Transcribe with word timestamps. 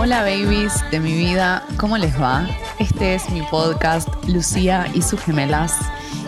Hola 0.00 0.22
babies 0.22 0.88
de 0.92 1.00
mi 1.00 1.12
vida, 1.12 1.64
¿cómo 1.76 1.98
les 1.98 2.22
va? 2.22 2.46
Este 2.78 3.16
es 3.16 3.28
mi 3.30 3.42
podcast 3.42 4.08
Lucía 4.28 4.86
y 4.94 5.02
sus 5.02 5.20
gemelas 5.20 5.76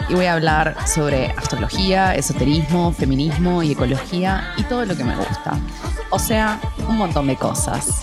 y 0.09 0.14
voy 0.14 0.25
a 0.25 0.32
hablar 0.32 0.77
sobre 0.89 1.29
astrología, 1.30 2.16
esoterismo, 2.16 2.93
feminismo 2.93 3.62
y 3.62 3.70
ecología 3.70 4.52
y 4.56 4.64
todo 4.64 4.84
lo 4.84 4.96
que 4.96 5.05
me 5.05 5.14
gusta. 5.14 5.56
O 6.11 6.19
sea, 6.19 6.61
un 6.88 6.98
montón 6.98 7.29
de 7.29 7.37
cosas. 7.37 8.02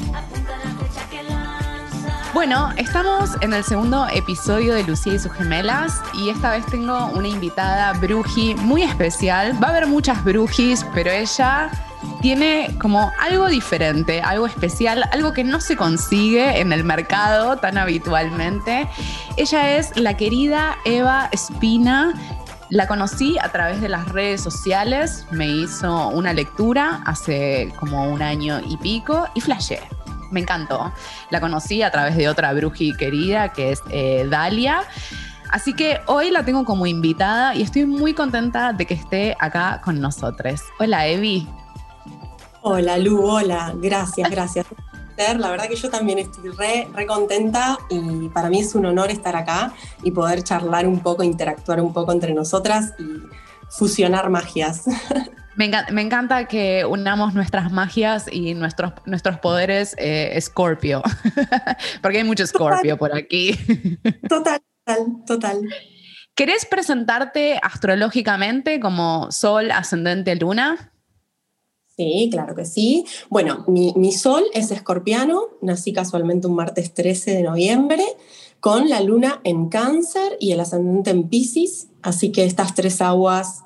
Bueno, 2.33 2.71
estamos 2.77 3.31
en 3.41 3.51
el 3.51 3.65
segundo 3.65 4.07
episodio 4.07 4.73
de 4.73 4.85
Lucía 4.85 5.15
y 5.15 5.19
sus 5.19 5.33
gemelas 5.33 6.01
y 6.13 6.29
esta 6.29 6.51
vez 6.51 6.65
tengo 6.67 7.07
una 7.07 7.27
invitada 7.27 7.91
bruji 7.91 8.55
muy 8.55 8.83
especial. 8.83 9.61
Va 9.61 9.67
a 9.67 9.71
haber 9.71 9.87
muchas 9.87 10.23
brujis, 10.23 10.85
pero 10.93 11.11
ella 11.11 11.69
tiene 12.21 12.69
como 12.79 13.11
algo 13.19 13.47
diferente, 13.47 14.21
algo 14.21 14.45
especial, 14.45 15.03
algo 15.11 15.33
que 15.33 15.43
no 15.43 15.61
se 15.61 15.75
consigue 15.75 16.59
en 16.59 16.73
el 16.73 16.83
mercado 16.83 17.57
tan 17.57 17.77
habitualmente. 17.77 18.87
Ella 19.37 19.77
es 19.77 19.95
la 19.97 20.15
querida 20.15 20.77
Eva 20.85 21.29
Espina. 21.31 22.13
La 22.69 22.87
conocí 22.87 23.37
a 23.39 23.49
través 23.51 23.79
de 23.79 23.87
las 23.87 24.09
redes 24.09 24.41
sociales, 24.41 25.25
me 25.31 25.47
hizo 25.47 26.09
una 26.09 26.33
lectura 26.33 27.01
hace 27.05 27.73
como 27.79 28.11
un 28.11 28.21
año 28.21 28.59
y 28.67 28.75
pico 28.77 29.27
y 29.33 29.41
flashé 29.41 29.79
me 30.31 30.41
encantó. 30.41 30.91
La 31.29 31.39
conocí 31.39 31.81
a 31.81 31.91
través 31.91 32.17
de 32.17 32.29
otra 32.29 32.53
bruji 32.53 32.93
querida 32.95 33.53
que 33.53 33.71
es 33.71 33.81
eh, 33.89 34.27
Dalia. 34.29 34.81
Así 35.49 35.73
que 35.73 36.01
hoy 36.07 36.29
la 36.31 36.43
tengo 36.43 36.65
como 36.65 36.85
invitada 36.85 37.55
y 37.55 37.61
estoy 37.61 37.85
muy 37.85 38.13
contenta 38.13 38.73
de 38.73 38.85
que 38.85 38.93
esté 38.93 39.35
acá 39.39 39.81
con 39.83 40.01
nosotros. 40.01 40.61
Hola, 40.79 41.07
Evi. 41.07 41.47
Hola, 42.69 42.97
Lu, 42.97 43.23
hola. 43.23 43.73
Gracias, 43.77 44.29
gracias. 44.29 44.65
La 45.17 45.49
verdad 45.49 45.69
que 45.69 45.77
yo 45.77 45.89
también 45.89 46.19
estoy 46.19 46.49
re, 46.49 46.85
re 46.93 47.05
contenta 47.05 47.77
y 47.89 48.27
para 48.27 48.49
mí 48.49 48.59
es 48.59 48.75
un 48.75 48.85
honor 48.85 49.09
estar 49.09 49.37
acá 49.37 49.73
y 50.03 50.11
poder 50.11 50.43
charlar 50.43 50.85
un 50.85 50.99
poco, 50.99 51.23
interactuar 51.23 51.79
un 51.79 51.93
poco 51.93 52.11
entre 52.11 52.33
nosotras 52.33 52.93
y 52.99 53.05
fusionar 53.69 54.29
magias. 54.29 54.83
Me 55.55 56.01
encanta, 56.01 56.45
que 56.49 56.83
unamos 56.83 57.33
nuestras 57.33 57.71
magias 57.71 58.25
y 58.29 58.53
nuestros, 58.53 58.91
nuestros 59.05 59.39
poderes 59.39 59.95
eh, 59.97 60.37
Scorpio, 60.41 61.01
porque 62.01 62.17
hay 62.17 62.25
mucho 62.25 62.45
Scorpio 62.45 62.97
por 62.97 63.15
aquí. 63.15 63.57
Total, 64.27 64.59
total. 65.25 65.61
¿Querés 66.35 66.65
presentarte 66.65 67.59
astrológicamente 67.63 68.81
como 68.81 69.31
Sol, 69.31 69.71
Ascendente, 69.71 70.35
Luna? 70.35 70.91
Sí, 71.97 72.29
claro 72.31 72.53
que 72.53 72.63
sí. 72.63 73.05
Bueno, 73.29 73.65
mi, 73.67 73.91
mi, 73.95 74.11
sol 74.11 74.43
es 74.53 74.69
escorpiano, 74.69 75.45
nací 75.61 75.93
casualmente 75.93 76.45
un 76.45 76.53
martes 76.53 76.93
13 76.93 77.31
de 77.31 77.41
noviembre, 77.41 78.03
con 78.59 78.87
la 78.87 79.01
luna 79.01 79.41
en 79.43 79.67
cáncer 79.69 80.37
y 80.39 80.51
el 80.51 80.59
ascendente 80.59 81.09
en 81.09 81.27
Pisces, 81.27 81.87
así 82.03 82.31
que 82.31 82.45
estas 82.45 82.75
tres 82.75 83.01
aguas 83.01 83.63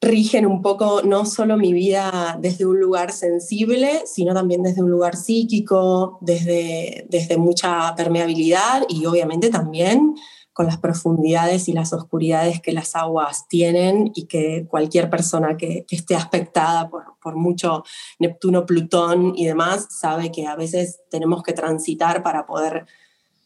rigen 0.00 0.46
un 0.46 0.62
poco 0.62 1.02
no 1.02 1.26
solo 1.26 1.56
mi 1.56 1.72
vida 1.72 2.38
desde 2.40 2.64
un 2.64 2.80
lugar 2.80 3.12
sensible, 3.12 4.04
sino 4.06 4.32
también 4.32 4.62
desde 4.62 4.82
un 4.82 4.90
lugar 4.90 5.16
psíquico, 5.16 6.18
desde, 6.20 7.06
desde 7.10 7.36
mucha 7.36 7.94
permeabilidad 7.94 8.84
y 8.88 9.04
obviamente 9.06 9.50
también 9.50 10.14
con 10.58 10.66
las 10.66 10.78
profundidades 10.78 11.68
y 11.68 11.72
las 11.72 11.92
oscuridades 11.92 12.60
que 12.60 12.72
las 12.72 12.96
aguas 12.96 13.46
tienen 13.46 14.10
y 14.16 14.26
que 14.26 14.66
cualquier 14.68 15.08
persona 15.08 15.56
que, 15.56 15.86
esté 15.88 16.16
aspectada 16.16 16.90
por, 16.90 17.16
por, 17.22 17.36
mucho 17.36 17.84
Neptuno, 18.18 18.66
Plutón 18.66 19.34
y 19.36 19.46
demás 19.46 19.86
sabe 19.88 20.32
que 20.32 20.48
a 20.48 20.56
veces 20.56 20.98
tenemos 21.12 21.44
que 21.44 21.52
transitar 21.52 22.24
para 22.24 22.44
poder, 22.44 22.86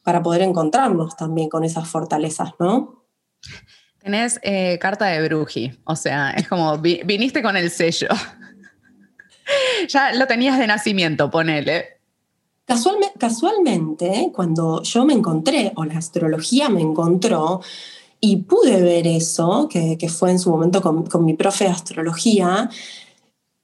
para 0.02 0.22
poder 0.22 0.40
encontrarnos 0.40 1.14
también 1.14 1.50
con 1.50 1.64
esas 1.64 1.86
fortalezas, 1.86 2.52
¿no? 2.58 3.04
Tenés 3.98 4.40
eh, 4.42 4.78
carta 4.80 5.04
de 5.04 5.22
bruji, 5.28 5.78
o 5.84 5.96
sea, 5.96 6.30
es 6.30 6.48
como 6.48 6.78
viniste 6.78 7.42
con 7.42 7.58
el 7.58 7.70
sello. 7.70 8.08
ya 9.86 10.14
lo 10.14 10.26
tenías 10.26 10.58
de 10.58 10.66
nacimiento, 10.66 11.30
ponele. 11.30 12.00
Casualmente, 13.18 14.30
cuando 14.34 14.82
yo 14.82 15.04
me 15.04 15.14
encontré, 15.14 15.72
o 15.76 15.84
la 15.84 15.98
astrología 15.98 16.68
me 16.68 16.80
encontró, 16.80 17.60
y 18.20 18.36
pude 18.36 18.80
ver 18.80 19.06
eso, 19.06 19.68
que, 19.68 20.08
fue 20.08 20.30
en 20.30 20.38
su 20.38 20.50
momento 20.50 20.80
con, 20.80 21.24
mi 21.24 21.34
profe 21.34 21.64
de 21.64 21.70
astrología, 21.70 22.70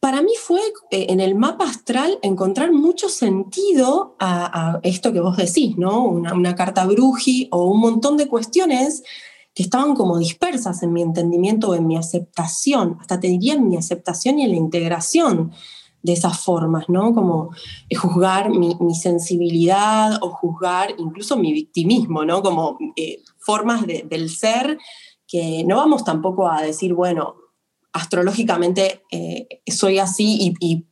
para 0.01 0.21
mí 0.23 0.33
fue 0.41 0.61
eh, 0.91 1.07
en 1.11 1.21
el 1.21 1.35
mapa 1.35 1.65
astral 1.65 2.19
encontrar 2.23 2.73
mucho 2.73 3.09
sentido 3.09 4.17
a, 4.19 4.81
esto 4.83 5.13
que 5.13 5.21
vos 5.21 5.37
decís, 5.37 5.77
¿no? 5.77 6.05
Una, 6.05 6.35
una 6.35 6.55
carta 6.55 6.87
bruji 6.87 7.49
o 7.51 7.65
un 7.67 7.81
montón 7.81 8.17
de 8.17 8.29
cuestiones 8.29 9.03
que 9.55 9.63
estaban 9.65 9.95
como 9.95 10.19
dispersas 10.19 10.83
en 10.83 10.93
mi 10.93 11.03
entendimiento 11.03 11.71
o 11.71 11.75
en 11.75 11.87
mi 11.87 11.97
aceptación, 11.97 12.97
hasta 13.01 13.19
te 13.19 13.27
diría 13.29 13.55
en 13.55 13.69
mi 13.69 13.77
aceptación 13.77 14.39
y 14.39 14.45
en 14.45 14.51
la 14.51 14.57
integración 14.57 15.53
de 16.09 16.15
esas 16.15 16.41
formas, 16.41 16.89
¿no? 16.89 17.15
Como 17.15 17.51
eh, 17.89 17.95
juzgar 17.95 18.51
mi, 18.51 18.75
sensibilidad 18.95 20.19
o 20.23 20.31
juzgar 20.31 20.95
incluso 20.99 21.37
mi 21.37 21.53
victimismo, 21.53 22.25
¿no? 22.25 22.43
Como 22.43 22.79
eh, 22.97 23.23
formas 23.39 23.87
del 23.87 24.31
ser 24.31 24.79
que 25.27 25.63
no 25.65 25.77
vamos 25.77 26.05
tampoco 26.05 26.51
a 26.51 26.63
decir, 26.63 26.95
bueno, 26.95 27.37
astrológicamente 27.93 29.03
eh, 29.11 29.47
soy 29.67 29.99
así 29.99 30.39
y, 30.41 30.55
y 30.61 30.87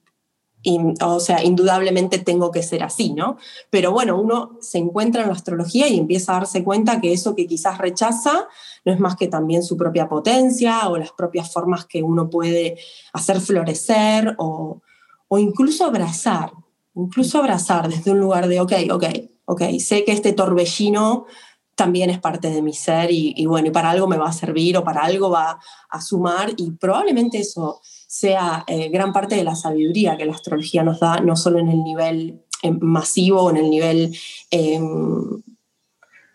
o 1.01 1.21
sea, 1.21 1.45
indudablemente 1.45 2.19
tengo 2.19 2.51
que 2.51 2.63
ser 2.63 2.83
así, 2.83 3.13
¿no? 3.13 3.37
Pero 3.71 3.93
bueno, 3.93 4.21
uno 4.21 4.59
se 4.61 4.79
encuentra 4.79 5.23
en 5.23 5.29
la 5.29 5.35
astrología 5.35 5.89
y 5.89 5.99
empieza 5.99 6.33
a 6.33 6.41
darse 6.41 6.65
cuenta 6.65 7.01
que 7.01 7.13
eso 7.13 7.35
que 7.35 7.47
quizás 7.47 7.79
rechaza 7.79 8.49
no 8.85 8.93
es 8.93 9.01
más 9.01 9.17
que 9.17 9.29
también 9.29 9.63
su 9.63 9.77
propia 9.77 10.09
potencia 10.09 10.89
o 10.89 10.99
las 10.99 11.13
propias 11.13 11.53
formas 11.53 11.87
que 11.87 12.03
uno 12.03 12.29
puede 12.29 12.79
hacer 13.13 13.41
florecer 13.41 14.35
o, 14.39 14.83
o 15.29 15.39
incluso 15.39 15.85
abrazar, 15.85 16.53
incluso 16.95 17.39
abrazar 17.39 17.89
desde 17.89 18.11
un 18.11 18.21
lugar 18.21 18.49
de, 18.49 18.61
ok, 18.61 18.73
ok, 18.91 19.05
ok, 19.47 19.63
sé 19.79 20.05
que 20.05 20.13
este 20.13 20.33
torbellino 20.33 21.27
también 21.75 22.09
es 22.09 22.19
parte 22.19 22.51
de 22.51 22.63
mi 22.63 22.73
ser 22.73 23.11
y, 23.11 23.35
y 23.37 23.47
bueno, 23.47 23.69
y 23.69 23.71
para 23.71 23.91
algo 23.91 24.07
me 24.07 24.17
va 24.17 24.29
a 24.29 24.33
servir 24.33 24.77
o 24.79 24.85
para 24.85 25.03
algo 25.03 25.31
va 25.31 25.59
a 25.91 26.01
sumar 26.01 26.53
y 26.57 26.71
probablemente 26.73 27.39
eso 27.39 27.81
sea 28.07 28.65
eh, 28.67 28.89
gran 28.89 29.13
parte 29.13 29.35
de 29.35 29.45
la 29.45 29.55
sabiduría 29.55 30.17
que 30.17 30.25
la 30.25 30.33
astrología 30.33 30.83
nos 30.83 31.01
da, 31.01 31.21
no 31.21 31.37
solo 31.37 31.59
en 31.59 31.69
el 31.69 31.85
nivel 31.85 32.43
eh, 32.63 32.71
masivo 32.71 33.43
o 33.43 33.51
en 33.51 33.59
el 33.59 33.69
nivel 33.69 34.17
em, 34.51 35.43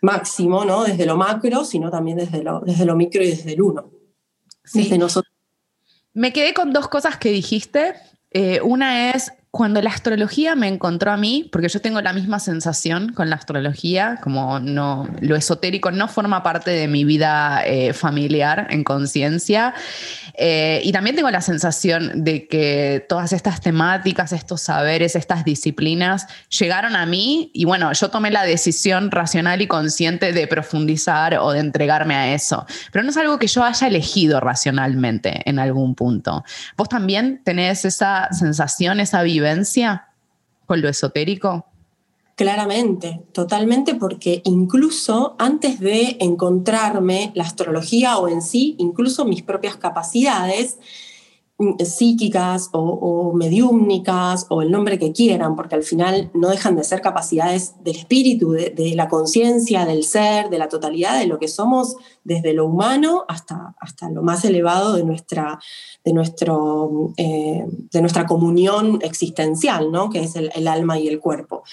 máximo, 0.02 0.66
¿no? 0.66 0.84
desde 0.84 1.06
lo 1.06 1.18
macro, 1.18 1.66
sino 1.66 1.90
también 1.90 2.18
desde 2.18 2.44
lo, 2.44 2.60
desde 2.60 2.86
lo 2.86 2.96
micro 2.96 3.24
y 3.24 3.28
desde 3.30 3.54
el 3.54 3.62
uno. 3.62 3.92
Desde 4.74 4.98
nosotros. 4.98 5.34
Me 6.14 6.34
quedé 6.34 6.54
con 6.54 6.72
dos 6.72 6.88
cosas 6.88 7.18
que 7.18 7.32
dijiste. 7.32 7.96
Eh, 8.32 8.62
una 8.62 9.12
es 9.12 9.34
cuando 9.52 9.82
la 9.82 9.90
astrología 9.90 10.56
me 10.56 10.70
encontró 10.70 11.12
a 11.12 11.18
mí, 11.18 11.50
porque 11.52 11.68
yo 11.68 11.82
tengo 11.82 12.00
la 12.00 12.14
misma 12.14 12.40
sensación 12.40 13.12
con 13.12 13.30
la 13.30 13.36
astrología, 13.36 14.18
como 14.24 14.62
no, 14.62 15.10
lo 15.20 15.36
esotérico 15.36 15.92
no 15.92 16.08
forma 16.08 16.42
parte 16.42 16.72
de 16.72 16.88
mi 16.88 17.04
vida 17.04 17.62
eh, 17.66 17.92
familiar 17.92 18.68
en 18.70 18.86
conciencia, 18.86 19.74
eh, 20.36 20.80
y 20.86 20.94
también 20.94 21.18
tengo 21.18 21.30
la 21.30 21.42
sensación 21.42 22.24
de 22.24 22.48
que 22.48 23.06
todas 23.10 23.34
estas 23.34 23.60
temáticas, 23.60 24.32
estos 24.32 24.62
saberes, 24.62 25.18
estas 25.18 25.44
disciplinas 25.44 26.28
llegaron 26.58 26.96
a 26.96 27.06
mí 27.06 27.52
y 27.54 27.66
bueno, 27.66 27.92
yo 27.92 28.10
tomé 28.10 28.32
la 28.32 28.44
decisión 28.44 29.12
racional 29.12 29.62
y 29.62 29.68
consciente 29.68 30.32
de 30.32 30.48
profundizar 30.48 31.38
o 31.38 31.52
de 31.52 31.60
entregarme 31.60 32.16
a 32.16 32.34
eso, 32.34 32.66
pero 32.94 33.04
no 33.04 33.10
es 33.10 33.18
algo 33.18 33.38
que 33.38 33.48
yo 33.48 33.66
haya 33.66 33.88
elegido 33.88 34.40
racionalmente 34.40 35.42
en 35.44 35.60
algún 35.60 35.94
punto. 35.94 36.46
¿Vos 36.78 36.88
también 36.88 37.42
tenés 37.44 37.84
esa 37.84 38.30
sensación, 38.32 39.02
esa 39.02 39.22
vivencia? 39.24 39.41
Con 40.66 40.82
lo 40.82 40.90
esotérico? 40.90 41.66
Claramente, 42.36 43.22
totalmente, 43.34 43.94
porque 43.96 44.42
incluso 44.46 45.36
antes 45.38 45.80
de 45.80 46.18
encontrarme 46.20 47.32
la 47.36 47.44
astrología 47.44 48.18
o 48.18 48.28
en 48.28 48.42
sí, 48.42 48.76
incluso 48.80 49.26
mis 49.26 49.44
propias 49.44 49.76
capacidades, 49.76 50.78
psíquicas 51.84 52.70
o, 52.74 53.34
mediúmnicas 53.34 54.46
o 54.50 54.62
el 54.62 54.72
nombre 54.72 55.00
que 55.00 55.12
quieran, 55.12 55.56
porque 55.56 55.76
al 55.76 55.84
final 55.84 56.32
no 56.34 56.50
dejan 56.50 56.76
de 56.76 56.84
ser 56.84 57.02
capacidades 57.02 57.76
del 57.84 57.96
espíritu, 57.96 58.52
de, 58.52 58.94
la 58.96 59.08
conciencia, 59.08 59.86
del 59.86 60.04
ser, 60.04 60.50
de 60.50 60.58
la 60.58 60.70
totalidad 60.70 61.20
de 61.20 61.28
lo 61.28 61.40
que 61.40 61.48
somos, 61.48 61.96
desde 62.24 62.54
lo 62.54 62.66
humano 62.66 63.26
hasta, 63.28 63.76
hasta 63.80 64.10
lo 64.10 64.22
más 64.22 64.46
elevado 64.46 64.94
de 64.94 65.04
nuestra, 65.04 65.60
de 66.04 66.14
nuestro, 66.14 67.14
eh, 67.18 67.66
de 67.68 68.02
nuestra 68.02 68.26
comunión 68.26 69.00
existencial, 69.02 69.92
¿no? 69.92 70.10
que 70.10 70.20
es 70.24 70.36
el 70.36 70.68
alma 70.68 71.00
y 71.00 71.08
el 71.08 71.20
cuerpo. 71.20 71.64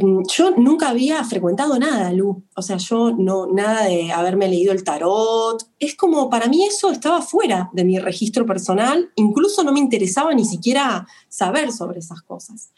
Em, 0.00 0.22
yo 0.24 0.50
nunca 0.52 0.90
había 0.90 1.24
frecuentado 1.24 1.78
nada, 1.78 2.12
Lu. 2.12 2.44
O 2.54 2.62
sea, 2.62 2.76
yo 2.76 3.12
no, 3.12 3.46
nada 3.46 3.84
de 3.84 4.12
haberme 4.12 4.48
leído 4.48 4.72
el 4.72 4.84
tarot. 4.84 5.62
Es 5.78 5.96
como, 5.96 6.30
para 6.30 6.46
mí 6.46 6.64
eso 6.64 6.90
estaba 6.90 7.20
fuera 7.22 7.70
de 7.72 7.84
mi 7.84 7.98
registro 7.98 8.46
personal. 8.46 9.10
Incluso 9.16 9.64
no 9.64 9.72
me 9.72 9.80
interesaba 9.80 10.34
ni 10.34 10.44
siquiera 10.44 11.06
saber 11.28 11.72
sobre 11.72 11.98
esas 11.98 12.22
cosas. 12.22 12.70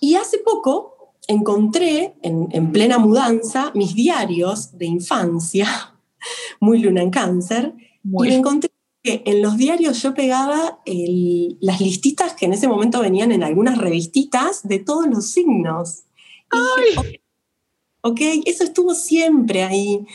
Y 0.00 0.16
hace 0.16 0.38
poco 0.38 1.14
encontré 1.28 2.16
en, 2.22 2.72
plena 2.72 2.98
mudanza 2.98 3.70
mis 3.74 3.94
diarios 3.94 4.76
de 4.76 4.86
infancia, 4.86 5.94
muy 6.60 6.80
luna 6.80 7.02
en 7.02 7.10
cáncer, 7.10 7.74
y 8.02 8.28
me 8.28 8.34
encontré 8.34 8.70
que 9.02 9.22
en 9.24 9.40
los 9.40 9.56
diarios 9.56 10.02
yo 10.02 10.14
pegaba 10.14 10.80
las 11.60 11.80
listitas 11.80 12.34
que 12.34 12.46
en 12.46 12.52
ese 12.52 12.68
momento 12.68 13.00
venían 13.00 13.32
en 13.32 13.42
algunas 13.42 13.78
revistitas 13.78 14.66
de 14.66 14.78
todos 14.78 15.06
los 15.06 15.30
signos. 15.30 16.04
Ok, 18.02 18.20
eso 18.46 18.64
estuvo 18.64 18.94
siempre 18.94 19.62
ahí. 19.62 20.06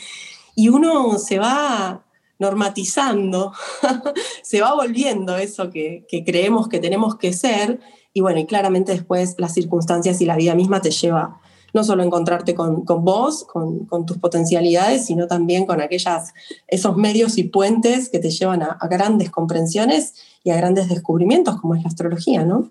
Y 0.54 0.68
uno 0.68 1.18
se 1.18 1.38
va 1.38 2.04
normatizando, 2.38 3.52
se 4.42 4.60
va 4.60 4.74
volviendo 4.74 5.36
eso 5.36 5.70
que, 5.70 6.04
creemos 6.26 6.68
que 6.68 6.80
tenemos 6.80 7.16
que 7.16 7.32
ser. 7.32 7.80
Y 8.12 8.20
bueno, 8.20 8.40
y 8.40 8.46
claramente 8.46 8.92
después 8.92 9.36
las 9.38 9.54
circunstancias 9.54 10.20
y 10.20 10.26
la 10.26 10.36
vida 10.36 10.54
misma 10.54 10.80
te 10.80 10.90
lleva 10.90 11.40
no 11.74 11.84
solo 11.84 12.02
a 12.02 12.06
encontrarte 12.06 12.54
con, 12.54 12.84
vos, 12.86 13.44
con, 13.44 14.06
tus 14.06 14.16
potencialidades, 14.16 15.04
sino 15.04 15.26
también 15.26 15.66
con 15.66 15.82
aquellas, 15.82 16.32
esos 16.66 16.96
medios 16.96 17.36
y 17.36 17.44
puentes 17.44 18.08
que 18.08 18.18
te 18.18 18.30
llevan 18.30 18.62
a, 18.62 18.78
a 18.80 18.88
grandes 18.88 19.30
comprensiones 19.30 20.14
y 20.42 20.50
a 20.50 20.56
grandes 20.56 20.88
descubrimientos, 20.88 21.60
como 21.60 21.74
es 21.74 21.82
la 21.82 21.88
astrología, 21.88 22.46
¿no? 22.46 22.70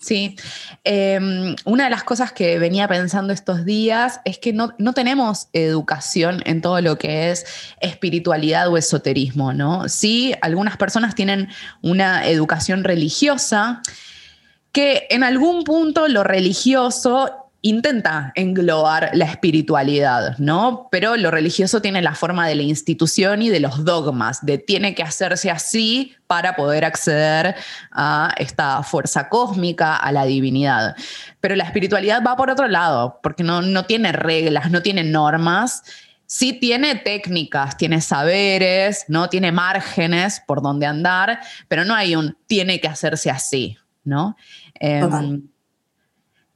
Sí, 0.00 0.34
em, 0.82 1.54
una 1.66 1.84
de 1.84 1.90
las 1.90 2.04
cosas 2.04 2.32
que 2.32 2.58
venía 2.58 2.88
pensando 2.88 3.34
estos 3.34 3.66
días 3.66 4.20
es 4.24 4.38
que 4.38 4.54
no, 4.54 4.72
tenemos 4.94 5.48
educación 5.52 6.42
en 6.46 6.62
todo 6.62 6.80
lo 6.80 6.96
que 6.96 7.30
es 7.30 7.44
espiritualidad 7.82 8.68
o 8.68 8.78
esoterismo, 8.78 9.52
¿no? 9.52 9.90
Sí, 9.90 10.34
algunas 10.40 10.78
personas 10.78 11.14
tienen 11.14 11.50
una 11.82 12.26
educación 12.26 12.82
religiosa 12.82 13.82
que 14.72 15.06
en 15.10 15.22
algún 15.22 15.64
punto 15.64 16.08
lo 16.08 16.24
religioso 16.24 17.39
intenta 17.62 18.32
englobar 18.36 19.10
la 19.12 19.26
espiritualidad, 19.26 20.38
¿no? 20.38 20.88
Pero 20.90 21.16
lo 21.16 21.30
religioso 21.30 21.82
tiene 21.82 22.00
la 22.00 22.14
forma 22.14 22.48
de 22.48 22.54
la 22.54 22.62
institución 22.62 23.42
y 23.42 23.50
de 23.50 23.60
los 23.60 23.84
dogmas, 23.84 24.44
de 24.44 24.56
tiene 24.58 24.94
que 24.94 25.02
hacerse 25.02 25.50
así 25.50 26.14
para 26.26 26.56
poder 26.56 26.84
acceder 26.84 27.54
a 27.92 28.32
esta 28.38 28.82
fuerza 28.82 29.28
cósmica, 29.28 29.96
a 29.96 30.10
la 30.12 30.24
divinidad. 30.24 30.96
Pero 31.40 31.54
la 31.54 31.64
espiritualidad 31.64 32.22
va 32.26 32.36
por 32.36 32.50
otro 32.50 32.66
lado, 32.66 33.18
porque 33.22 33.42
no, 33.42 33.60
no 33.60 33.84
tiene 33.84 34.12
reglas, 34.12 34.70
no 34.70 34.80
tiene 34.82 35.04
normas. 35.04 35.82
Sí 36.24 36.52
tiene 36.52 36.94
técnicas, 36.94 37.76
tiene 37.76 38.00
saberes, 38.00 39.04
¿no? 39.08 39.28
Tiene 39.28 39.50
márgenes 39.50 40.40
por 40.46 40.62
donde 40.62 40.86
andar, 40.86 41.40
pero 41.66 41.84
no 41.84 41.94
hay 41.94 42.14
un 42.14 42.36
tiene 42.46 42.80
que 42.80 42.86
hacerse 42.86 43.30
así, 43.30 43.76
¿no? 44.04 44.36
Em, 44.74 45.49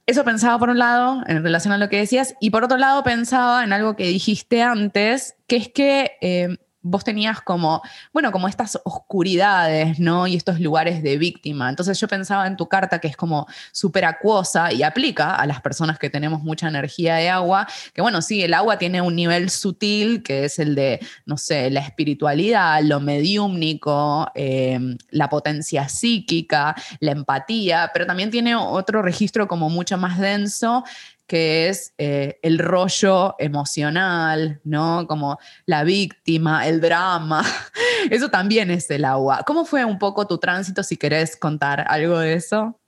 eso 0.07 0.23
pensaba 0.23 0.59
por 0.59 0.69
un 0.69 0.77
lado 0.77 1.23
en 1.27 1.43
relación 1.43 1.73
a 1.73 1.77
lo 1.77 1.89
que 1.89 1.97
decías 1.97 2.35
y 2.39 2.51
por 2.51 2.63
otro 2.63 2.77
lado 2.77 3.03
pensaba 3.03 3.63
en 3.63 3.73
algo 3.73 3.95
que 3.95 4.07
dijiste 4.07 4.61
antes, 4.61 5.35
que 5.47 5.55
es 5.55 5.69
que 5.69 6.11
eh, 6.21 6.57
vos 6.87 7.03
tenías 7.03 7.41
como, 7.41 7.81
bueno, 8.13 8.31
como 8.31 8.47
estas 8.47 8.79
oscuridades, 8.83 9.99
¿no? 9.99 10.27
Y 10.27 10.35
estos 10.35 10.59
lugares 10.59 11.01
de 11.01 11.17
víctima. 11.17 11.67
Entonces 11.67 11.99
yo 11.99 12.07
pensaba 12.07 12.45
en 12.45 12.57
tu 12.57 12.67
carta 12.67 12.99
que 12.99 13.07
es 13.07 13.17
como 13.17 13.47
súper 13.71 14.05
acuosa 14.05 14.71
y 14.71 14.83
aplica 14.83 15.35
a 15.35 15.47
las 15.47 15.61
personas 15.61 15.97
que 15.97 16.11
tenemos 16.11 16.43
mucha 16.43 16.67
energía 16.67 17.15
de 17.15 17.29
agua, 17.29 17.67
que 17.91 18.01
bueno, 18.01 18.21
sí, 18.21 18.43
el 18.43 18.53
agua 18.53 18.77
tiene 18.77 19.01
un 19.01 19.15
nivel 19.15 19.49
sutil 19.49 20.21
que 20.21 20.45
es 20.45 20.59
el 20.59 20.75
de, 20.75 20.99
no 21.25 21.37
sé, 21.37 21.71
la 21.71 21.79
espiritualidad, 21.79 22.83
lo 22.83 22.99
mediúmnico, 22.99 24.29
eh, 24.35 24.79
la 25.09 25.27
potencia 25.27 25.89
psíquica, 25.89 26.75
la 26.99 27.11
empatía, 27.11 27.89
pero 27.93 28.05
también 28.05 28.29
tiene 28.29 28.55
otro 28.55 29.01
registro 29.01 29.47
como 29.47 29.71
mucho 29.71 29.97
más 29.97 30.19
denso 30.19 30.83
que 31.27 31.69
es 31.69 31.93
eh, 31.97 32.39
el 32.43 32.59
rollo 32.59 33.35
emocional, 33.39 34.61
¿no? 34.63 35.07
Como 35.07 35.39
la 35.65 35.83
víctima, 35.83 36.67
el 36.67 36.81
drama. 36.81 37.43
Eso 38.11 38.29
también 38.29 38.69
es 38.69 38.89
el 38.91 39.05
agua. 39.05 39.43
¿Cómo 39.45 39.65
fue 39.65 39.85
un 39.85 39.97
poco 39.97 40.27
tu 40.27 40.37
tránsito, 40.37 40.83
si 40.83 40.97
querés 40.97 41.35
contar 41.35 41.85
algo 41.89 42.19
de 42.19 42.33
eso? 42.33 42.79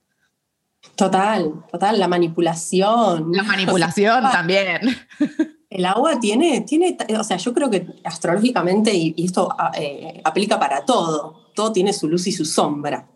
Total, 0.94 1.52
total, 1.70 1.98
la 1.98 2.06
manipulación. 2.06 3.32
La 3.32 3.42
manipulación 3.42 4.22
también. 4.32 4.80
El 5.70 5.84
agua 5.84 6.18
tiene, 6.18 6.62
tiene, 6.62 6.96
o 7.18 7.24
sea, 7.24 7.36
yo 7.36 7.52
creo 7.52 7.68
que 7.68 7.86
astrológicamente, 8.02 8.94
y, 8.94 9.14
esto 9.18 9.54
eh, 9.74 10.22
aplica 10.24 10.58
para 10.58 10.86
todo, 10.86 11.50
todo 11.54 11.72
tiene 11.72 11.92
su 11.92 12.08
luz 12.08 12.26
y 12.26 12.32
su 12.32 12.46
sombra. 12.46 13.06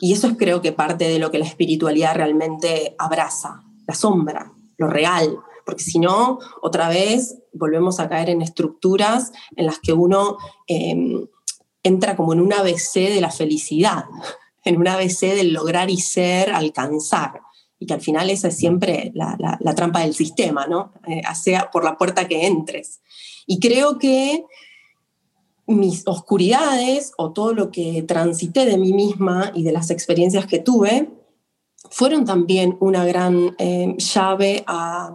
Y 0.00 0.12
eso 0.12 0.26
es 0.26 0.36
creo 0.36 0.60
que 0.60 0.72
parte 0.72 1.08
de 1.08 1.20
lo 1.20 1.30
que 1.30 1.38
la 1.38 1.44
espiritualidad 1.44 2.16
realmente 2.16 2.96
abraza, 2.98 3.62
la 3.86 3.94
sombra 3.94 4.52
lo 4.82 4.88
real, 4.88 5.38
porque 5.64 5.82
si 5.82 5.98
no, 5.98 6.38
otra 6.60 6.88
vez 6.88 7.38
volvemos 7.52 8.00
a 8.00 8.08
caer 8.08 8.30
en 8.30 8.42
estructuras 8.42 9.32
en 9.56 9.66
las 9.66 9.78
que 9.78 9.92
uno 9.92 10.36
em, 10.66 11.26
entra 11.82 12.16
como 12.16 12.32
en 12.32 12.40
un 12.40 12.52
ABC 12.52 12.94
de 12.94 13.20
la 13.20 13.30
felicidad, 13.30 14.04
en 14.64 14.76
un 14.76 14.88
ABC 14.88 15.34
del 15.34 15.52
lograr 15.52 15.90
y 15.90 15.98
ser, 15.98 16.50
alcanzar. 16.52 17.40
Y 17.78 17.86
que 17.86 17.94
al 17.94 18.00
final 18.00 18.30
esa 18.30 18.48
es 18.48 18.56
siempre 18.56 19.10
la, 19.14 19.58
trampa 19.74 20.00
del 20.00 20.14
sistema, 20.14 20.66
¿no? 20.68 20.92
Eh, 21.08 21.22
sea 21.34 21.70
por 21.72 21.82
la 21.82 21.96
puerta 21.96 22.28
que 22.28 22.46
entres. 22.46 23.00
Y 23.44 23.58
creo 23.58 23.98
que 23.98 24.44
mis 25.66 26.06
oscuridades 26.06 27.12
o 27.16 27.32
todo 27.32 27.54
lo 27.54 27.72
que 27.72 28.02
transité 28.02 28.66
de 28.66 28.78
mí 28.78 28.92
misma 28.92 29.50
y 29.54 29.64
de 29.64 29.72
las 29.72 29.90
experiencias 29.90 30.46
que 30.46 30.60
tuve 30.60 31.10
fueron 31.92 32.24
también 32.24 32.76
una 32.80 33.04
gran 33.04 33.54
eh, 33.58 33.94
llave 33.98 34.64
a, 34.66 35.14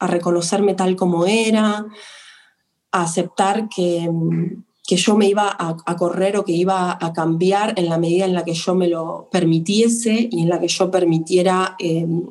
reconocerme 0.00 0.74
tal 0.74 0.94
como 0.94 1.26
era, 1.26 1.84
a 2.92 3.02
aceptar 3.02 3.68
que, 3.68 4.08
que 4.86 4.96
yo 4.96 5.16
me 5.16 5.26
iba 5.26 5.54
a, 5.58 5.96
correr 5.96 6.36
o 6.36 6.44
que 6.44 6.52
iba 6.52 6.96
a 6.98 7.12
cambiar 7.12 7.74
en 7.76 7.88
la 7.88 7.98
medida 7.98 8.24
en 8.24 8.32
la 8.32 8.44
que 8.44 8.54
yo 8.54 8.76
me 8.76 8.86
lo 8.86 9.28
permitiese 9.32 10.28
y 10.30 10.42
en 10.42 10.48
la 10.48 10.60
que 10.60 10.68
yo 10.68 10.88
permitiera, 10.90 11.74
em, 11.80 12.26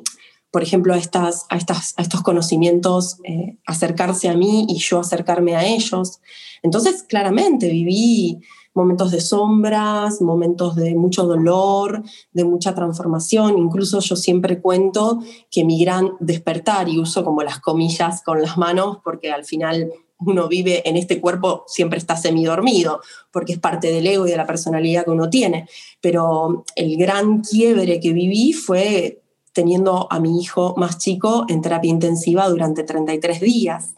por 0.50 0.62
ejemplo, 0.62 0.94
a, 0.94 0.96
estas, 0.96 1.44
a, 1.50 1.56
estas, 1.56 1.94
estos 1.98 2.22
conocimientos 2.22 3.18
eh, 3.24 3.58
acercarse 3.66 4.30
a 4.30 4.34
mí 4.34 4.66
y 4.68 4.78
yo 4.78 4.98
acercarme 4.98 5.54
a 5.54 5.66
ellos. 5.66 6.20
Entonces, 6.62 7.02
claramente 7.02 7.68
viví 7.68 8.40
momentos 8.78 9.10
de 9.10 9.20
sombras, 9.20 10.22
momentos 10.22 10.76
de 10.76 10.94
mucho 10.94 11.24
dolor, 11.24 12.00
de 12.32 12.44
mucha 12.44 12.76
transformación. 12.76 13.58
Incluso 13.58 13.98
yo 13.98 14.14
siempre 14.14 14.60
cuento 14.60 15.18
que 15.50 15.64
mi 15.64 15.82
gran 15.82 16.12
despertar, 16.20 16.88
y 16.88 17.00
uso 17.00 17.24
como 17.24 17.42
las 17.42 17.58
comillas 17.58 18.22
con 18.22 18.40
las 18.40 18.56
manos, 18.56 18.98
porque 19.02 19.32
al 19.32 19.44
final 19.44 19.92
uno 20.20 20.46
vive 20.46 20.88
en 20.88 20.96
este 20.96 21.20
cuerpo, 21.20 21.64
siempre 21.66 21.98
está 21.98 22.16
semidormido, 22.16 23.00
porque 23.32 23.54
es 23.54 23.58
parte 23.58 23.90
del 23.90 24.06
ego 24.06 24.26
y 24.28 24.30
de 24.30 24.36
la 24.36 24.46
personalidad 24.46 25.04
que 25.04 25.10
uno 25.10 25.28
tiene. 25.28 25.68
Pero 26.00 26.64
el 26.76 26.96
gran 26.96 27.40
quiebre 27.40 27.98
que 27.98 28.12
viví 28.12 28.52
fue 28.52 29.22
teniendo 29.52 30.06
a 30.08 30.20
mi 30.20 30.40
hijo 30.40 30.74
más 30.76 30.98
chico 30.98 31.46
en 31.48 31.62
terapia 31.62 31.90
intensiva 31.90 32.48
durante 32.48 32.84
33 32.84 33.40
días 33.40 33.97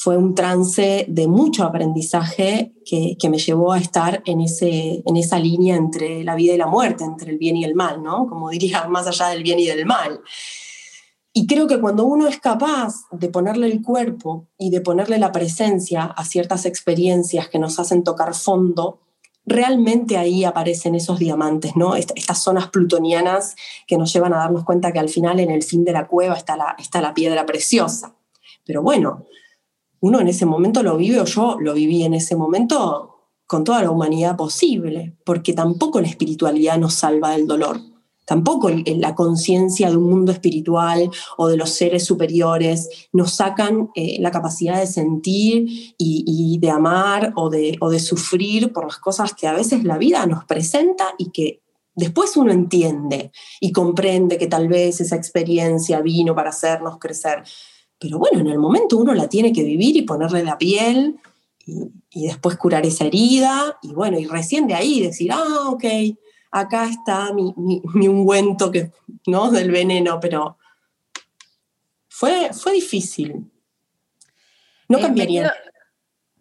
fue 0.00 0.16
un 0.16 0.36
trance 0.36 1.06
de 1.08 1.26
mucho 1.26 1.64
aprendizaje 1.64 2.72
que, 2.84 3.16
me 3.28 3.38
llevó 3.38 3.72
a 3.72 3.78
estar 3.78 4.22
en, 4.26 4.40
ese, 4.40 5.02
en 5.04 5.16
esa 5.16 5.40
línea 5.40 5.74
entre 5.74 6.22
la 6.22 6.36
vida 6.36 6.54
y 6.54 6.56
la 6.56 6.68
muerte, 6.68 7.02
entre 7.02 7.32
el 7.32 7.36
bien 7.36 7.56
y 7.56 7.64
el 7.64 7.74
mal, 7.74 8.00
¿no? 8.00 8.28
Como 8.28 8.48
diría, 8.50 8.84
más 8.88 9.08
allá 9.08 9.26
del 9.30 9.42
bien 9.42 9.58
y 9.58 9.66
del 9.66 9.86
mal. 9.86 10.20
Y 11.32 11.48
creo 11.48 11.66
que 11.66 11.80
cuando 11.80 12.04
uno 12.04 12.28
es 12.28 12.38
capaz 12.38 12.94
de 13.10 13.28
ponerle 13.28 13.66
el 13.66 13.82
cuerpo 13.82 14.46
y 14.56 14.70
de 14.70 14.80
ponerle 14.80 15.18
la 15.18 15.32
presencia 15.32 16.04
a 16.04 16.24
ciertas 16.24 16.64
experiencias 16.64 17.48
que 17.48 17.58
nos 17.58 17.80
hacen 17.80 18.04
tocar 18.04 18.36
fondo, 18.36 19.00
realmente 19.44 20.16
ahí 20.16 20.44
aparecen 20.44 20.94
esos 20.94 21.18
diamantes, 21.18 21.74
¿no? 21.74 21.96
Estas 21.96 22.40
zonas 22.40 22.68
plutonianas 22.68 23.56
que 23.88 23.98
nos 23.98 24.12
llevan 24.12 24.32
a 24.32 24.38
darnos 24.38 24.62
cuenta 24.62 24.92
que 24.92 25.00
al 25.00 25.08
final 25.08 25.40
en 25.40 25.50
el 25.50 25.64
fin 25.64 25.84
de 25.84 25.92
la 25.92 26.06
cueva 26.06 26.36
está 26.36 26.56
la, 26.56 26.76
está 26.78 27.00
la 27.00 27.14
piedra 27.14 27.44
preciosa. 27.46 28.14
Pero 28.64 28.80
bueno, 28.80 29.26
uno 30.00 30.20
en 30.20 30.28
ese 30.28 30.46
momento 30.46 30.82
lo 30.82 30.96
vive 30.96 31.20
o 31.20 31.24
yo 31.24 31.56
lo 31.60 31.74
viví 31.74 32.02
en 32.02 32.14
ese 32.14 32.36
momento 32.36 33.14
con 33.46 33.64
toda 33.64 33.82
la 33.82 33.90
humanidad 33.90 34.36
posible, 34.36 35.16
porque 35.24 35.54
tampoco 35.54 36.00
la 36.00 36.08
espiritualidad 36.08 36.78
nos 36.78 36.94
salva 36.94 37.30
del 37.30 37.46
dolor, 37.46 37.80
tampoco 38.26 38.68
la 38.68 39.14
conciencia 39.14 39.88
de 39.88 39.96
un 39.96 40.10
mundo 40.10 40.32
espiritual 40.32 41.10
o 41.38 41.48
de 41.48 41.56
los 41.56 41.70
seres 41.70 42.04
superiores 42.04 43.08
nos 43.10 43.32
sacan 43.34 43.88
eh, 43.94 44.18
la 44.20 44.30
capacidad 44.30 44.78
de 44.78 44.86
sentir 44.86 45.94
y, 45.96 46.58
de 46.60 46.70
amar 46.70 47.32
o 47.36 47.48
de, 47.48 47.78
o 47.80 47.88
de 47.88 48.00
sufrir 48.00 48.70
por 48.70 48.84
las 48.84 48.98
cosas 48.98 49.32
que 49.32 49.46
a 49.46 49.54
veces 49.54 49.82
la 49.82 49.96
vida 49.96 50.26
nos 50.26 50.44
presenta 50.44 51.14
y 51.16 51.30
que 51.30 51.62
después 51.94 52.36
uno 52.36 52.52
entiende 52.52 53.32
y 53.60 53.72
comprende 53.72 54.36
que 54.36 54.46
tal 54.46 54.68
vez 54.68 55.00
esa 55.00 55.16
experiencia 55.16 56.02
vino 56.02 56.34
para 56.34 56.50
hacernos 56.50 56.98
crecer. 56.98 57.44
Pero 57.98 58.18
bueno, 58.18 58.40
en 58.40 58.46
el 58.46 58.58
momento 58.58 58.96
uno 58.96 59.14
la 59.14 59.28
tiene 59.28 59.52
que 59.52 59.64
vivir 59.64 59.96
y 59.96 60.02
ponerle 60.02 60.44
la 60.44 60.58
piel 60.58 61.18
y, 61.66 62.26
después 62.26 62.56
curar 62.56 62.86
esa 62.86 63.04
herida 63.04 63.78
y 63.82 63.92
bueno, 63.92 64.18
y 64.18 64.26
recién 64.26 64.66
de 64.66 64.74
ahí 64.74 65.00
decir, 65.00 65.30
ah, 65.32 65.68
ok, 65.68 65.84
acá 66.50 66.88
está 66.88 67.32
mi, 67.32 67.52
ungüento 68.08 68.70
que, 68.70 68.92
¿no? 69.26 69.50
del 69.50 69.70
veneno, 69.70 70.18
pero 70.20 70.58
fue, 72.08 72.52
fue 72.52 72.72
difícil. 72.72 73.50
No 74.88 74.98
eh, 74.98 75.02
cambiaría. 75.02 75.52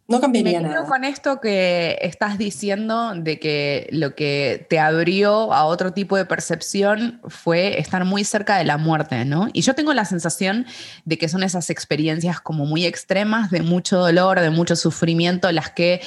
No 0.07 0.21
cambiaría 0.21 0.61
Me 0.61 0.69
nada. 0.69 0.85
con 0.85 1.03
esto 1.03 1.41
que 1.41 1.97
estás 2.01 2.37
diciendo 2.37 3.13
de 3.13 3.39
que 3.39 3.89
lo 3.91 4.15
que 4.15 4.65
te 4.69 4.79
abrió 4.79 5.51
a 5.53 5.65
otro 5.65 5.91
tipo 5.91 6.15
de 6.15 6.25
percepción 6.25 7.19
fue 7.27 7.79
estar 7.79 8.05
muy 8.05 8.23
cerca 8.23 8.57
de 8.57 8.63
la 8.63 8.77
muerte, 8.77 9.25
¿no? 9.25 9.49
Y 9.51 9.61
yo 9.63 9.75
tengo 9.75 9.93
la 9.93 10.05
sensación 10.05 10.65
de 11.03 11.17
que 11.17 11.27
son 11.27 11.43
esas 11.43 11.69
experiencias 11.69 12.39
como 12.39 12.65
muy 12.65 12.85
extremas, 12.85 13.51
de 13.51 13.61
mucho 13.63 13.97
dolor, 13.97 14.39
de 14.39 14.49
mucho 14.49 14.77
sufrimiento, 14.77 15.51
las 15.51 15.71
que 15.71 15.99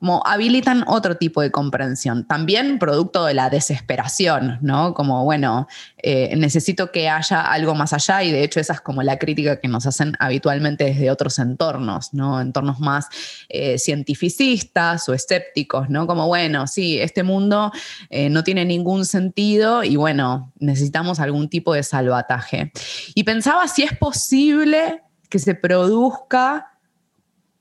como 0.00 0.26
habilitan 0.26 0.84
otro 0.86 1.18
tipo 1.18 1.42
de 1.42 1.50
comprensión, 1.50 2.26
también 2.26 2.78
producto 2.78 3.26
de 3.26 3.34
la 3.34 3.50
desesperación, 3.50 4.58
¿no? 4.62 4.94
Como, 4.94 5.24
bueno, 5.24 5.68
eh, 5.98 6.34
necesito 6.36 6.90
que 6.90 7.10
haya 7.10 7.42
algo 7.42 7.74
más 7.74 7.92
allá 7.92 8.24
y 8.24 8.32
de 8.32 8.42
hecho 8.42 8.60
esa 8.60 8.72
es 8.72 8.80
como 8.80 9.02
la 9.02 9.18
crítica 9.18 9.60
que 9.60 9.68
nos 9.68 9.86
hacen 9.86 10.14
habitualmente 10.18 10.84
desde 10.84 11.10
otros 11.10 11.38
entornos, 11.38 12.14
¿no? 12.14 12.40
Entornos 12.40 12.80
más 12.80 13.08
eh, 13.50 13.78
cientificistas 13.78 15.06
o 15.06 15.12
escépticos, 15.12 15.90
¿no? 15.90 16.06
Como, 16.06 16.26
bueno, 16.26 16.66
sí, 16.66 16.98
este 16.98 17.22
mundo 17.22 17.70
eh, 18.08 18.30
no 18.30 18.42
tiene 18.42 18.64
ningún 18.64 19.04
sentido 19.04 19.84
y 19.84 19.96
bueno, 19.96 20.50
necesitamos 20.58 21.20
algún 21.20 21.50
tipo 21.50 21.74
de 21.74 21.82
salvataje. 21.82 22.72
Y 23.14 23.24
pensaba 23.24 23.68
si 23.68 23.82
es 23.82 23.94
posible 23.98 25.02
que 25.28 25.38
se 25.38 25.54
produzca 25.54 26.70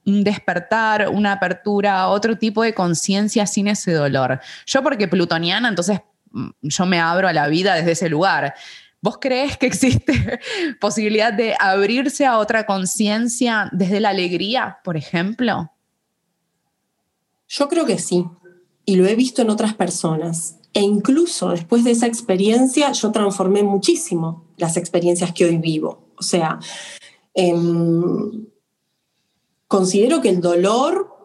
un 0.09 0.23
despertar, 0.23 1.09
una 1.09 1.33
apertura 1.33 2.07
otro 2.07 2.37
tipo 2.37 2.63
de 2.63 2.73
conciencia 2.73 3.45
sin 3.45 3.67
ese 3.67 3.93
dolor. 3.93 4.39
Yo 4.65 4.83
porque 4.83 5.07
plutoniana, 5.07 5.69
entonces 5.69 6.01
mm, 6.31 6.49
yo 6.61 6.85
me 6.85 6.99
abro 6.99 7.27
a 7.27 7.33
la 7.33 7.47
vida 7.47 7.75
desde 7.75 7.91
ese 7.91 8.09
lugar. 8.09 8.53
¿Vos 9.01 9.17
crees 9.19 9.57
que 9.57 9.65
existe 9.65 10.39
posibilidad 10.81 11.31
de 11.31 11.55
abrirse 11.59 12.25
a 12.25 12.37
otra 12.37 12.65
conciencia 12.65 13.69
desde 13.71 13.99
la 13.99 14.09
alegría, 14.09 14.79
por 14.83 14.97
ejemplo? 14.97 15.71
Yo 17.47 17.67
creo 17.69 17.85
que 17.85 17.97
sí, 17.97 18.25
y 18.85 18.95
lo 18.95 19.05
he 19.07 19.15
visto 19.15 19.41
en 19.41 19.49
otras 19.49 19.73
personas. 19.73 20.55
E 20.73 20.81
incluso 20.81 21.49
después 21.49 21.83
de 21.83 21.91
esa 21.91 22.07
experiencia, 22.07 22.91
yo 22.91 23.11
transformé 23.11 23.63
muchísimo 23.63 24.45
las 24.57 24.77
experiencias 24.77 25.31
que 25.31 25.45
hoy 25.45 25.57
vivo. 25.57 26.09
O 26.17 26.23
sea, 26.23 26.59
em, 27.33 28.47
considero 29.69 30.19
que 30.19 30.29
el 30.29 30.41
dolor 30.41 31.15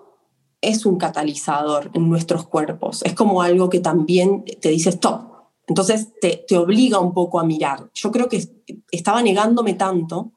es 0.60 0.86
un 0.86 0.98
catalizador 0.98 1.90
en 1.94 2.08
nuestros 2.08 2.46
cuerpos, 2.46 3.02
es 3.02 3.14
como 3.14 3.42
algo 3.42 3.68
que 3.68 3.80
también 3.80 4.44
te 4.60 4.68
dice 4.68 4.90
stop. 4.90 5.32
Entonces 5.66 6.08
te, 6.20 6.44
obliga 6.56 7.00
un 7.00 7.14
poco 7.14 7.40
a 7.40 7.44
mirar. 7.44 7.90
Yo 7.94 8.12
creo 8.12 8.28
que 8.28 8.46
estaba 8.90 9.22
negándome 9.22 9.74
tanto, 9.74 10.32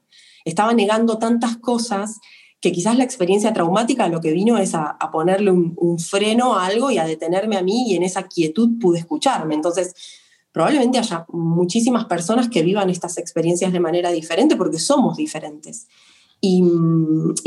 estaba 0.46 0.74
negando 0.74 1.18
tantas 1.18 1.58
cosas 1.58 2.20
que 2.62 2.72
quizás 2.72 2.98
la 2.98 3.04
experiencia 3.04 3.52
traumática 3.52 4.08
lo 4.08 4.22
que 4.22 4.32
vino 4.32 4.58
es 4.58 4.74
a, 4.74 4.98
ponerle 5.12 5.52
un, 5.52 5.74
un, 5.76 6.00
freno 6.00 6.56
a 6.56 6.66
algo 6.66 6.90
y 6.90 6.98
a 6.98 7.06
detenerme 7.06 7.58
a 7.58 7.62
mí 7.62 7.92
y 7.92 7.96
en 7.96 8.04
esa 8.04 8.24
quietud 8.24 8.80
pude 8.80 9.00
escucharme. 9.00 9.54
Entonces, 9.54 9.94
probablemente 10.54 10.98
haya 10.98 11.26
muchísimas 11.28 12.06
personas 12.06 12.48
que 12.48 12.64
vivan 12.64 12.90
estas 12.90 13.18
experiencias 13.18 13.74
de 13.74 13.82
manera 13.82 14.12
diferente 14.12 14.56
porque 14.56 14.80
somos 14.80 15.18
diferentes. 15.18 15.88
Y, 16.39 16.62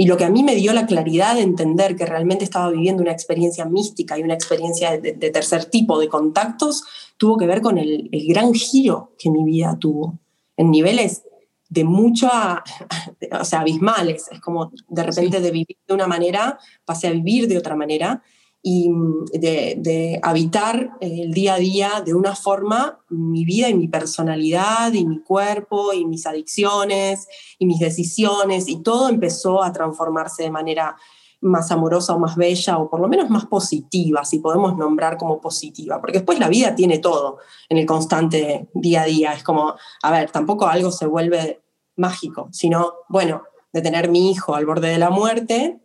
lo 0.06 0.16
que 0.16 0.24
a 0.24 0.30
mí 0.30 0.42
me 0.42 0.56
dio 0.56 0.72
la 0.72 0.86
claridad 0.86 1.36
de 1.36 1.42
entender 1.42 1.94
que 1.94 2.06
realmente 2.06 2.44
estaba 2.44 2.70
viviendo 2.70 3.02
una 3.02 3.12
experiencia 3.12 3.64
mística 3.64 4.18
y 4.18 4.22
una 4.22 4.34
experiencia 4.34 4.98
de, 4.98 5.12
tercer 5.12 5.66
tipo 5.66 5.98
de 6.00 6.08
contactos 6.08 6.82
tuvo 7.16 7.36
que 7.36 7.46
ver 7.46 7.60
con 7.60 7.78
el, 7.78 8.08
gran 8.28 8.52
giro 8.52 9.12
que 9.18 9.30
mi 9.30 9.44
vida 9.44 9.76
tuvo 9.78 10.18
en 10.56 10.70
niveles 10.70 11.22
de 11.68 11.84
mucha, 11.84 12.64
o 13.40 13.44
sea, 13.44 13.60
abismales. 13.60 14.26
Es 14.32 14.40
como 14.40 14.72
de 14.88 15.02
repente 15.02 15.40
de 15.40 15.50
vivir 15.50 15.78
de 15.86 15.94
una 15.94 16.08
manera 16.08 16.58
pasé 16.84 17.08
a 17.08 17.12
vivir 17.12 17.46
de 17.46 17.58
otra 17.58 17.76
manera 17.76 18.22
y 18.62 18.90
mm, 18.90 19.24
de, 19.32 20.20
habitar 20.22 20.92
el 21.00 21.32
día 21.32 21.54
a 21.54 21.58
día 21.58 22.02
de 22.04 22.14
una 22.14 22.34
forma 22.34 23.00
mi 23.08 23.44
vida 23.44 23.68
y 23.68 23.74
mi 23.74 23.88
personalidad 23.88 24.92
y 24.92 25.06
mi 25.06 25.22
cuerpo 25.22 25.92
y 25.92 26.04
mis 26.04 26.26
adicciones 26.26 27.28
y 27.58 27.66
mis 27.66 27.78
decisiones 27.78 28.68
y 28.68 28.82
todo 28.82 29.08
empezó 29.08 29.62
a 29.62 29.72
transformarse 29.72 30.42
de 30.42 30.50
manera 30.50 30.96
más 31.42 31.70
amorosa 31.70 32.14
o 32.14 32.18
más 32.18 32.36
bella 32.36 32.76
o 32.78 32.90
por 32.90 33.00
lo 33.00 33.08
menos 33.08 33.30
más 33.30 33.46
positiva, 33.46 34.24
si 34.24 34.40
podemos 34.40 34.76
nombrar 34.76 35.16
como 35.16 35.40
positiva, 35.40 35.98
porque 35.98 36.18
después 36.18 36.38
la 36.38 36.48
vida 36.48 36.74
tiene 36.74 36.98
todo 36.98 37.38
en 37.70 37.78
el 37.78 37.86
constante 37.86 38.68
día 38.74 39.02
a 39.02 39.06
día, 39.06 39.32
es 39.32 39.42
como, 39.42 39.74
a 40.02 40.10
ver, 40.10 40.30
tampoco 40.30 40.66
algo 40.66 40.90
se 40.90 41.06
vuelve 41.06 41.62
mágico, 41.96 42.48
sino, 42.52 42.92
bueno, 43.08 43.44
de 43.72 43.80
tener 43.80 44.10
mi 44.10 44.30
hijo 44.30 44.54
al 44.54 44.66
borde 44.66 44.88
de 44.88 44.98
la 44.98 45.08
muerte, 45.08 45.80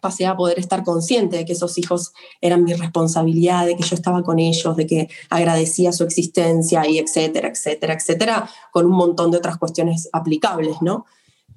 pasé 0.00 0.26
a 0.26 0.36
poder 0.36 0.58
estar 0.58 0.84
consciente 0.84 1.36
de 1.36 1.44
que 1.44 1.52
esos 1.52 1.78
hijos 1.78 2.12
eran 2.40 2.64
mi 2.64 2.74
responsabilidad, 2.74 3.66
de 3.66 3.76
que 3.76 3.82
yo 3.82 3.94
estaba 3.94 4.22
con 4.22 4.38
ellos, 4.38 4.76
de 4.76 4.86
que 4.86 5.08
agradecía 5.30 5.92
su 5.92 6.04
existencia 6.04 6.86
y 6.86 6.98
etcétera, 6.98 7.48
etcétera, 7.48 7.94
etcétera, 7.94 8.50
con 8.72 8.86
un 8.86 8.92
montón 8.92 9.30
de 9.30 9.38
otras 9.38 9.58
cuestiones 9.58 10.08
aplicables, 10.12 10.76
¿no? 10.80 11.06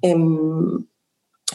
Em, 0.00 0.86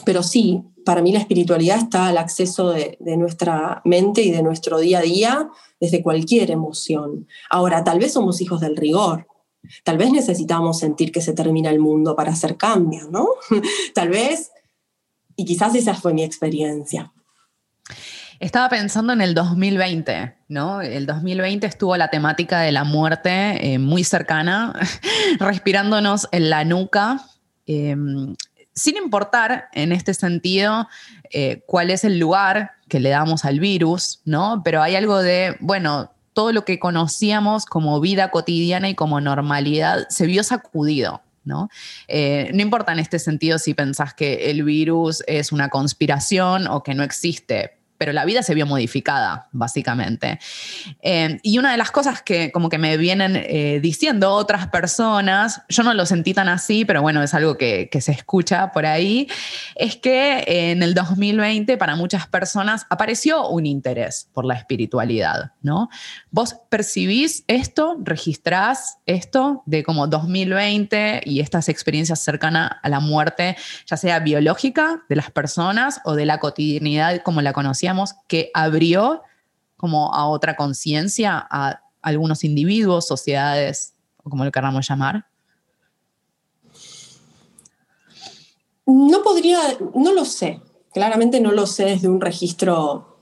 pero 0.04 0.22
sí, 0.22 0.62
para 0.84 1.02
mí 1.02 1.12
la 1.12 1.18
espiritualidad 1.18 1.78
está 1.78 2.08
al 2.08 2.18
acceso 2.18 2.70
de, 2.70 2.96
de, 3.00 3.16
nuestra 3.16 3.82
mente 3.84 4.22
y 4.22 4.30
de 4.30 4.42
nuestro 4.42 4.78
día 4.78 5.00
a 5.00 5.02
día 5.02 5.50
desde 5.80 6.02
cualquier 6.02 6.50
emoción. 6.50 7.26
Ahora, 7.50 7.84
tal 7.84 7.98
vez 7.98 8.12
somos 8.12 8.40
hijos 8.40 8.60
del 8.60 8.76
rigor, 8.76 9.26
tal 9.84 9.98
vez 9.98 10.10
necesitamos 10.12 10.78
sentir 10.78 11.12
que 11.12 11.20
se 11.20 11.32
termina 11.32 11.70
el 11.70 11.78
mundo 11.78 12.16
para 12.16 12.32
hacer 12.32 12.56
cambios, 12.56 13.10
¿no? 13.10 13.28
tal 13.94 14.08
vez 14.08 14.52
y 15.38 15.44
quizás 15.44 15.74
esa 15.76 15.94
fue 15.94 16.12
mi 16.12 16.24
experiencia. 16.24 17.12
Estaba 18.40 18.68
pensando 18.68 19.12
en 19.12 19.20
el 19.20 19.34
2020, 19.34 20.34
¿no? 20.48 20.80
El 20.80 21.06
2020 21.06 21.64
estuvo 21.64 21.96
la 21.96 22.10
temática 22.10 22.60
de 22.60 22.72
la 22.72 22.82
muerte 22.82 23.72
eh, 23.72 23.78
muy 23.78 24.02
cercana, 24.02 24.74
respirándonos 25.38 26.28
en 26.32 26.50
la 26.50 26.64
nuca, 26.64 27.24
em, 27.66 28.34
sin 28.74 28.96
importar 28.96 29.68
en 29.72 29.92
este 29.92 30.12
sentido 30.12 30.88
eh, 31.30 31.62
cuál 31.66 31.90
es 31.90 32.02
el 32.02 32.18
lugar 32.18 32.72
que 32.88 32.98
le 32.98 33.10
damos 33.10 33.44
al 33.44 33.60
virus, 33.60 34.20
¿no? 34.24 34.62
Pero 34.64 34.82
hay 34.82 34.96
algo 34.96 35.22
de, 35.22 35.56
bueno, 35.60 36.10
todo 36.32 36.52
lo 36.52 36.64
que 36.64 36.80
conocíamos 36.80 37.64
como 37.64 38.00
vida 38.00 38.32
cotidiana 38.32 38.88
y 38.88 38.96
como 38.96 39.20
normalidad 39.20 40.08
se 40.08 40.26
vio 40.26 40.42
sacudido. 40.42 41.22
¿No? 41.48 41.68
Eh, 42.06 42.50
no 42.54 42.62
importa 42.62 42.92
en 42.92 43.00
este 43.00 43.18
sentido 43.18 43.58
si 43.58 43.74
pensás 43.74 44.14
que 44.14 44.50
el 44.50 44.62
virus 44.62 45.24
es 45.26 45.50
una 45.50 45.68
conspiración 45.68 46.68
o 46.68 46.84
que 46.84 46.94
no 46.94 47.02
existe, 47.02 47.77
pero 47.98 48.12
la 48.12 48.24
vida 48.24 48.42
se 48.42 48.54
vio 48.54 48.64
modificada, 48.64 49.48
básicamente. 49.50 50.38
Eh, 51.02 51.38
y 51.42 51.58
una 51.58 51.72
de 51.72 51.76
las 51.76 51.90
cosas 51.90 52.22
que 52.22 52.52
como 52.52 52.68
que 52.68 52.78
me 52.78 52.96
vienen 52.96 53.34
eh, 53.36 53.80
diciendo 53.82 54.32
otras 54.32 54.68
personas, 54.68 55.62
yo 55.68 55.82
no 55.82 55.92
lo 55.92 56.06
sentí 56.06 56.32
tan 56.32 56.48
así, 56.48 56.84
pero 56.84 57.02
bueno, 57.02 57.22
es 57.22 57.34
algo 57.34 57.58
que, 57.58 57.90
se 57.98 58.12
escucha 58.12 58.70
por 58.70 58.86
ahí, 58.86 59.26
es 59.74 59.96
que 59.96 60.44
en 60.46 60.84
el 60.84 60.94
2020 60.94 61.76
para 61.76 61.96
muchas 61.96 62.28
personas 62.28 62.86
apareció 62.90 63.48
un 63.48 63.66
interés 63.66 64.28
por 64.32 64.44
la 64.44 64.54
espiritualidad, 64.54 65.50
¿no? 65.62 65.88
¿Vos 66.30 66.54
percibís 66.68 67.42
esto, 67.48 67.96
registrás 68.04 68.98
esto 69.06 69.64
de 69.66 69.82
como 69.82 70.06
2020 70.06 71.22
y 71.24 71.40
estas 71.40 71.68
experiencias 71.68 72.20
cercanas 72.20 72.70
a 72.80 72.88
la 72.88 73.00
muerte, 73.00 73.56
ya 73.84 73.96
sea 73.96 74.20
biológica 74.20 75.02
de 75.08 75.16
las 75.16 75.32
personas 75.32 76.00
o 76.04 76.14
de 76.14 76.24
la 76.24 76.38
cotidianidad 76.38 77.22
como 77.24 77.42
la 77.42 77.52
conocíamos? 77.52 77.87
Que 78.26 78.50
abrió 78.54 79.22
como 79.76 80.14
a 80.14 80.26
otra 80.28 80.56
conciencia, 80.56 81.46
a 81.50 81.80
algunos 82.02 82.44
individuos, 82.44 83.06
sociedades, 83.06 83.94
o 84.22 84.30
como 84.30 84.44
lo 84.44 84.52
queramos 84.52 84.88
llamar? 84.88 85.26
No 88.86 89.22
podría, 89.22 89.60
no 89.94 90.12
lo 90.12 90.24
sé. 90.24 90.60
Claramente 90.92 91.40
no 91.40 91.52
lo 91.52 91.66
sé 91.66 91.84
desde 91.84 92.08
un 92.08 92.20
registro 92.20 93.18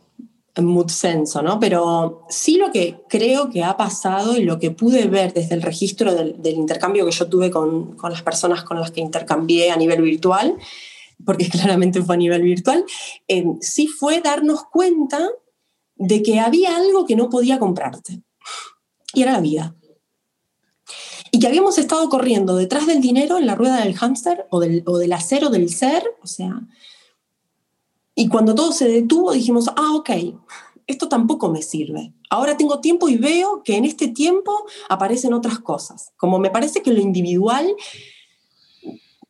en 0.56 0.64
mood 0.64 0.88
senso, 0.88 1.42
¿no? 1.42 1.60
Pero 1.60 2.24
sí 2.28 2.56
lo 2.56 2.72
que 2.72 3.00
creo 3.08 3.50
que 3.50 3.62
ha 3.62 3.76
pasado 3.76 4.36
y 4.36 4.42
lo 4.42 4.58
que 4.58 4.70
pude 4.70 5.06
ver 5.06 5.34
desde 5.34 5.54
el 5.54 5.62
registro 5.62 6.14
del, 6.14 6.36
intercambio 6.44 7.04
que 7.04 7.12
yo 7.12 7.28
tuve 7.28 7.50
con, 7.50 7.96
las 8.02 8.22
personas 8.22 8.64
con 8.64 8.80
las 8.80 8.90
que 8.90 9.02
intercambié 9.02 9.70
a 9.70 9.76
nivel 9.76 10.00
virtual, 10.00 10.56
porque 11.24 11.48
claramente 11.50 12.02
fue 12.02 12.16
a 12.16 12.18
nivel 12.18 12.42
virtual, 12.42 12.84
eh, 13.28 13.44
sí 13.60 13.86
fue 13.86 14.20
darnos 14.20 14.64
cuenta 14.64 15.28
de 15.94 16.22
que 16.22 16.40
había 16.40 16.76
algo 16.76 17.06
que 17.06 17.16
no 17.16 17.30
podía 17.30 17.58
comprarte, 17.58 18.22
y 19.14 19.22
era 19.22 19.32
la 19.32 19.40
vida. 19.40 19.74
Y 21.32 21.40
que 21.40 21.46
habíamos 21.48 21.78
estado 21.78 22.08
corriendo 22.08 22.56
detrás 22.56 22.86
del 22.86 23.00
dinero 23.00 23.36
en 23.38 23.46
la 23.46 23.54
rueda 23.54 23.82
del 23.82 23.94
hámster 23.94 24.46
o 24.50 24.60
del, 24.60 24.82
o 24.86 24.98
del 24.98 25.12
acero 25.12 25.50
del 25.50 25.68
ser, 25.70 26.04
o 26.22 26.26
sea, 26.26 26.62
y 28.18 28.28
cuando 28.28 28.54
todo 28.54 28.72
se 28.72 28.88
detuvo 28.88 29.32
dijimos, 29.32 29.68
ah, 29.76 29.94
ok, 29.94 30.10
esto 30.86 31.08
tampoco 31.08 31.50
me 31.50 31.60
sirve. 31.62 32.14
Ahora 32.30 32.56
tengo 32.56 32.80
tiempo 32.80 33.10
y 33.10 33.16
veo 33.16 33.62
que 33.62 33.76
en 33.76 33.84
este 33.84 34.08
tiempo 34.08 34.66
aparecen 34.88 35.34
otras 35.34 35.58
cosas. 35.58 36.12
Como 36.16 36.38
me 36.38 36.50
parece 36.50 36.82
que 36.82 36.92
lo 36.92 37.00
individual, 37.00 37.74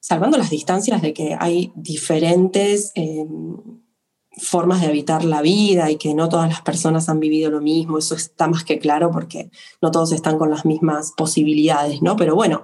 salvando 0.06 0.38
las 0.38 0.50
distancias 0.50 1.02
de 1.02 1.12
que 1.12 1.36
hay 1.36 1.72
diferentes 1.74 2.92
em, 2.94 3.56
formas 4.36 4.80
de 4.80 4.86
habitar 4.86 5.24
la 5.24 5.42
vida 5.42 5.90
y 5.90 5.96
que 5.96 6.14
no 6.14 6.28
todas 6.28 6.48
las 6.48 6.60
personas 6.62 7.08
han 7.08 7.18
vivido 7.18 7.50
lo 7.50 7.60
mismo, 7.60 7.98
eso 7.98 8.14
está 8.14 8.46
más 8.46 8.62
que 8.62 8.78
claro 8.78 9.10
porque 9.10 9.50
no 9.82 9.90
todos 9.90 10.12
están 10.12 10.38
con 10.38 10.48
las 10.48 10.64
mismas 10.64 11.12
posibilidades, 11.16 12.02
¿no? 12.02 12.14
Pero 12.14 12.36
bueno, 12.36 12.62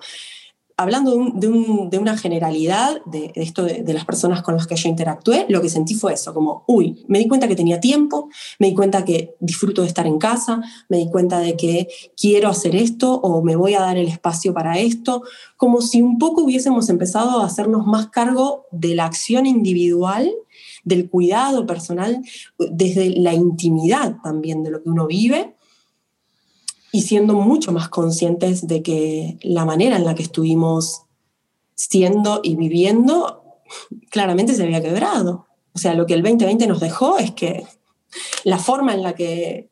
hablando 0.76 1.32
de, 1.34 1.98
una 1.98 2.16
generalidad 2.16 3.02
de, 3.04 3.32
esto 3.34 3.64
de, 3.64 3.92
las 3.92 4.04
personas 4.04 4.42
con 4.42 4.56
las 4.56 4.66
que 4.66 4.76
yo 4.76 4.88
interactué, 4.88 5.46
lo 5.48 5.60
que 5.60 5.68
sentí 5.68 5.94
fue 5.94 6.14
eso, 6.14 6.34
como, 6.34 6.64
uy, 6.66 7.04
me 7.08 7.18
di 7.18 7.28
cuenta 7.28 7.48
que 7.48 7.56
tenía 7.56 7.80
tiempo, 7.80 8.28
me 8.58 8.68
di 8.68 8.74
cuenta 8.74 9.04
que 9.04 9.34
disfruto 9.40 9.82
de 9.82 9.88
estar 9.88 10.06
en 10.06 10.18
casa, 10.18 10.60
me 10.88 10.98
di 10.98 11.10
cuenta 11.10 11.40
de 11.40 11.56
que 11.56 11.88
quiero 12.16 12.48
hacer 12.48 12.76
esto 12.76 13.14
o 13.14 13.42
me 13.42 13.56
voy 13.56 13.74
a 13.74 13.80
dar 13.80 13.96
el 13.96 14.08
espacio 14.08 14.54
para 14.54 14.78
esto, 14.78 15.22
como 15.56 15.80
si 15.80 16.02
un 16.02 16.18
poco 16.18 16.42
hubiésemos 16.42 16.88
empezado 16.88 17.40
a 17.40 17.46
hacernos 17.46 17.86
más 17.86 18.08
cargo 18.08 18.66
de 18.70 18.94
la 18.94 19.06
acción 19.06 19.46
individual 19.46 20.32
del 20.84 21.08
cuidado 21.08 21.66
personal, 21.66 22.22
desde 22.58 23.10
la 23.10 23.34
intimidad 23.34 24.16
también 24.22 24.62
de 24.62 24.70
lo 24.70 24.82
que 24.82 24.88
uno 24.88 25.06
vive 25.06 25.54
y 26.92 27.02
siendo 27.02 27.34
mucho 27.34 27.72
más 27.72 27.88
conscientes 27.88 28.66
de 28.66 28.82
que 28.82 29.38
la 29.42 29.64
manera 29.64 29.96
en 29.96 30.04
la 30.04 30.14
que 30.14 30.22
estuvimos 30.22 31.02
siendo 31.74 32.40
y 32.42 32.54
viviendo 32.54 33.42
claramente 34.10 34.54
se 34.54 34.62
había 34.62 34.82
quebrado. 34.82 35.46
O 35.74 35.78
sea, 35.78 35.94
lo 35.94 36.04
que 36.06 36.12
el 36.14 36.22
2020 36.22 36.66
nos 36.66 36.80
dejó 36.80 37.18
es 37.18 37.32
que 37.32 37.66
la 38.44 38.58
forma 38.58 38.92
en 38.92 39.02
la 39.02 39.14
que 39.14 39.70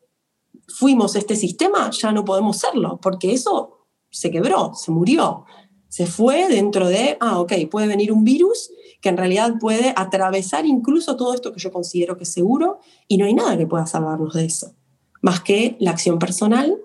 fuimos 0.66 1.14
este 1.14 1.36
sistema 1.36 1.90
ya 1.90 2.10
no 2.10 2.24
podemos 2.24 2.56
serlo, 2.56 2.98
porque 3.02 3.32
eso 3.32 3.86
se 4.10 4.30
quebró, 4.30 4.72
se 4.74 4.90
murió, 4.90 5.44
se 5.88 6.06
fue 6.06 6.48
dentro 6.48 6.88
de, 6.88 7.18
ah, 7.20 7.38
ok, 7.40 7.52
puede 7.70 7.86
venir 7.86 8.12
un 8.12 8.24
virus 8.24 8.70
que 9.02 9.10
en 9.10 9.18
realidad 9.18 9.54
puede 9.60 9.92
atravesar 9.94 10.64
incluso 10.64 11.16
todo 11.16 11.34
esto 11.34 11.52
que 11.52 11.60
yo 11.60 11.70
considero 11.70 12.16
que 12.16 12.24
es 12.24 12.32
seguro 12.32 12.78
y 13.08 13.18
no 13.18 13.26
hay 13.26 13.34
nada 13.34 13.58
que 13.58 13.66
pueda 13.66 13.86
salvarnos 13.86 14.34
de 14.34 14.46
eso, 14.46 14.74
más 15.20 15.40
que 15.40 15.76
la 15.80 15.90
acción 15.90 16.18
personal 16.18 16.79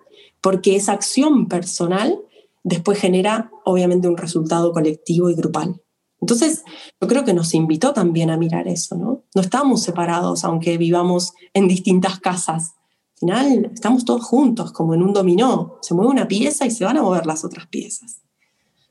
porque 0.45 0.75
esa 0.75 0.91
acción 0.91 1.47
personal 1.47 2.19
después 2.63 2.99
genera 2.99 3.49
obviamente 3.63 4.07
un 4.07 4.15
resultado 4.15 4.73
colectivo 4.73 5.31
y 5.31 5.33
grupal. 5.33 5.81
Entonces, 6.21 6.63
yo 7.01 7.07
creo 7.07 7.25
que 7.25 7.33
nos 7.33 7.55
invitó 7.55 7.93
también 7.93 8.29
a 8.29 8.37
mirar 8.37 8.67
eso, 8.67 8.95
¿no? 8.95 9.23
No 9.33 9.41
estamos 9.41 9.81
separados, 9.81 10.43
aunque 10.43 10.77
vivamos 10.77 11.33
en 11.55 11.67
distintas 11.67 12.19
casas. 12.19 12.75
Al 13.13 13.19
final, 13.21 13.71
estamos 13.73 14.05
todos 14.05 14.23
juntos, 14.23 14.71
como 14.71 14.93
en 14.93 15.01
un 15.01 15.13
dominó. 15.13 15.79
Se 15.81 15.95
mueve 15.95 16.11
una 16.11 16.27
pieza 16.27 16.67
y 16.67 16.69
se 16.69 16.85
van 16.85 16.97
a 16.97 17.01
mover 17.01 17.25
las 17.25 17.43
otras 17.43 17.65
piezas. 17.65 18.21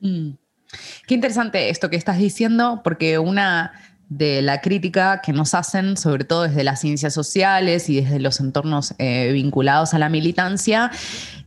Mm. 0.01 0.31
Qué 1.07 1.15
interesante 1.15 1.69
esto 1.69 1.89
que 1.89 1.95
estás 1.95 2.17
diciendo, 2.17 2.81
porque 2.83 3.17
una 3.17 3.71
de 4.09 4.41
la 4.41 4.61
crítica 4.61 5.21
que 5.21 5.33
nos 5.33 5.53
hacen, 5.53 5.97
sobre 5.97 6.25
todo 6.25 6.43
desde 6.43 6.63
las 6.63 6.79
ciencias 6.79 7.13
sociales 7.13 7.89
y 7.89 8.01
desde 8.01 8.19
los 8.19 8.39
entornos 8.39 8.93
eh, 8.99 9.31
vinculados 9.33 9.93
a 9.93 9.99
la 9.99 10.09
militancia, 10.09 10.91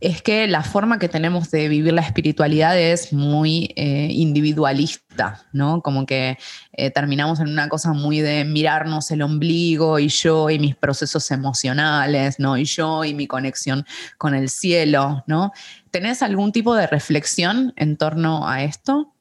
es 0.01 0.21
que 0.21 0.47
la 0.47 0.63
forma 0.63 0.99
que 0.99 1.07
tenemos 1.07 1.51
de 1.51 1.69
vivir 1.69 1.93
la 1.93 2.01
espiritualidad 2.01 2.77
es 2.77 3.13
muy 3.13 3.73
eh, 3.75 4.09
individualista, 4.11 5.45
¿no? 5.53 5.81
Como 5.81 6.05
que 6.05 6.37
eh, 6.73 6.91
terminamos 6.91 7.39
en 7.39 7.47
una 7.47 7.69
cosa 7.69 7.93
muy 7.93 8.19
de 8.19 8.43
mirarnos 8.43 9.09
el 9.11 9.21
ombligo 9.21 9.99
y 9.99 10.09
yo 10.09 10.49
y 10.49 10.59
mis 10.59 10.75
procesos 10.75 11.31
emocionales, 11.31 12.39
¿no? 12.39 12.57
Y 12.57 12.65
yo 12.65 13.05
y 13.05 13.13
mi 13.13 13.27
conexión 13.27 13.85
con 14.17 14.35
el 14.35 14.49
cielo, 14.49 15.23
¿no? 15.27 15.51
¿Tenés 15.91 16.21
algún 16.21 16.51
tipo 16.51 16.75
de 16.75 16.87
reflexión 16.87 17.73
en 17.77 17.97
torno 17.97 18.47
a 18.47 18.63
esto? 18.63 19.13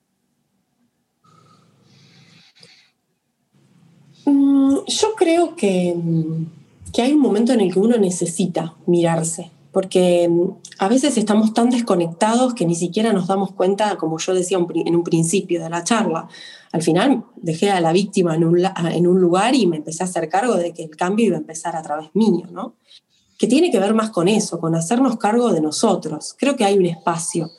Mm, 4.28 4.84
yo 4.86 5.14
creo 5.16 5.56
que, 5.56 5.96
que, 6.92 7.00
hay 7.00 7.12
un 7.14 7.20
momento 7.20 7.54
en 7.54 7.62
el 7.62 7.72
que 7.72 7.78
uno 7.78 7.96
necesita 7.96 8.74
mirarse, 8.84 9.50
porque 9.72 10.28
mm, 10.28 10.50
a 10.80 10.88
veces 10.88 11.16
estamos 11.16 11.54
tan 11.54 11.70
desconectados 11.70 12.52
que 12.52 12.66
ni 12.66 12.74
siquiera 12.74 13.14
nos 13.14 13.26
damos 13.26 13.52
cuenta, 13.52 13.96
como 13.96 14.18
yo 14.18 14.34
decía 14.34 14.58
en 14.58 14.96
un 14.96 15.02
principio 15.02 15.62
de 15.62 15.70
la 15.70 15.82
charla. 15.82 16.28
Al 16.72 16.82
final 16.82 17.24
dejé 17.36 17.70
a 17.70 17.80
la 17.80 17.92
víctima 17.92 18.34
en 18.34 18.44
un, 18.44 18.62
en 18.92 19.06
un 19.06 19.18
lugar 19.18 19.54
y 19.54 19.66
me 19.66 19.78
empecé 19.78 20.02
a 20.02 20.06
hacer 20.06 20.28
cargo 20.28 20.56
de 20.56 20.74
que 20.74 20.84
el 20.84 20.94
cambio 20.94 21.26
iba 21.26 21.36
a 21.36 21.40
empezar 21.40 21.74
a 21.74 21.82
través 21.82 22.10
mío, 22.12 22.46
¿no? 22.52 22.74
Que 23.38 23.46
tiene 23.46 23.70
que 23.70 23.80
ver 23.80 23.94
más 23.94 24.10
con 24.10 24.28
eso, 24.28 24.60
con 24.60 24.74
hacernos 24.74 25.16
cargo 25.16 25.54
de 25.54 25.62
nosotros. 25.62 26.34
Creo 26.38 26.54
que 26.56 26.66
hay 26.66 26.76
un 26.76 26.84
espacio 26.84 27.50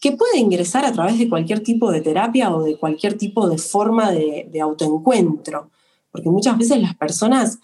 que 0.00 0.12
puede 0.12 0.38
ingresar 0.38 0.84
a 0.84 0.92
través 0.92 1.18
de 1.18 1.28
cualquier 1.28 1.60
tipo 1.60 1.90
de 1.90 2.00
terapia 2.00 2.54
o 2.54 2.62
de 2.62 2.76
cualquier 2.76 3.18
tipo 3.18 3.48
de 3.48 3.58
forma 3.58 4.12
de, 4.12 4.48
de 4.52 4.60
autoencuentro 4.60 5.72
porque 6.12 6.28
muchas 6.28 6.56
veces 6.58 6.80
las 6.80 6.94
personas 6.94 7.58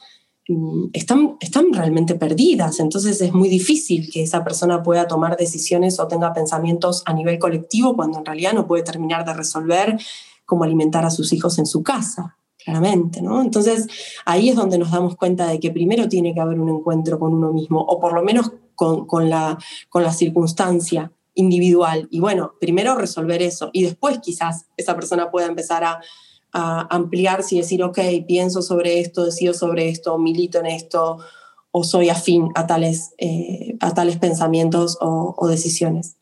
mm, 0.48 0.86
están, 0.92 1.36
están 1.40 1.72
realmente 1.72 2.16
perdidas, 2.16 2.80
entonces 2.80 3.20
es 3.20 3.32
muy 3.32 3.48
difícil 3.48 4.10
que 4.10 4.22
esa 4.22 4.42
persona 4.42 4.82
pueda 4.82 5.06
tomar 5.06 5.36
decisiones 5.36 6.00
o 6.00 6.08
tenga 6.08 6.32
pensamientos 6.32 7.02
a 7.06 7.12
nivel 7.12 7.38
colectivo 7.38 7.94
cuando 7.94 8.18
en 8.18 8.24
realidad 8.24 8.54
no 8.54 8.66
puede 8.66 8.82
terminar 8.82 9.24
de 9.24 9.34
resolver 9.34 9.98
cómo 10.44 10.64
alimentar 10.64 11.04
a 11.04 11.10
sus 11.10 11.32
hijos 11.32 11.58
en 11.58 11.66
su 11.66 11.82
casa, 11.82 12.38
claramente, 12.64 13.20
¿no? 13.20 13.42
Entonces 13.42 13.86
ahí 14.24 14.48
es 14.48 14.56
donde 14.56 14.78
nos 14.78 14.90
damos 14.90 15.14
cuenta 15.14 15.46
de 15.46 15.60
que 15.60 15.70
primero 15.70 16.08
tiene 16.08 16.32
que 16.32 16.40
haber 16.40 16.58
un 16.58 16.70
encuentro 16.70 17.18
con 17.18 17.34
uno 17.34 17.52
mismo, 17.52 17.80
o 17.80 18.00
por 18.00 18.14
lo 18.14 18.22
menos 18.22 18.50
con, 18.74 19.06
con 19.06 19.28
la, 19.28 19.58
con 19.90 20.02
la 20.02 20.12
circunstancia 20.12 21.12
individual. 21.34 22.08
Y 22.10 22.20
bueno, 22.20 22.54
primero 22.60 22.96
resolver 22.96 23.42
eso 23.42 23.70
y 23.72 23.82
después 23.84 24.18
quizás 24.18 24.66
esa 24.76 24.94
persona 24.94 25.30
pueda 25.30 25.46
empezar 25.46 25.84
a 25.84 26.00
a 26.52 26.86
ampliarse 26.94 27.54
y 27.54 27.58
decir, 27.58 27.82
ok, 27.82 27.98
pienso 28.26 28.62
sobre 28.62 29.00
esto, 29.00 29.24
decido 29.24 29.54
sobre 29.54 29.88
esto, 29.88 30.18
milito 30.18 30.58
en 30.58 30.66
esto, 30.66 31.18
o 31.70 31.84
soy 31.84 32.08
afín 32.08 32.48
a 32.54 32.66
tales, 32.66 33.10
eh, 33.18 33.76
a 33.80 33.92
tales 33.94 34.18
pensamientos 34.18 34.98
o, 35.00 35.48
decisiones. 35.48 36.16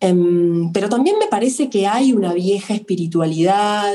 Em, 0.00 0.72
pero 0.72 0.88
también 0.88 1.18
me 1.18 1.26
parece 1.26 1.68
que 1.68 1.86
hay 1.86 2.12
una 2.12 2.32
vieja 2.32 2.72
espiritualidad 2.72 3.92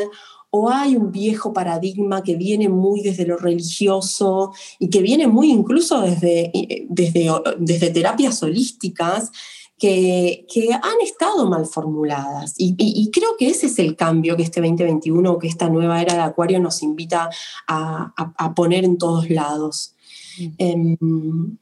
o 0.51 0.69
hay 0.69 0.95
un 0.95 1.11
viejo 1.11 1.51
paradigma 1.51 2.21
que 2.21 2.35
viene 2.35 2.69
muy 2.69 3.01
desde 3.01 3.25
lo 3.25 3.37
religioso 3.37 4.53
y 4.79 4.89
que 4.89 5.01
viene 5.01 5.27
muy 5.27 5.51
incluso 5.51 6.01
desde, 6.01 6.51
eh, 6.53 6.85
desde, 6.89 7.29
desde 7.57 7.89
terapias 7.89 8.41
holísticas 8.43 9.31
que, 9.77 10.45
han 10.71 11.01
estado 11.03 11.49
mal 11.49 11.65
formuladas. 11.65 12.55
Y, 12.57 13.09
creo 13.11 13.35
que 13.37 13.49
ese 13.49 13.67
es 13.67 13.79
el 13.79 13.95
cambio 13.95 14.35
que 14.35 14.43
este 14.43 14.61
2021, 14.61 15.37
que 15.39 15.47
esta 15.47 15.69
nueva 15.69 16.01
era 16.01 16.13
de 16.13 16.21
Acuario 16.21 16.59
nos 16.59 16.81
invita 16.83 17.29
a, 17.67 18.53
poner 18.55 18.85
en 18.85 18.97
todos 18.97 19.29
lados. 19.29 19.95
Mm. 20.37 20.53
Em, 20.57 21.57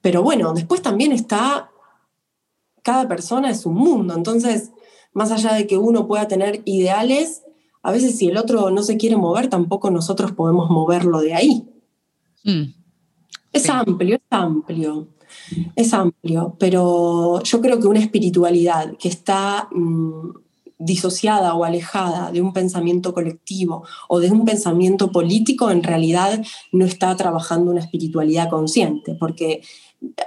pero 0.00 0.22
bueno, 0.22 0.52
después 0.52 0.82
también 0.82 1.12
está, 1.12 1.70
cada 2.82 3.08
persona 3.08 3.50
es 3.50 3.66
un 3.66 3.74
mundo, 3.74 4.14
entonces, 4.14 4.70
más 5.12 5.32
allá 5.32 5.54
de 5.54 5.66
que 5.66 5.76
uno 5.76 6.06
pueda 6.06 6.28
tener 6.28 6.62
ideales, 6.64 7.42
a 7.82 7.92
veces 7.92 8.16
si 8.16 8.28
el 8.28 8.36
otro 8.36 8.70
no 8.70 8.82
se 8.82 8.96
quiere 8.96 9.16
mover, 9.16 9.48
tampoco 9.48 9.90
nosotros 9.90 10.32
podemos 10.32 10.70
moverlo 10.70 11.20
de 11.20 11.34
ahí. 11.34 11.68
Mm. 12.44 12.74
Es 13.52 13.68
amplio, 13.68 14.16
es 14.16 14.22
amplio. 14.30 15.08
Es 15.76 15.94
amplio, 15.94 16.56
pero 16.58 17.42
yo 17.42 17.60
creo 17.60 17.80
que 17.80 17.86
una 17.86 18.00
espiritualidad 18.00 18.96
que 18.98 19.08
está 19.08 19.68
mm, 19.72 20.30
disociada 20.78 21.54
o 21.54 21.64
alejada 21.64 22.30
de 22.30 22.40
un 22.40 22.52
pensamiento 22.52 23.12
colectivo 23.12 23.84
o 24.08 24.20
de 24.20 24.30
un 24.30 24.44
pensamiento 24.44 25.10
político, 25.10 25.70
en 25.70 25.82
realidad 25.82 26.42
no 26.72 26.84
está 26.84 27.14
trabajando 27.16 27.70
una 27.70 27.80
espiritualidad 27.80 28.48
consciente, 28.48 29.14
porque 29.14 29.62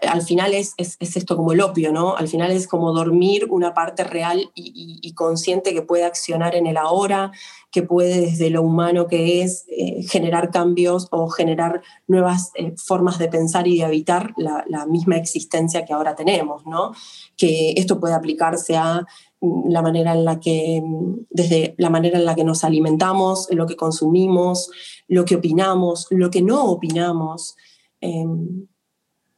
al 0.02 0.22
final 0.22 0.54
es, 0.54 0.74
esto 0.78 1.38
como 1.38 1.54
el 1.54 1.62
opio, 1.62 1.94
¿no? 1.94 2.16
Al 2.18 2.28
final 2.28 2.52
es 2.52 2.68
como 2.68 2.92
dormir 2.92 3.48
una 3.50 3.74
parte 3.74 4.04
real 4.04 4.52
y, 4.54 5.14
consciente 5.14 5.74
que 5.74 5.82
puede 5.82 6.04
accionar 6.04 6.56
en 6.56 6.66
el 6.66 6.78
ahora, 6.78 7.32
que 7.70 7.84
puede 7.84 8.22
desde 8.22 8.50
lo 8.50 8.64
humano 8.64 9.08
que 9.08 9.44
es 9.44 9.66
eh, 9.70 10.04
generar 10.04 10.50
cambios 10.50 11.08
o 11.12 11.30
generar 11.30 11.82
nuevas 12.08 12.52
eh, 12.56 12.74
formas 12.76 13.20
de 13.20 13.28
pensar 13.28 13.68
y 13.68 13.78
de 13.78 13.84
habitar 13.84 14.34
la, 14.38 14.86
misma 14.88 15.18
existencia 15.18 15.86
que 15.86 15.94
ahora 15.94 16.16
tenemos, 16.16 16.66
¿no? 16.66 16.92
Que 17.38 17.74
esto 17.78 18.00
puede 18.00 18.16
aplicarse 18.16 18.76
a 18.76 19.06
mm, 19.42 19.70
la 19.70 19.82
manera 19.82 20.14
en 20.14 20.26
la 20.26 20.40
que, 20.40 20.82
mm, 20.84 21.28
desde 21.30 21.76
la 21.78 21.90
manera 21.90 22.18
en 22.18 22.26
la 22.26 22.36
que 22.36 22.44
nos 22.44 22.64
alimentamos, 22.64 23.48
lo 23.52 23.68
que 23.68 23.76
consumimos, 23.76 24.70
lo 25.08 25.24
que 25.24 25.36
opinamos, 25.36 26.08
lo 26.10 26.30
que 26.32 26.42
no 26.42 26.66
opinamos. 26.66 27.56
Em, 28.02 28.68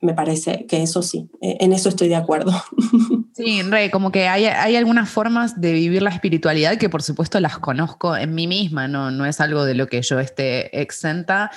me 0.03 0.13
parece 0.13 0.65
que 0.67 0.83
eso 0.83 1.01
sí, 1.01 1.29
e, 1.41 1.57
en 1.59 1.73
eso 1.73 1.89
estoy 1.89 2.09
de 2.09 2.15
acuerdo. 2.15 2.53
Sí, 3.35 3.63
Rey, 3.63 3.89
como 3.89 4.11
que 4.11 4.27
hay, 4.27 4.45
algunas 4.75 5.09
formas 5.09 5.59
de 5.59 5.73
vivir 5.73 6.03
la 6.03 6.11
espiritualidad 6.11 6.77
que 6.77 6.87
por 6.87 7.01
supuesto 7.01 7.39
las 7.39 7.57
conozco 7.57 8.15
en 8.15 8.35
mí 8.35 8.45
misma, 8.45 8.87
no, 8.87 9.09
no 9.09 9.25
es 9.25 9.41
algo 9.41 9.65
de 9.65 9.73
lo 9.73 9.87
que 9.87 10.03
yo 10.03 10.19
esté 10.19 10.79
exenta, 10.79 11.49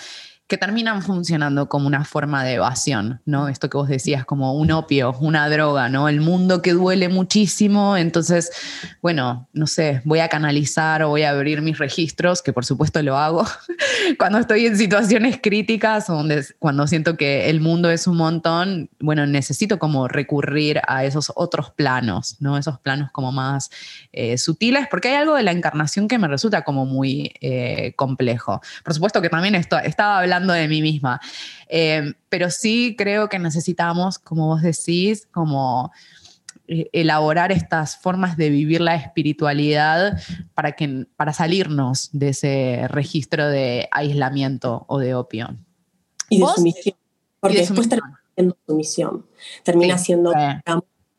que 0.49 0.57
terminan 0.57 1.03
funcionando 1.03 1.69
como 1.69 1.89
una 1.89 2.05
forma 2.05 2.45
de 2.45 2.55
evasión, 2.55 3.21
¿no? 3.25 3.49
Esto 3.49 3.69
que 3.69 3.77
vos 3.77 3.89
decías, 3.89 4.25
como 4.25 4.55
un 4.55 4.71
opio, 4.71 5.17
una 5.21 5.49
droga, 5.49 5.89
¿no? 5.89 6.09
El 6.09 6.21
mundo 6.21 6.63
que 6.63 6.73
duele 6.73 7.09
muchísimo, 7.09 7.97
entonces, 7.97 8.53
bueno, 9.03 9.49
no 9.53 9.67
sé, 9.67 10.03
voy 10.05 10.21
a 10.21 10.29
canalizar 10.29 11.03
o 11.03 11.09
voy 11.09 11.25
a 11.25 11.31
abrir 11.31 11.63
mis 11.63 11.79
registros, 11.79 12.43
que 12.43 12.53
por 12.53 12.65
supuesto 12.65 13.03
lo 13.03 13.19
hago, 13.19 13.45
cuando 14.19 14.39
estoy 14.39 14.67
en 14.67 14.79
situaciones 14.79 15.41
críticas, 15.43 16.07
donde, 16.07 16.45
cuando 16.61 16.87
siento 16.87 17.17
que 17.17 17.51
el 17.51 17.61
mundo 17.61 17.91
es 17.91 18.07
un 18.07 18.17
montón, 18.17 18.89
bueno, 19.01 19.27
necesito 19.27 19.81
como 19.81 20.07
recurrir 20.07 20.81
a 20.87 21.05
esos 21.05 21.33
otros 21.35 21.71
planos, 21.73 22.37
¿no? 22.39 22.57
Esos 22.57 22.79
planos 22.79 23.11
como 23.11 23.33
más 23.33 23.69
eh, 24.13 24.39
sutiles, 24.39 24.87
porque 24.89 25.09
hay 25.09 25.17
algo 25.17 25.35
de 25.35 25.43
la 25.43 25.51
encarnación 25.51 26.07
que 26.07 26.21
me 26.21 26.29
resulta 26.29 26.63
como 26.63 26.87
muy 26.87 27.33
eh, 27.41 27.95
complejo. 27.97 28.61
Por 28.85 28.95
supuesto 28.95 29.21
que 29.21 29.29
también 29.29 29.57
estaba 29.57 30.19
hablando 30.21 30.36
de 30.45 30.69
mí 30.69 30.83
misma. 30.83 31.21
Eh, 31.69 32.15
pero 32.29 32.51
sí 32.51 32.95
creo 32.97 33.29
que 33.29 33.39
necesitamos, 33.39 34.19
como 34.19 34.47
vos 34.47 34.63
decís, 34.63 35.27
como 35.33 35.93
eh, 36.69 36.91
elaborar 36.93 37.53
estas 37.53 37.97
formas 37.97 38.37
de 38.37 38.51
vivir 38.51 38.81
la 38.81 38.97
espiritualidad 38.97 40.21
para, 40.55 40.73
que, 40.73 41.07
para 41.17 41.33
salirnos 41.33 42.11
de 42.13 42.31
ese 42.31 42.89
registro 42.89 43.49
de 43.49 43.89
aislamiento 43.93 44.85
o 44.89 44.99
de 44.99 45.15
opio. 45.15 45.57
Y 46.29 46.41
de 46.41 46.47
sumisión. 46.55 46.97
Porque 47.41 47.59
después 47.59 47.89
termina 47.89 48.21
siendo 48.35 48.57
sumisión. 48.67 49.27
Termina 49.63 49.99
siendo 49.99 50.33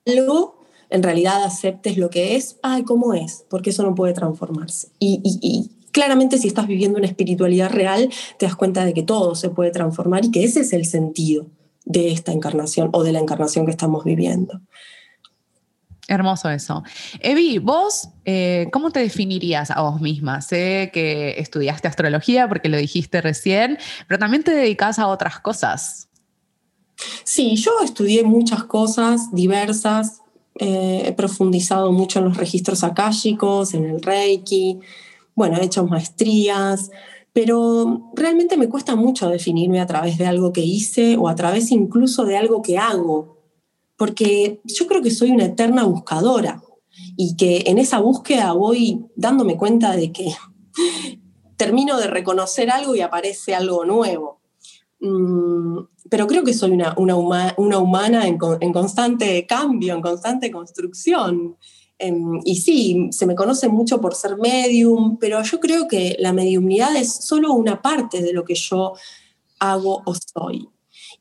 algo, 0.06 0.65
en 0.89 1.03
realidad 1.03 1.43
aceptes 1.43 1.97
lo 1.97 2.10
que 2.10 2.36
es, 2.36 2.58
ay, 2.62 2.84
¿cómo 2.84 3.13
es? 3.13 3.45
Porque 3.49 3.69
eso 3.69 3.84
no 3.84 3.95
puede 3.95 4.13
transformarse. 4.13 4.89
y, 4.99 5.21
y 5.23 5.76
claramente 5.97 6.38
si 6.38 6.47
estás 6.47 6.67
viviendo 6.67 6.99
una 6.99 7.07
espiritualidad 7.07 7.71
real, 7.71 8.13
te 8.38 8.45
das 8.45 8.55
cuenta 8.55 8.86
de 8.86 8.93
que 8.93 9.01
todo 9.01 9.33
se 9.33 9.49
puede 9.49 9.71
transformar 9.71 10.25
y 10.25 10.29
que 10.29 10.43
ese 10.43 10.60
es 10.60 10.71
el 10.71 10.86
sentido 10.86 11.47
de 11.86 12.12
esta 12.12 12.31
encarnación 12.31 12.91
o 12.93 13.03
de 13.03 13.13
la 13.13 13.19
encarnación 13.19 13.65
que 13.65 13.71
estamos 13.71 14.03
viviendo. 14.03 14.62
Hermoso 16.07 16.51
eso. 16.51 16.83
Evi, 17.19 17.57
vos, 17.57 18.10
eh, 18.25 18.67
¿cómo 18.71 18.91
te 18.91 18.99
definirías 18.99 19.71
a 19.71 19.81
vos 19.81 19.99
misma? 19.99 20.41
Sé 20.41 20.91
que 20.93 21.39
estudiaste 21.39 21.88
astrología 21.88 22.47
porque 22.47 22.69
lo 22.69 22.77
dijiste 22.77 23.19
recién, 23.19 23.79
pero 24.07 24.19
también 24.19 24.43
te 24.43 24.51
dedicas 24.53 24.99
a 24.99 25.07
otras 25.07 25.39
cosas. 25.39 26.10
Sí, 27.23 27.55
yo 27.55 27.71
estudié 27.83 28.21
muchas 28.21 28.65
cosas 28.65 29.33
diversas, 29.33 30.21
eh, 30.60 31.05
he 31.07 31.13
profundizado 31.13 31.91
mucho 31.91 32.19
en 32.19 32.25
los 32.25 32.38
registros 32.38 32.83
akáshicos, 32.83 33.73
en 33.73 33.86
el 33.86 33.99
Reiki, 33.99 34.79
bueno, 35.38 35.58
he 35.58 35.65
hecho 35.65 35.86
maestrías, 35.86 36.89
pero 37.32 38.10
realmente 38.15 38.58
me 38.58 38.67
cuesta 38.67 38.95
mucho 38.95 39.30
definirme 39.30 39.80
a 39.80 39.86
través 39.86 40.17
de 40.17 40.26
algo 40.26 40.52
que 40.52 40.62
hice 40.62 41.15
o 41.15 41.30
a 41.30 41.36
través 41.36 41.71
incluso 41.71 42.26
de 42.26 42.38
algo 42.38 42.63
que 42.63 42.80
hago, 42.80 43.38
porque 43.97 44.60
yo 44.63 44.88
creo 44.88 45.04
que 45.04 45.12
soy 45.12 45.30
una 45.30 45.45
eterna 45.45 45.84
buscadora 45.84 46.63
y 47.15 47.36
que 47.36 47.65
en 47.67 47.78
esa 47.78 48.00
búsqueda 48.00 48.52
voy 48.54 49.06
dándome 49.15 49.58
cuenta 49.58 49.95
de 49.95 50.12
que 50.12 50.34
termino 51.56 52.00
de 52.00 52.08
reconocer 52.08 52.71
algo 52.71 52.95
y 52.95 53.02
aparece 53.02 53.54
algo 53.54 53.86
nuevo. 53.86 54.41
Mm, 55.00 55.78
pero 56.10 56.26
creo 56.26 56.43
que 56.43 56.56
soy 56.56 56.71
una, 56.71 56.95
una, 56.97 57.15
humana 57.78 58.26
en, 58.26 58.39
en, 58.60 58.73
constante 58.73 59.45
cambio, 59.45 59.93
en 59.93 60.02
constante 60.02 60.50
construcción. 60.50 61.58
Em, 61.99 62.41
y 62.45 62.57
sí, 62.57 63.10
se 63.12 63.25
me 63.25 63.36
conoce 63.36 63.69
mucho 63.69 63.99
por 63.99 64.13
ser 64.13 64.38
medium, 64.38 65.17
pero 65.17 65.41
yo 65.41 65.60
creo 65.60 65.88
que 65.88 66.15
la 66.19 66.31
mediumnidad 66.31 66.95
es 66.95 67.12
solo 67.12 67.53
una 67.53 67.81
parte 67.81 68.21
de 68.21 68.33
lo 68.33 68.45
que 68.45 68.55
yo 68.55 68.93
hago 69.60 70.03
o 70.05 70.13
soy. 70.13 70.69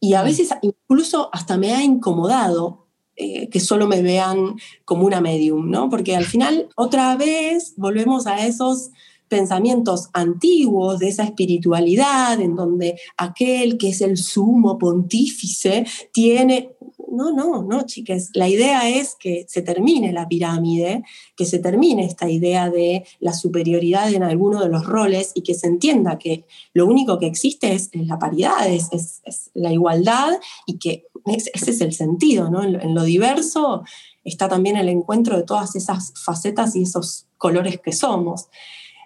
Y 0.00 0.14
a 0.14 0.22
mm. 0.22 0.24
veces 0.24 0.50
incluso 0.62 1.30
hasta 1.32 1.56
me 1.56 1.72
ha 1.72 1.82
incomodado 1.82 2.86
eh, 3.16 3.48
que 3.48 3.60
solo 3.60 3.86
me 3.86 4.02
vean 4.02 4.56
como 4.84 5.06
una 5.06 5.22
medium, 5.22 5.70
¿no? 5.70 5.88
Porque 5.88 6.14
al 6.14 6.26
final, 6.26 6.68
otra 6.76 7.16
vez, 7.16 7.72
volvemos 7.78 8.26
a 8.26 8.46
esos 8.46 8.90
pensamientos 9.28 10.08
antiguos 10.12 10.98
de 10.98 11.08
esa 11.08 11.24
espiritualidad 11.24 12.40
en 12.40 12.54
donde 12.54 12.98
aquel 13.16 13.78
que 13.78 13.88
es 13.88 14.00
el 14.00 14.16
sumo 14.16 14.78
pontífice 14.78 15.84
tiene 16.12 16.76
no, 17.16 17.32
no, 17.32 17.62
no, 17.62 17.82
chicas. 17.86 18.30
La 18.34 18.48
idea 18.48 18.88
es 18.88 19.16
que 19.18 19.46
se 19.48 19.62
termine 19.62 20.12
la 20.12 20.28
pirámide, 20.28 21.02
que 21.36 21.44
se 21.44 21.58
termine 21.58 22.04
esta 22.04 22.28
idea 22.28 22.70
de 22.70 23.06
la 23.20 23.32
superioridad 23.32 24.12
en 24.12 24.22
alguno 24.22 24.62
de 24.62 24.68
los 24.68 24.84
roles 24.84 25.32
y 25.34 25.42
que 25.42 25.54
se 25.54 25.66
entienda 25.66 26.18
que 26.18 26.44
lo 26.74 26.86
único 26.86 27.18
que 27.18 27.26
existe 27.26 27.72
es, 27.72 27.90
la 27.94 28.18
paridad, 28.18 28.68
es, 28.68 29.22
la 29.54 29.72
igualdad 29.72 30.38
y 30.66 30.78
que 30.78 31.06
ese 31.26 31.70
es 31.70 31.80
el 31.80 31.92
sentido, 31.92 32.50
¿no? 32.50 32.62
En, 32.62 32.94
lo 32.94 33.02
diverso 33.02 33.82
está 34.22 34.48
también 34.48 34.76
el 34.76 34.88
encuentro 34.88 35.36
de 35.36 35.44
todas 35.44 35.74
esas 35.76 36.12
facetas 36.16 36.76
y 36.76 36.82
esos 36.82 37.26
colores 37.38 37.80
que 37.80 37.92
somos. 37.92 38.48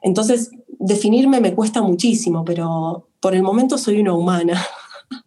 Entonces, 0.03 0.51
definirme 0.79 1.41
me 1.41 1.55
cuesta 1.55 1.83
muchísimo, 1.83 2.45
pero 2.45 3.09
por 3.21 3.35
el 3.35 3.43
momento 3.43 3.79
soy 3.79 4.01
una 4.01 4.15
humana. 4.15 4.63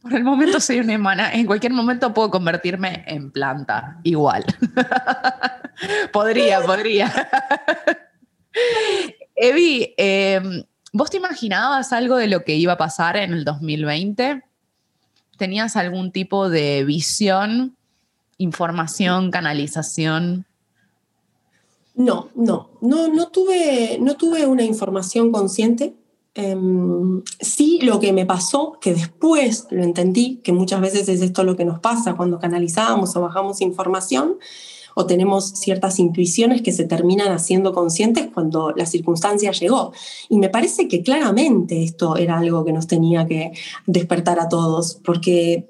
Por 0.01 0.13
el 0.13 0.23
momento 0.23 0.62
soy 0.62 0.79
una 0.79 0.95
humana. 0.95 1.33
En 1.33 1.45
cualquier 1.45 1.73
momento 1.73 2.13
puedo 2.13 2.31
convertirme 2.31 3.03
en 3.05 3.31
planta, 3.31 3.99
igual. 4.03 4.45
podría, 6.13 6.62
podría. 6.62 7.13
Evi, 9.36 9.93
em, 9.97 10.63
¿vos 10.93 11.09
te 11.09 11.17
imaginabas 11.17 11.91
algo 11.91 12.15
de 12.15 12.27
lo 12.27 12.45
que 12.45 12.55
iba 12.55 12.73
a 12.73 12.77
pasar 12.77 13.17
en 13.17 13.33
el 13.33 13.43
2020? 13.43 14.41
¿Tenías 15.38 15.75
algún 15.75 16.13
tipo 16.13 16.49
de 16.49 16.86
visión, 16.86 17.75
información, 18.38 19.31
canalización? 19.31 20.45
No, 21.95 22.29
no, 22.36 22.71
no, 22.82 23.08
no 23.08 23.27
tuve, 23.29 23.97
no 23.99 24.15
tuve 24.15 24.45
una 24.47 24.63
información 24.63 25.32
consciente 25.32 25.95
Em, 26.36 27.21
sí, 27.39 27.79
lo 27.84 27.99
que 27.99 28.12
me 28.12 28.25
pasó, 28.25 28.79
que 28.82 28.93
después 28.93 29.67
lo 29.69 29.84
entendí, 29.84 30.38
que 30.43 30.51
muchas 30.51 30.82
veces 30.82 31.08
es 31.08 31.21
esto 31.21 31.43
lo 31.43 31.56
que 31.56 31.65
nos 31.65 31.79
pasa 31.79 32.15
cuando 32.15 32.39
canalizamos 32.39 33.15
o 33.15 33.21
bajamos 33.21 33.62
información 33.62 34.38
o 34.95 35.06
tenemos 35.06 35.49
ciertas 35.49 35.99
intuiciones 35.99 36.62
que 36.63 36.71
se 36.71 36.86
terminan 36.86 37.32
haciendo 37.32 37.73
conscientes 37.73 38.29
cuando 38.34 38.71
la 38.71 38.86
circunstancia 38.86 39.51
llegó. 39.51 39.91
Y 40.29 40.38
me 40.38 40.49
parece 40.49 40.88
que 40.88 41.03
claramente 41.03 41.84
esto 41.84 42.15
era 42.15 42.39
algo 42.39 42.65
que 42.65 42.73
nos 42.73 42.88
tenía 42.88 43.27
que 43.27 43.51
despertar 43.86 44.39
a 44.39 44.49
todos, 44.49 44.99
porque 45.03 45.67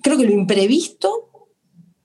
creo 0.00 0.16
que 0.16 0.24
lo 0.26 0.32
imprevisto 0.32 1.31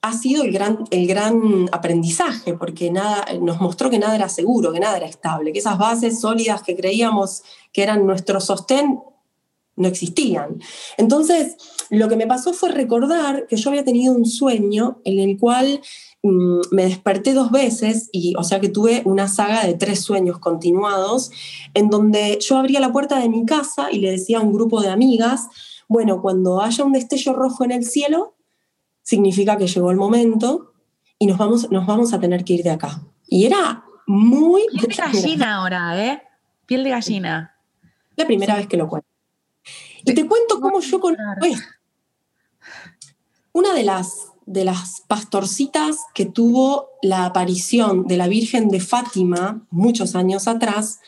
ha 0.01 0.13
sido 0.13 0.43
el 0.43 0.51
gran, 0.51 0.83
el 0.91 1.07
gran 1.07 1.67
aprendizaje, 1.71 2.53
porque 2.53 2.91
nada, 2.91 3.25
nos 3.41 3.59
mostró 3.59 3.89
que 3.89 3.99
nada 3.99 4.15
era 4.15 4.29
seguro, 4.29 4.71
que 4.71 4.79
nada 4.79 4.97
era 4.97 5.07
estable, 5.07 5.51
que 5.51 5.59
esas 5.59 5.77
bases 5.77 6.19
sólidas 6.19 6.63
que 6.63 6.75
creíamos 6.75 7.43
que 7.73 7.83
eran 7.83 8.05
nuestro 8.05 8.39
sostén 8.39 8.99
no 9.75 9.87
existían. 9.87 10.59
Entonces, 10.97 11.55
lo 11.89 12.09
que 12.09 12.15
me 12.15 12.27
pasó 12.27 12.51
fue 12.53 12.69
recordar 12.69 13.47
que 13.47 13.55
yo 13.55 13.69
había 13.69 13.85
tenido 13.85 14.13
un 14.13 14.25
sueño 14.25 14.99
en 15.05 15.19
el 15.19 15.37
cual 15.37 15.81
mm, 16.23 16.61
me 16.71 16.85
desperté 16.85 17.33
dos 17.33 17.51
veces, 17.51 18.09
y, 18.11 18.33
o 18.35 18.43
sea 18.43 18.59
que 18.59 18.69
tuve 18.69 19.03
una 19.05 19.27
saga 19.27 19.65
de 19.65 19.75
tres 19.75 20.01
sueños 20.01 20.39
continuados, 20.39 21.31
en 21.73 21.89
donde 21.89 22.39
yo 22.41 22.57
abría 22.57 22.79
la 22.79 22.91
puerta 22.91 23.19
de 23.19 23.29
mi 23.29 23.45
casa 23.45 23.89
y 23.91 23.99
le 23.99 24.11
decía 24.11 24.39
a 24.39 24.41
un 24.41 24.51
grupo 24.51 24.81
de 24.81 24.89
amigas, 24.89 25.47
bueno, 25.87 26.21
cuando 26.21 26.61
haya 26.61 26.83
un 26.83 26.91
destello 26.91 27.33
rojo 27.33 27.63
en 27.63 27.71
el 27.71 27.85
cielo, 27.85 28.33
significa 29.07 29.57
que 29.57 29.67
llegó 29.67 29.89
el 29.89 29.95
momento 29.95 30.73
y 31.17 31.27
nos 31.27 31.37
vamos, 31.37 31.71
nos 31.71 31.85
vamos 31.85 32.11
a 32.13 32.19
tener 32.19 32.43
que 32.43 32.55
ir 32.55 32.63
de 32.63 32.71
acá. 32.71 33.01
Y 33.25 33.45
era 33.45 33.85
muy... 34.05 34.63
Piel 34.67 34.89
de 34.89 34.95
gallina 34.95 35.55
ahora, 35.55 36.05
¿eh? 36.05 36.21
Piel 36.65 36.83
de 36.83 36.89
gallina. 36.89 37.55
La 38.17 38.27
primera 38.27 38.57
vez 38.57 38.67
que 38.67 38.75
lo 38.75 38.89
cuento. 38.89 39.07
Y 40.03 40.13
te 40.13 40.27
cuento 40.27 40.59
cómo 40.59 40.81
yo 40.81 40.99
conozco 40.99 41.23
Una 43.53 43.73
de 43.73 43.83
las, 43.85 44.33
de 44.45 44.65
las 44.65 45.03
pastorcitas 45.07 45.99
que 46.13 46.25
tuvo 46.25 46.89
la 47.01 47.23
aparición 47.23 48.07
de 48.07 48.17
la 48.17 48.27
Virgen 48.27 48.67
de 48.67 48.81
Fátima 48.81 49.65
muchos 49.69 50.15
años 50.15 50.49
atrás, 50.49 50.99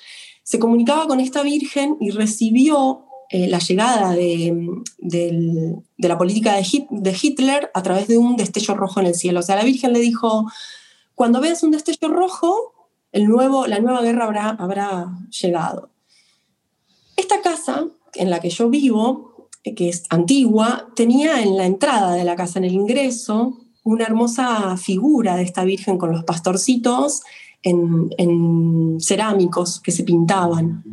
se 0.43 0.57
comunicaba 0.57 1.05
con 1.05 1.19
esta 1.19 1.43
Virgen 1.43 1.97
y 1.99 2.11
recibió 2.11 3.08
eh, 3.31 3.47
la 3.47 3.59
llegada 3.59 4.13
de, 4.13 4.73
la 5.97 6.17
política 6.17 6.55
de, 6.55 7.17
Hitler 7.21 7.69
a 7.75 7.83
través 7.83 8.07
de 8.07 8.17
un 8.17 8.35
destello 8.35 8.73
rojo 8.73 8.99
en 8.99 9.05
el 9.05 9.13
cielo. 9.13 9.41
O 9.41 9.43
sea, 9.43 9.55
la 9.55 9.63
Virgen 9.63 9.93
le 9.93 9.99
dijo, 9.99 10.49
cuando 11.13 11.39
veas 11.39 11.61
un 11.61 11.69
destello 11.69 12.07
rojo, 12.07 12.89
el 13.11 13.27
nuevo, 13.27 13.67
la 13.67 13.79
nueva 13.79 14.01
guerra 14.01 14.25
habrá, 14.25 14.49
habrá 14.49 15.19
llegado. 15.41 15.91
Esta 17.17 17.41
casa 17.41 17.85
en 18.15 18.31
la 18.31 18.39
que 18.39 18.49
yo 18.49 18.67
vivo, 18.67 19.47
eh, 19.63 19.75
que 19.75 19.89
es 19.89 20.05
antigua, 20.09 20.87
tenía 20.95 21.43
en 21.43 21.55
la 21.55 21.67
entrada 21.67 22.13
de 22.13 22.23
la 22.23 22.35
casa, 22.35 22.57
en 22.57 22.65
el 22.65 22.73
ingreso, 22.73 23.59
una 23.83 24.05
hermosa 24.05 24.75
figura 24.77 25.35
de 25.35 25.43
esta 25.43 25.63
Virgen 25.65 25.99
con 25.99 26.11
los 26.11 26.23
pastorcitos 26.23 27.21
en, 27.61 28.09
en 28.17 28.99
cerámicos 28.99 29.79
que 29.79 29.91
se 29.91 30.03
pintaban. 30.03 30.83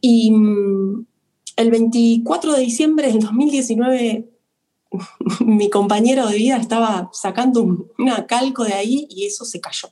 Y 0.00 0.30
mm, 0.30 1.06
el 1.58 1.70
24 1.70 2.54
de 2.54 2.60
diciembre 2.60 3.08
del 3.08 3.20
2019 3.20 4.28
mi 5.40 5.70
compañero 5.70 6.26
de 6.26 6.36
vida 6.36 6.56
estaba 6.56 7.10
sacando 7.12 7.62
un, 7.62 7.90
una 7.98 8.26
calco 8.26 8.64
de 8.64 8.74
ahí 8.74 9.06
y 9.10 9.26
eso 9.26 9.44
se 9.44 9.60
cayó. 9.60 9.88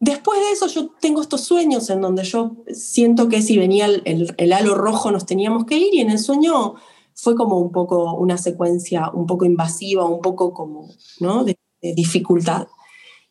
Después 0.00 0.40
de 0.40 0.50
eso 0.52 0.66
yo 0.66 0.90
tengo 1.00 1.22
estos 1.22 1.42
sueños 1.42 1.88
en 1.88 2.00
donde 2.00 2.24
yo 2.24 2.56
siento 2.72 3.28
que 3.28 3.40
si 3.40 3.56
venía 3.56 3.86
el, 3.86 4.34
el, 4.36 4.52
halo 4.52 4.74
rojo 4.74 5.10
nos 5.10 5.24
teníamos 5.24 5.64
que 5.64 5.78
ir 5.78 5.94
y 5.94 6.00
en 6.00 6.10
el 6.10 6.18
sueño 6.18 6.74
fue 7.14 7.34
como 7.34 7.58
un 7.58 7.72
poco 7.72 8.12
una 8.14 8.36
secuencia 8.36 9.10
un 9.14 9.26
poco 9.26 9.44
invasiva, 9.46 10.04
un 10.04 10.20
poco 10.20 10.52
como 10.52 10.90
¿no? 11.20 11.44
de, 11.44 11.56
dificultad. 11.80 12.66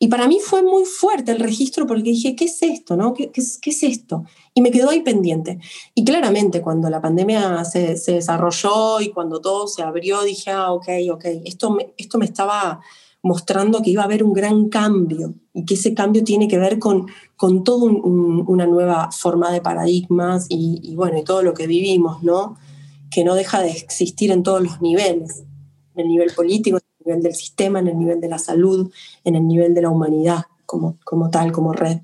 Y 0.04 0.10
para 0.10 0.28
mí 0.28 0.40
fue 0.42 0.62
muy 0.62 0.84
fuerte 0.84 1.32
el 1.32 1.40
registro 1.40 1.88
porque 1.88 2.04
dije, 2.10 2.36
¿qué 2.36 2.44
es 2.44 2.62
esto? 2.62 2.98
No? 2.98 3.14
¿Qué, 3.14 3.32
qué, 3.32 3.40
es 3.40 3.84
esto? 3.84 4.26
Y 4.54 4.62
me 4.62 4.70
quedó 4.70 4.90
ahí 4.90 5.00
pendiente. 5.00 5.60
Y 5.96 6.04
claramente 6.04 6.62
cuando 6.62 6.90
la 6.90 7.00
pandemia 7.00 7.64
se, 7.64 7.96
desarrolló 8.08 9.00
y 9.00 9.12
cuando 9.12 9.40
todo 9.40 9.66
se 9.66 9.82
abrió, 9.82 10.22
dije, 10.24 10.52
ah, 10.52 10.74
ok, 10.74 10.90
ok, 11.10 11.24
esto 11.46 11.72
me, 11.72 11.94
esto 11.96 12.18
me 12.18 12.26
estaba 12.26 12.82
mostrando 13.22 13.82
que 13.82 13.92
iba 13.92 14.02
a 14.02 14.06
haber 14.06 14.26
un 14.26 14.34
gran 14.34 14.68
cambio 14.68 15.36
y 15.54 15.64
que 15.64 15.76
ese 15.76 15.94
cambio 15.94 16.22
tiene 16.26 16.50
que 16.50 16.58
ver 16.58 16.80
con, 16.80 17.08
con 17.38 17.64
toda 17.64 17.86
un, 17.86 18.44
una 18.46 18.66
nueva 18.66 19.10
forma 19.14 19.54
de 19.54 19.62
paradigmas 19.62 20.48
y, 20.50 20.82
y, 20.84 20.98
bueno, 20.98 21.18
y 21.18 21.24
todo 21.24 21.44
lo 21.44 21.54
que 21.54 21.66
vivimos, 21.66 22.22
¿no? 22.24 22.58
Que 23.10 23.24
no 23.24 23.36
deja 23.36 23.62
de 23.62 23.72
existir 23.72 24.32
en 24.32 24.44
todos 24.44 24.62
los 24.62 24.82
niveles, 24.82 25.46
en 25.96 26.02
el 26.02 26.08
nivel 26.10 26.34
político, 26.36 26.80
nivel 27.06 27.22
del 27.22 27.36
sistema, 27.36 27.80
en 27.80 27.88
el 27.88 27.98
nivel 27.98 28.22
de 28.22 28.30
la 28.30 28.38
salud, 28.38 28.92
en 29.24 29.36
el 29.36 29.48
nivel 29.48 29.74
de 29.74 29.82
la 29.82 29.90
humanidad 29.90 30.44
como, 30.66 30.98
como 31.04 31.30
tal, 31.30 31.52
como 31.52 31.74
red. 31.74 32.00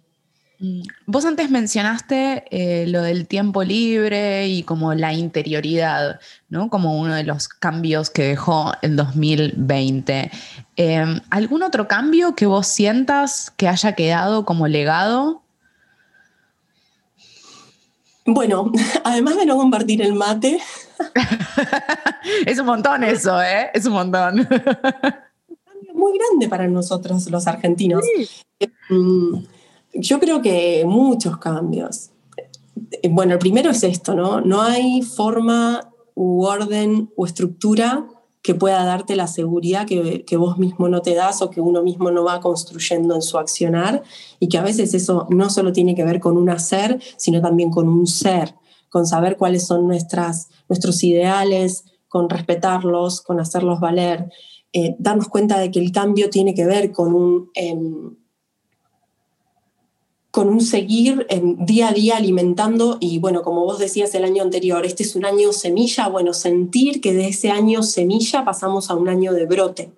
Mm. 0.60 0.82
Vos 1.06 1.26
antes 1.26 1.50
mencionaste 1.50 2.44
eh, 2.52 2.86
lo 2.88 3.02
del 3.02 3.28
tiempo 3.28 3.64
libre 3.64 4.48
y 4.48 4.64
como 4.64 4.94
la 4.94 5.14
interioridad, 5.14 6.20
¿no? 6.50 6.70
Como 6.70 7.00
uno 7.00 7.16
de 7.16 7.24
los 7.24 7.48
cambios 7.48 8.10
que 8.10 8.24
dejó 8.24 8.74
el 8.82 8.96
2020. 8.98 10.32
Eh, 10.76 11.06
¿Algún 11.30 11.64
otro 11.64 11.88
cambio 11.88 12.36
que 12.36 12.46
vos 12.46 12.68
sientas 12.68 13.52
que 13.56 13.68
haya 13.70 13.94
quedado 13.94 14.46
como 14.46 14.68
legado? 14.68 15.42
Bueno, 18.34 18.72
además 19.04 19.36
de 19.38 19.46
no 19.46 19.58
compartir 19.58 20.02
el 20.02 20.13
mate. 20.13 20.60
es 22.46 22.60
un 22.60 22.65
montón 22.65 23.04
eso, 23.04 23.42
¿eh? 23.42 23.70
Es 23.74 23.86
un 23.86 23.94
montón. 23.94 24.36
Muy 25.94 26.18
grande 26.18 26.48
para 26.48 26.68
nosotros 26.68 27.30
los 27.30 27.48
argentinos. 27.48 28.04
Sí. 28.04 28.70
Mm, 28.89 29.44
yo 29.94 30.20
creo 30.20 30.42
que 30.42 30.84
muchos 30.86 31.38
cambios. 31.38 32.12
Bueno, 33.10 33.34
el 33.34 33.39
primero 33.39 33.72
es 33.72 33.84
esto, 33.84 34.13
¿no? 34.13 34.42
No 34.42 34.62
hay 34.62 35.02
forma 35.02 35.92
u 36.15 36.44
orden 36.44 37.12
u 37.15 37.26
estructura 37.26 38.06
que 38.50 38.56
pueda 38.56 38.84
darte 38.84 39.16
la 39.16 39.28
seguridad 39.28 39.86
que, 39.86 40.38
vos 40.38 40.58
mismo 40.58 40.90
no 40.90 41.04
te 41.04 41.14
das 41.14 41.44
o 41.44 41.52
que 41.52 41.62
uno 41.62 41.84
mismo 41.84 42.10
no 42.10 42.24
va 42.24 42.40
construyendo 42.40 43.14
en 43.14 43.22
su 43.22 43.38
accionar 43.38 44.02
y 44.40 44.50
que 44.50 44.58
a 44.58 44.64
veces 44.64 44.96
eso 44.96 45.28
no 45.30 45.52
solo 45.52 45.72
tiene 45.72 45.94
que 45.94 46.04
ver 46.04 46.20
con 46.20 46.36
un 46.36 46.50
hacer, 46.50 47.00
sino 47.16 47.42
también 47.42 47.70
con 47.70 47.88
un 47.88 48.08
ser, 48.08 48.56
con 48.90 49.06
saber 49.06 49.38
cuáles 49.38 49.68
son 49.68 49.86
nuestras, 49.86 50.50
nuestros 50.68 51.04
ideales, 51.04 51.84
con 52.08 52.28
respetarlos, 52.28 53.22
con 53.22 53.40
hacerlos 53.40 53.80
valer, 53.80 54.32
eh, 54.74 54.96
darnos 54.98 55.28
cuenta 55.28 55.60
de 55.60 55.70
que 55.70 55.78
el 55.78 55.92
cambio 55.92 56.32
tiene 56.32 56.56
que 56.56 56.66
ver 56.66 56.92
con 56.92 57.14
un... 57.14 57.52
Eh, 57.54 57.78
con 60.32 60.48
un 60.48 60.62
seguir 60.62 61.26
en 61.30 61.65
día 61.65 61.89
a 61.89 61.94
día 61.94 62.18
alimentando 62.18 62.98
y 63.00 63.18
bueno, 63.20 63.42
como 63.42 63.65
vos 63.65 63.80
decías 63.80 64.13
el 64.13 64.24
año 64.24 64.44
anterior, 64.44 64.86
este 64.86 65.04
es 65.04 65.15
un 65.15 65.26
año 65.26 65.52
semilla, 65.54 66.08
bueno, 66.08 66.34
sentir 66.34 67.02
que 67.02 67.13
de 67.13 67.30
ese 67.30 67.50
año 67.50 67.82
semilla 67.82 68.46
pasamos 68.46 68.89
a 68.89 68.96
un 68.96 69.10
año 69.10 69.34
de 69.34 69.46
brote, 69.46 69.92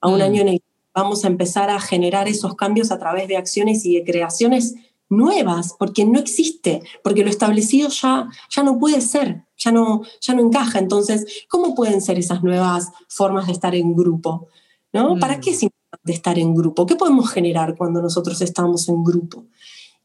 a 0.00 0.08
un 0.08 0.18
mm. 0.18 0.22
año 0.22 0.42
en 0.42 0.48
el 0.48 0.58
que 0.58 0.66
vamos 0.94 1.24
a 1.24 1.28
empezar 1.28 1.70
a 1.70 1.80
generar 1.80 2.28
esos 2.28 2.54
cambios 2.54 2.90
a 2.90 2.98
través 2.98 3.28
de 3.28 3.36
acciones 3.36 3.86
y 3.86 3.94
de 3.94 4.04
creaciones 4.04 4.74
nuevas, 5.08 5.74
porque 5.78 6.04
no 6.04 6.18
existe, 6.18 6.82
porque 7.02 7.24
lo 7.24 7.30
establecido 7.30 7.88
ya, 7.88 8.28
ya 8.50 8.62
no 8.62 8.78
puede 8.78 9.00
ser, 9.00 9.44
ya 9.56 9.72
no, 9.72 10.02
ya 10.20 10.34
no 10.34 10.42
encaja. 10.42 10.78
Entonces, 10.78 11.46
¿cómo 11.48 11.74
pueden 11.74 12.02
ser 12.02 12.18
esas 12.18 12.42
nuevas 12.42 12.88
formas 13.08 13.46
de 13.46 13.52
estar 13.52 13.74
en 13.74 13.96
grupo? 13.96 14.48
¿no? 14.92 15.16
Mm. 15.16 15.20
¿Para 15.20 15.40
qué 15.40 15.50
es 15.50 15.62
importante 15.62 16.12
estar 16.12 16.38
en 16.38 16.54
grupo? 16.54 16.86
¿Qué 16.86 16.96
podemos 16.96 17.30
generar 17.30 17.76
cuando 17.76 18.02
nosotros 18.02 18.40
estamos 18.42 18.88
en 18.88 19.02
grupo? 19.02 19.44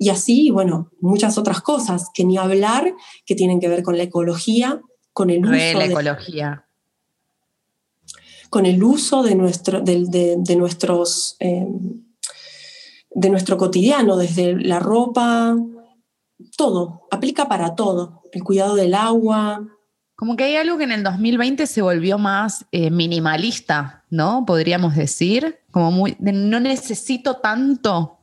Y 0.04 0.10
así, 0.10 0.50
bueno, 0.50 0.92
muchas 1.00 1.38
otras 1.38 1.62
cosas, 1.62 2.10
que 2.14 2.26
ni 2.26 2.38
hablar, 2.38 2.94
que 3.26 3.36
tienen 3.36 3.62
que 3.62 3.70
ver 3.70 3.84
con 3.84 3.96
la 3.96 4.04
ecología, 4.04 4.82
con 5.14 5.30
el 5.30 5.48
Re 5.48 5.70
uso 5.70 5.80
la 5.80 5.86
de, 5.86 5.92
ecología. 5.92 6.68
Con 8.50 8.66
el 8.66 8.84
uso 8.84 9.24
de, 9.24 9.36
nuestro, 9.36 9.80
de, 9.80 10.04
de, 10.04 10.36
de 10.40 10.56
nuestros, 10.58 11.38
eh, 11.40 11.66
de 13.12 13.30
nuestro 13.30 13.58
cotidiano, 13.58 14.18
desde 14.18 14.60
la 14.60 14.80
ropa, 14.80 15.56
todo, 16.58 17.08
aplica 17.10 17.48
para 17.48 17.74
todo, 17.74 18.24
el 18.34 18.44
cuidado 18.44 18.76
del 18.76 18.96
agua. 18.96 19.66
Como 20.16 20.36
que 20.36 20.44
hay 20.44 20.58
algo 20.58 20.78
que 20.78 20.84
en 20.84 20.92
el 20.92 21.04
2020 21.04 21.66
se 21.66 21.82
volvió 21.82 22.18
más 22.18 22.66
eh, 22.74 22.90
minimalista, 22.90 24.04
¿no? 24.10 24.44
Podríamos 24.46 24.98
decir, 24.98 25.60
como 25.72 25.92
muy, 25.92 26.18
no 26.20 26.60
necesito 26.60 27.38
tanto 27.38 28.20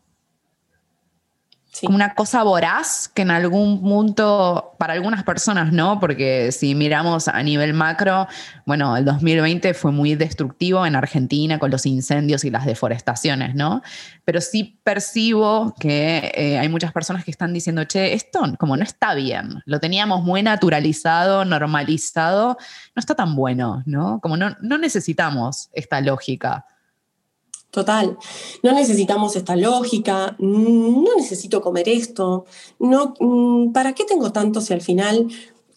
Sí. 1.73 1.87
una 1.87 2.15
cosa 2.15 2.43
voraz 2.43 3.09
que 3.09 3.23
en 3.23 3.31
algún 3.31 3.81
punto, 3.81 4.75
para 4.79 4.95
algunas 4.95 5.23
personas 5.23 5.73
no, 5.73 6.01
porque 6.01 6.51
si 6.51 6.75
miramos 6.75 7.29
a 7.29 7.41
nivel 7.45 7.75
macro, 7.75 8.27
bueno, 8.67 8.97
el 8.97 9.05
2020 9.05 9.73
fue 9.75 9.93
muy 9.93 10.17
destructivo 10.17 10.85
en 10.85 10.97
Argentina 10.97 11.61
con 11.61 11.71
los 11.71 11.87
incendios 11.87 12.45
y 12.45 12.51
las 12.51 12.67
deforestaciones, 12.67 13.55
¿no? 13.55 13.83
Pero 14.25 14.41
sí 14.41 14.81
percibo 14.83 15.75
que 15.79 16.33
eh, 16.35 16.59
hay 16.59 16.69
muchas 16.69 16.93
personas 16.93 17.25
que 17.25 17.31
están 17.31 17.53
diciendo, 17.53 17.85
che, 17.85 18.15
esto 18.15 18.41
como 18.59 18.77
no 18.77 18.83
está 18.83 19.15
bien, 19.15 19.63
lo 19.65 19.79
teníamos 19.79 20.25
muy 20.25 20.43
naturalizado, 20.43 21.45
normalizado, 21.45 22.57
no 22.97 23.01
está 23.01 23.15
tan 23.15 23.37
bueno, 23.37 23.85
¿no? 23.87 24.21
Como 24.21 24.37
no, 24.37 24.57
no 24.61 24.77
necesitamos 24.77 25.71
esta 25.73 26.01
lógica. 26.01 26.67
Total, 27.71 28.19
no 28.65 28.73
necesitamos 28.73 29.37
esta 29.37 29.55
lógica, 29.55 30.35
no 30.41 31.15
necesito 31.17 31.61
comer 31.61 31.89
esto, 31.89 32.45
no, 32.81 33.15
mm, 33.21 33.73
¿para 33.73 33.93
qué 33.93 34.05
tengo 34.05 34.33
tanto 34.33 34.61
si 34.61 34.73
al 34.73 34.81
final 34.81 35.29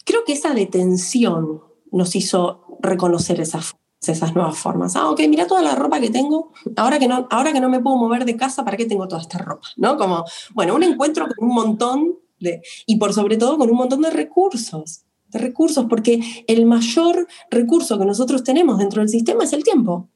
creo 0.04 0.24
que 0.24 0.32
esa 0.32 0.54
detención 0.54 1.60
nos 1.92 2.16
hizo 2.16 2.64
reconocer 2.80 3.40
esas, 3.40 3.76
esas 4.04 4.34
nuevas 4.34 4.58
formas? 4.58 4.96
Ah, 4.96 5.08
ok, 5.08 5.20
mira 5.28 5.46
toda 5.46 5.62
la 5.62 5.76
ropa 5.76 6.00
que 6.00 6.10
tengo, 6.10 6.50
ahora 6.76 6.98
que, 6.98 7.06
no, 7.06 7.28
ahora 7.30 7.52
que 7.52 7.60
no 7.60 7.70
me 7.70 7.78
puedo 7.78 7.96
mover 7.96 8.24
de 8.24 8.36
casa, 8.36 8.64
¿para 8.64 8.76
qué 8.76 8.86
tengo 8.86 9.06
toda 9.06 9.22
esta 9.22 9.38
ropa? 9.38 9.68
¿No? 9.76 9.96
Como, 9.96 10.24
bueno, 10.52 10.74
un 10.74 10.82
encuentro 10.82 11.28
con 11.28 11.48
un 11.48 11.54
montón 11.54 12.18
de, 12.40 12.60
y 12.86 12.96
por 12.96 13.12
sobre 13.12 13.36
todo 13.36 13.56
con 13.56 13.70
un 13.70 13.76
montón 13.76 14.00
de 14.00 14.10
recursos, 14.10 15.04
de 15.28 15.38
recursos, 15.38 15.86
porque 15.88 16.44
el 16.48 16.66
mayor 16.66 17.28
recurso 17.52 18.00
que 18.00 18.04
nosotros 18.04 18.42
tenemos 18.42 18.78
dentro 18.78 19.00
del 19.00 19.08
sistema 19.08 19.44
es 19.44 19.52
el 19.52 19.62
tiempo. 19.62 20.08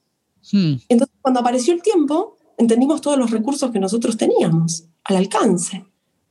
Hmm. 0.52 0.74
Entonces, 0.88 1.16
cuando 1.28 1.40
apareció 1.40 1.74
el 1.74 1.82
tiempo, 1.82 2.38
entendimos 2.56 3.02
todos 3.02 3.18
los 3.18 3.30
recursos 3.30 3.70
que 3.70 3.78
nosotros 3.78 4.16
teníamos 4.16 4.84
al 5.04 5.16
alcance, 5.16 5.84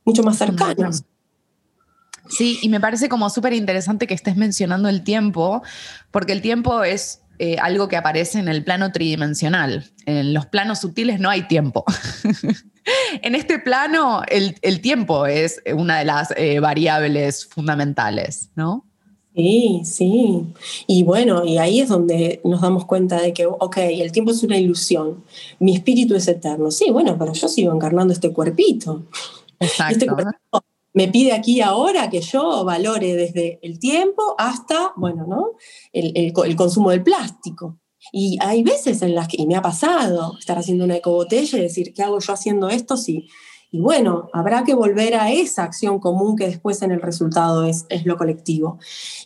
mucho 0.04 0.24
más 0.24 0.38
cercanos. 0.38 1.04
Sí, 2.28 2.58
y 2.62 2.68
me 2.68 2.80
parece 2.80 3.08
como 3.08 3.30
súper 3.30 3.52
interesante 3.52 4.08
que 4.08 4.14
estés 4.14 4.36
mencionando 4.36 4.88
el 4.88 5.04
tiempo, 5.04 5.62
porque 6.10 6.32
el 6.32 6.42
tiempo 6.42 6.82
es 6.82 7.22
eh, 7.38 7.58
algo 7.60 7.86
que 7.86 7.96
aparece 7.96 8.40
en 8.40 8.48
el 8.48 8.64
plano 8.64 8.90
tridimensional. 8.90 9.88
En 10.04 10.34
los 10.34 10.46
planos 10.46 10.80
sutiles 10.80 11.20
no 11.20 11.30
hay 11.30 11.46
tiempo. 11.46 11.84
en 13.22 13.36
este 13.36 13.60
plano, 13.60 14.22
el, 14.26 14.56
el, 14.62 14.80
tiempo 14.80 15.26
es 15.26 15.62
una 15.76 16.00
de 16.00 16.06
las 16.06 16.34
eh, 16.36 16.58
variables 16.58 17.46
fundamentales, 17.46 18.50
¿no? 18.56 18.87
Sí, 19.38 19.82
sí. 19.84 20.42
Y 20.88 21.04
bueno, 21.04 21.44
y 21.44 21.58
ahí 21.58 21.78
es 21.78 21.88
donde 21.88 22.40
nos 22.42 22.60
damos 22.60 22.86
cuenta 22.86 23.20
de 23.20 23.32
que, 23.32 23.46
ok, 23.46 23.76
el 23.76 24.10
tiempo 24.10 24.32
es 24.32 24.42
una 24.42 24.58
ilusión, 24.58 25.22
mi 25.60 25.76
espíritu 25.76 26.16
es 26.16 26.26
eterno. 26.26 26.72
Sí, 26.72 26.90
bueno, 26.90 27.16
pero 27.16 27.32
yo 27.32 27.46
sigo 27.46 27.72
encarnando 27.72 28.12
este 28.12 28.32
cuerpito. 28.32 29.04
Exacto. 29.60 29.92
Este 29.92 30.06
cuerpito 30.08 30.64
me 30.92 31.06
pide 31.06 31.32
aquí 31.32 31.60
ahora 31.60 32.10
que 32.10 32.20
yo 32.20 32.64
valore 32.64 33.14
desde 33.14 33.60
el 33.62 33.78
tiempo 33.78 34.34
hasta, 34.38 34.92
bueno, 34.96 35.24
¿no? 35.28 35.52
El, 35.92 36.10
el, 36.16 36.32
el 36.44 36.56
consumo 36.56 36.90
del 36.90 37.04
plástico. 37.04 37.78
Y 38.10 38.38
hay 38.40 38.64
veces 38.64 39.02
en 39.02 39.14
las 39.14 39.28
que, 39.28 39.40
y 39.40 39.46
me 39.46 39.54
ha 39.54 39.62
pasado, 39.62 40.36
estar 40.36 40.58
haciendo 40.58 40.84
una 40.84 40.96
ecobotella 40.96 41.58
y 41.58 41.62
decir, 41.62 41.94
¿qué 41.94 42.02
hago 42.02 42.18
yo 42.18 42.32
haciendo 42.32 42.68
esto 42.70 42.96
si 42.96 43.28
y 43.70 43.80
bueno, 43.80 44.30
habrá 44.32 44.64
que 44.64 44.74
volver 44.74 45.14
a 45.14 45.30
esa 45.30 45.64
acción 45.64 45.98
común 45.98 46.36
que 46.36 46.46
después 46.46 46.80
en 46.82 46.90
el 46.90 47.02
resultado 47.02 47.64
es, 47.64 47.84
es 47.90 48.06
lo 48.06 48.16
colectivo. 48.16 48.78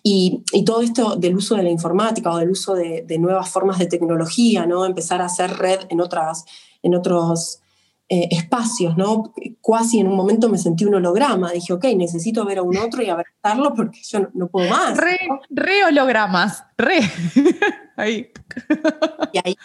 Y, 0.03 0.43
y, 0.53 0.65
todo 0.65 0.83
esto 0.83 1.17
del 1.17 1.37
uso 1.37 1.55
de 1.55 1.63
la 1.63 1.71
informática 1.71 2.33
o 2.33 2.39
del 2.39 2.51
uso 2.51 2.75
de, 2.75 3.05
de, 3.07 3.19
nuevas 3.19 3.49
formas 3.49 3.79
de 3.79 3.87
tecnología, 3.87 4.67
¿no? 4.67 4.85
empezar 4.85 5.23
a 5.23 5.27
hacer 5.27 5.51
red 5.59 5.81
en, 5.91 6.01
otras, 6.01 6.45
en 6.83 6.95
otros 6.95 7.63
eh, 8.15 8.29
espacios, 8.31 8.95
¿no? 8.99 9.33
Casi 9.67 9.99
en 9.99 10.07
un 10.07 10.15
momento 10.15 10.51
me 10.51 10.59
sentí 10.59 10.85
un 10.85 10.97
holograma, 10.97 11.51
dije, 11.51 11.73
ok, 11.73 11.85
necesito 11.97 12.45
ver 12.45 12.59
a 12.59 12.63
un 12.63 12.77
otro 12.77 13.03
y 13.03 13.09
abrazarlo 13.09 13.73
porque 13.75 14.01
yo 14.03 14.29
no, 14.35 14.49
puedo 14.49 14.69
más. 14.69 14.99
Re, 14.99 15.17
re 15.49 15.87
hologramas, 15.87 16.63
re. 16.77 17.01
ahí. 17.97 18.31
Y, 19.33 19.39
ahí. 19.43 19.57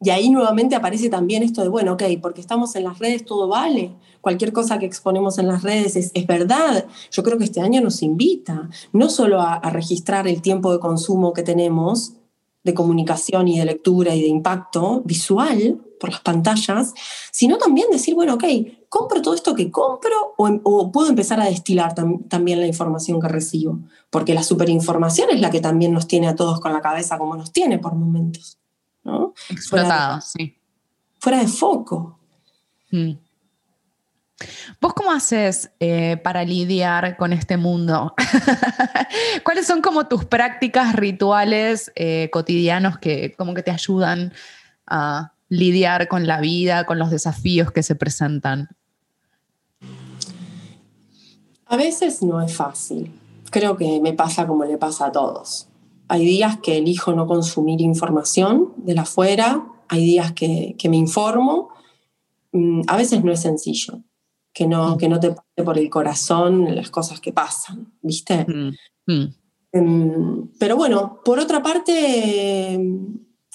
Y 0.00 0.10
ahí 0.10 0.30
nuevamente 0.30 0.76
aparece 0.76 1.08
también 1.08 1.42
esto 1.42 1.62
de, 1.62 1.68
bueno, 1.68 1.94
ok, 1.94 2.02
porque 2.20 2.40
estamos 2.40 2.74
en 2.76 2.84
las 2.84 2.98
redes 2.98 3.24
todo 3.24 3.48
vale, 3.48 3.94
cualquier 4.20 4.52
cosa 4.52 4.78
que 4.78 4.86
exponemos 4.86 5.38
en 5.38 5.48
las 5.48 5.62
redes 5.62 5.96
es, 5.96 6.26
verdad. 6.26 6.86
Yo 7.10 7.22
creo 7.22 7.38
que 7.38 7.44
este 7.44 7.60
año 7.60 7.80
nos 7.80 8.02
invita 8.02 8.68
no 8.92 9.08
solo 9.08 9.40
a 9.40 9.58
registrar 9.70 10.28
el 10.28 10.42
tiempo 10.42 10.72
de 10.72 10.78
consumo 10.78 11.32
que 11.32 11.42
tenemos, 11.42 12.14
de 12.62 12.74
comunicación 12.74 13.48
y 13.48 13.58
de 13.58 13.64
lectura 13.64 14.14
y 14.14 14.20
de 14.20 14.28
impacto 14.28 15.02
visual 15.04 15.80
por 15.98 16.10
las 16.10 16.20
pantallas, 16.20 16.94
sino 17.30 17.58
también 17.58 17.88
decir, 17.90 18.14
bueno, 18.14 18.34
ok, 18.34 18.44
compro 18.88 19.22
todo 19.22 19.34
esto 19.34 19.54
que 19.54 19.70
compro 19.70 20.34
o, 20.36 20.48
em, 20.48 20.60
puedo 20.92 21.08
empezar 21.08 21.40
a 21.40 21.46
destilar 21.46 21.94
también 21.94 22.60
la 22.60 22.66
información 22.66 23.20
que 23.20 23.28
recibo, 23.28 23.78
porque 24.10 24.34
la 24.34 24.42
superinformación 24.42 25.30
es 25.30 25.40
la 25.40 25.50
que 25.50 25.60
también 25.60 25.92
nos 25.92 26.06
tiene 26.06 26.28
a 26.28 26.36
todos 26.36 26.60
con 26.60 26.72
la 26.72 26.80
cabeza 26.80 27.18
como 27.18 27.36
nos 27.36 27.52
tiene 27.52 27.78
por 27.78 27.94
momentos. 27.94 28.59
¿No? 29.04 29.34
Explotado, 29.48 30.20
sí. 30.20 30.56
Fuera 31.18 31.38
de 31.40 31.48
foco. 31.48 32.18
Mm. 32.90 33.12
¿Vos 34.80 34.94
cómo 34.94 35.12
haces 35.12 35.70
eh, 35.80 36.16
para 36.16 36.44
lidiar 36.44 37.16
con 37.16 37.32
este 37.32 37.56
mundo? 37.56 38.14
¿Cuáles 39.44 39.66
son 39.66 39.82
como 39.82 40.06
tus 40.06 40.24
prácticas 40.24 40.94
rituales 40.94 41.92
eh, 41.94 42.30
cotidianos 42.32 42.98
que 42.98 43.34
como 43.36 43.52
que 43.52 43.62
te 43.62 43.70
ayudan 43.70 44.32
a 44.86 45.34
lidiar 45.48 46.08
con 46.08 46.26
la 46.26 46.40
vida, 46.40 46.84
con 46.84 46.98
los 46.98 47.10
desafíos 47.10 47.70
que 47.70 47.82
se 47.82 47.94
presentan? 47.94 48.68
A 51.66 51.76
veces 51.76 52.22
no 52.22 52.40
es 52.40 52.54
fácil. 52.56 53.12
Creo 53.50 53.76
que 53.76 54.00
me 54.00 54.12
pasa 54.14 54.46
como 54.46 54.64
le 54.64 54.78
pasa 54.78 55.06
a 55.06 55.12
todos. 55.12 55.69
Hay 56.10 56.24
días 56.24 56.58
que 56.58 56.78
elijo 56.78 57.12
no 57.12 57.28
consumir 57.28 57.80
información 57.80 58.72
de 58.78 58.94
la 58.94 59.02
afuera, 59.02 59.64
hay 59.88 60.04
días 60.04 60.32
que, 60.32 60.74
que 60.76 60.88
me 60.88 60.96
informo. 60.96 61.68
Mm, 62.50 62.82
a 62.88 62.96
veces 62.96 63.22
no 63.22 63.30
es 63.30 63.40
sencillo 63.40 64.02
que 64.52 64.66
no, 64.66 64.96
mm. 64.96 64.98
que 64.98 65.08
no 65.08 65.20
te 65.20 65.30
pase 65.30 65.64
por 65.64 65.78
el 65.78 65.88
corazón 65.88 66.74
las 66.74 66.90
cosas 66.90 67.20
que 67.20 67.32
pasan, 67.32 67.92
¿viste? 68.02 68.44
Mm, 68.44 68.72
mm. 69.06 69.34
Em, 69.72 70.48
pero 70.58 70.76
bueno, 70.76 71.20
por 71.24 71.38
otra 71.38 71.62
parte, 71.62 72.76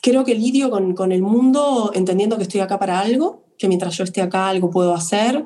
creo 0.02 0.24
que 0.24 0.36
lidio 0.36 0.70
con, 0.70 0.96
con, 0.96 1.12
el 1.12 1.22
mundo 1.22 1.92
entendiendo 1.94 2.38
que 2.38 2.44
estoy 2.44 2.62
acá 2.62 2.80
para 2.80 3.02
algo, 3.02 3.44
que 3.58 3.68
mientras 3.68 3.98
yo 3.98 4.06
esté 4.06 4.22
acá 4.22 4.48
algo 4.48 4.70
puedo 4.70 4.94
hacer, 4.94 5.46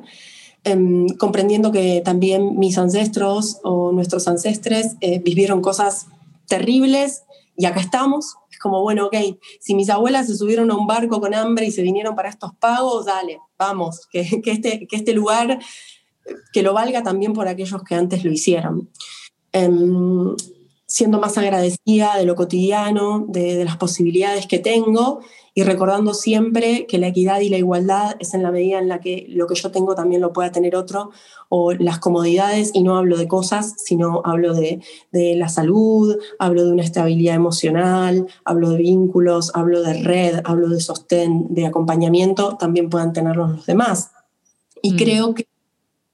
em, 0.64 1.08
comprendiendo 1.18 1.72
que 1.72 2.02
también 2.06 2.60
mis 2.60 2.78
ancestros 2.78 3.60
o 3.64 3.92
nuestros 3.92 4.28
ancestres 4.28 4.96
eh, 5.02 5.18
vivieron 5.20 5.62
cosas 5.62 6.06
terribles 6.50 7.24
y 7.56 7.66
acá 7.66 7.80
estamos, 7.80 8.36
como, 8.60 8.82
bueno, 8.82 9.08
ok, 9.08 9.16
si 9.60 9.74
mis 9.74 9.90
abuelas 9.90 10.28
se 10.28 10.36
subieron 10.36 10.70
a 10.70 10.76
un 10.76 10.86
barco 10.86 11.20
con 11.20 11.34
hambre 11.34 11.66
y 11.66 11.72
se 11.72 11.82
vinieron 11.82 12.16
para 12.16 12.30
estos 12.30 12.52
pagos, 12.60 13.06
dale, 13.06 13.40
vamos, 13.58 14.08
que, 14.12 14.22
este, 14.46 14.88
que 14.88 14.96
este 14.96 15.14
lugar, 15.14 15.60
que 16.54 16.62
lo 16.62 16.74
valga 16.74 17.02
también 17.02 17.34
por 17.34 17.48
aquellos 17.48 17.82
que 17.84 17.96
antes 17.96 18.24
lo 18.24 18.32
hicieron. 18.32 18.90
Em, 19.52 20.36
siendo 20.86 21.20
más 21.20 21.38
agradecida 21.38 22.18
de 22.18 22.26
lo 22.26 22.36
cotidiano, 22.36 23.26
de, 23.28 23.64
las 23.64 23.78
posibilidades 23.78 24.48
que 24.48 24.60
tengo 24.60 25.22
y 25.60 25.64
recordando 25.64 26.14
siempre 26.14 26.86
que 26.88 26.98
la 26.98 27.08
equidad 27.08 27.42
y 27.42 27.50
la 27.50 27.58
igualdad 27.58 28.16
es 28.20 28.34
en 28.34 28.44
la 28.44 28.50
medida 28.50 28.80
en 28.80 28.88
la 28.88 29.02
que 29.02 29.26
lo 29.28 29.46
que 29.46 29.56
yo 29.56 29.72
tengo 29.72 29.94
también 29.94 30.22
lo 30.22 30.32
pueda 30.32 30.54
tener 30.54 30.74
otro, 30.74 31.12
o 31.50 31.74
las 31.74 32.00
comodidades, 32.00 32.72
y 32.74 32.82
no 32.82 32.98
hablo 32.98 33.18
de 33.18 33.28
cosas, 33.28 33.74
sino 33.78 34.22
hablo 34.24 34.54
de, 34.54 34.82
de 35.12 35.36
la 35.36 35.50
salud, 35.50 36.16
hablo 36.38 36.64
de 36.64 36.72
una 36.72 36.84
estabilidad 36.84 37.36
emocional, 37.36 38.26
hablo 38.46 38.70
de 38.70 38.78
vínculos, 38.78 39.52
hablo 39.54 39.82
de 39.82 40.02
red, 40.02 40.40
hablo 40.46 40.70
de 40.70 40.80
sostén, 40.80 41.54
de 41.54 41.66
acompañamiento, 41.66 42.56
también 42.56 42.90
puedan 42.90 43.12
tenerlos 43.12 43.52
los 43.52 43.66
demás. 43.66 44.12
Y 44.82 44.94
mm. 44.94 44.96
creo 44.96 45.34
que 45.34 45.46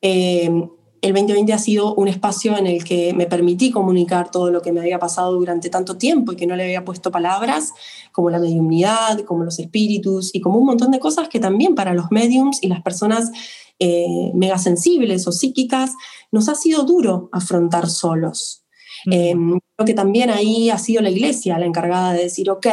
eh, 0.02 0.70
el 1.06 1.14
2020 1.14 1.54
ha 1.54 1.60
sido 1.60 1.94
un 1.94 2.08
espacio 2.08 2.58
en 2.58 2.66
el 2.66 2.84
que 2.84 3.14
me 3.14 3.28
permití 3.28 3.70
comunicar 3.70 4.32
todo 4.32 4.50
lo 4.50 4.64
que 4.64 4.72
me 4.72 4.80
había 4.80 4.98
pasado 4.98 5.34
durante 5.34 5.70
tanto 5.70 5.98
tiempo 5.98 6.32
y 6.32 6.36
que 6.36 6.48
no 6.48 6.56
le 6.56 6.64
había 6.64 6.84
puesto 6.84 7.12
palabras, 7.12 7.74
como 8.12 8.32
la 8.32 8.40
mediumnidad, 8.40 9.20
como 9.20 9.44
los 9.44 9.60
espíritus 9.60 10.34
y 10.34 10.42
como 10.42 10.58
un 10.58 10.66
montón 10.66 10.90
de 10.90 11.00
cosas 11.00 11.30
que 11.30 11.40
también 11.40 11.76
para 11.76 11.94
los 11.94 12.08
mediums 12.10 12.64
y 12.64 12.68
las 12.70 12.82
personas 12.82 13.32
eh, 13.78 14.32
megasensibles 14.34 15.28
o 15.28 15.32
psíquicas 15.32 15.94
nos 16.32 16.50
ha 16.50 16.56
sido 16.56 16.84
duro 16.84 17.30
afrontar 17.32 17.88
solos. 17.88 18.64
Em, 19.06 19.60
creo 19.76 19.86
que 19.86 19.94
también 19.94 20.32
ahí 20.32 20.72
ha 20.72 20.80
sido 20.80 21.04
la 21.04 21.12
iglesia 21.12 21.60
la 21.60 21.68
encargada 21.68 22.14
de 22.14 22.24
decir, 22.24 22.50
ok, 22.50 22.66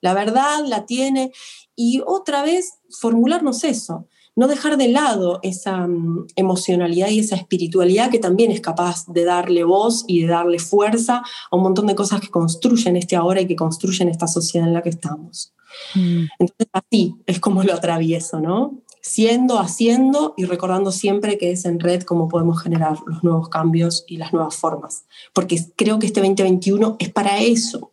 la 0.00 0.14
verdad 0.14 0.64
la 0.66 0.86
tiene 0.86 1.30
y 1.76 2.02
otra 2.04 2.42
vez 2.42 2.78
formularnos 2.90 3.62
eso 3.62 4.08
no 4.36 4.46
dejar 4.46 4.76
de 4.76 4.88
lado 4.88 5.40
esa 5.42 5.86
mm, 5.86 6.26
emocionalidad 6.36 7.08
y 7.08 7.20
esa 7.20 7.36
espiritualidad 7.36 8.10
que 8.10 8.18
también 8.18 8.52
es 8.52 8.60
capaz 8.60 9.06
de 9.06 9.24
darle 9.24 9.64
voz 9.64 10.04
y 10.06 10.22
de 10.22 10.28
darle 10.28 10.58
fuerza 10.58 11.22
a 11.50 11.56
un 11.56 11.62
montón 11.62 11.86
de 11.86 11.94
cosas 11.94 12.20
que 12.20 12.28
construyen 12.28 12.96
este 12.96 13.16
ahora 13.16 13.40
y 13.40 13.46
que 13.46 13.56
construyen 13.56 14.08
esta 14.08 14.28
sociedad 14.28 14.68
en 14.68 14.74
la 14.74 14.82
que 14.82 14.90
estamos. 14.90 15.54
Mm. 15.94 16.24
Entonces 16.38 16.68
así 16.72 17.16
es 17.26 17.40
como 17.40 17.62
lo 17.62 17.72
atravieso, 17.72 18.40
¿no? 18.40 18.82
Siendo, 19.00 19.58
haciendo 19.58 20.34
y 20.36 20.44
recordando 20.44 20.92
siempre 20.92 21.38
que 21.38 21.52
es 21.52 21.64
en 21.64 21.80
red 21.80 22.02
como 22.02 22.28
podemos 22.28 22.60
generar 22.60 22.98
los 23.06 23.22
nuevos 23.24 23.48
cambios 23.48 24.04
y 24.06 24.18
las 24.18 24.32
nuevas 24.32 24.56
formas. 24.56 25.04
Porque 25.32 25.64
creo 25.76 25.98
que 25.98 26.06
este 26.06 26.20
2021 26.20 26.96
es 26.98 27.10
para 27.12 27.38
eso, 27.40 27.92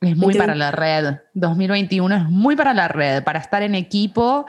es 0.00 0.16
muy 0.16 0.34
para 0.34 0.54
la 0.54 0.70
red. 0.70 1.16
2021 1.34 2.16
es 2.16 2.24
muy 2.24 2.56
para 2.56 2.72
la 2.72 2.88
red, 2.88 3.22
para 3.22 3.38
estar 3.38 3.62
en 3.62 3.74
equipo 3.74 4.46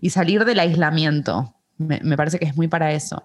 y 0.00 0.10
salir 0.10 0.44
del 0.44 0.58
aislamiento. 0.58 1.54
Me, 1.76 2.16
parece 2.16 2.38
que 2.38 2.46
es 2.46 2.56
muy 2.56 2.68
para 2.68 2.92
eso. 2.92 3.22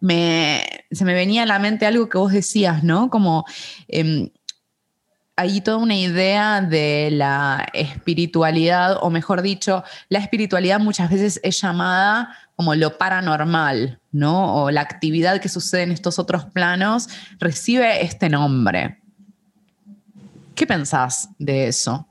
se 0.00 1.04
me 1.04 1.14
venía 1.14 1.42
a 1.42 1.46
la 1.46 1.58
mente 1.58 1.86
algo 1.86 2.08
que 2.08 2.18
vos 2.18 2.32
decías, 2.32 2.84
¿no? 2.84 3.10
Como 3.10 3.44
em, 3.88 4.28
hay 5.36 5.60
toda 5.60 5.78
una 5.78 5.96
idea 5.96 6.60
de 6.60 7.10
la 7.12 7.66
espiritualidad, 7.72 8.98
o 9.00 9.10
mejor 9.10 9.42
dicho, 9.42 9.84
la 10.08 10.18
espiritualidad 10.18 10.80
muchas 10.80 11.10
veces 11.10 11.40
es 11.42 11.60
llamada 11.60 12.36
como 12.54 12.74
lo 12.74 12.98
paranormal, 12.98 14.00
¿no? 14.12 14.56
O 14.56 14.70
la 14.70 14.82
actividad 14.82 15.40
que 15.40 15.48
sucede 15.48 15.82
en 15.82 15.92
estos 15.92 16.18
otros 16.18 16.44
planos 16.44 17.08
recibe 17.38 18.04
este 18.04 18.28
nombre. 18.28 18.98
¿Qué 20.58 20.66
pensás 20.66 21.28
de 21.38 21.68
eso? 21.68 22.08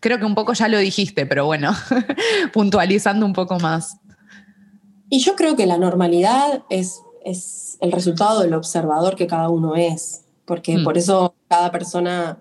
Creo 0.00 0.18
que 0.18 0.24
un 0.24 0.34
poco 0.34 0.54
ya 0.54 0.66
lo 0.66 0.78
dijiste, 0.78 1.26
pero 1.26 1.44
bueno, 1.44 1.74
puntualizando 2.54 3.26
un 3.26 3.34
poco 3.34 3.58
más. 3.58 3.98
Y 5.10 5.20
yo 5.20 5.36
creo 5.36 5.56
que 5.56 5.66
la 5.66 5.76
normalidad 5.76 6.62
es, 6.70 7.02
es 7.22 7.76
el 7.82 7.92
resultado 7.92 8.40
del 8.40 8.54
observador 8.54 9.14
que 9.14 9.26
cada 9.26 9.50
uno 9.50 9.76
es, 9.76 10.22
porque 10.46 10.78
mm. 10.78 10.84
por 10.84 10.96
eso 10.96 11.34
cada 11.48 11.70
persona 11.70 12.38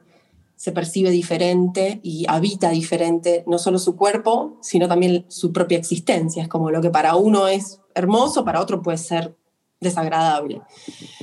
se 0.56 0.72
percibe 0.72 1.10
diferente 1.10 2.00
y 2.02 2.24
habita 2.30 2.70
diferente, 2.70 3.44
no 3.46 3.58
solo 3.58 3.78
su 3.78 3.98
cuerpo, 3.98 4.58
sino 4.62 4.88
también 4.88 5.26
su 5.28 5.52
propia 5.52 5.78
existencia. 5.78 6.44
Es 6.44 6.48
como 6.48 6.72
lo 6.72 6.80
que 6.80 6.92
para 6.92 7.18
uno 7.18 7.50
es 7.50 7.82
hermoso, 7.94 8.46
para 8.46 8.62
otro 8.62 8.82
puede 8.82 8.98
ser 8.98 9.36
desagradable. 9.82 10.62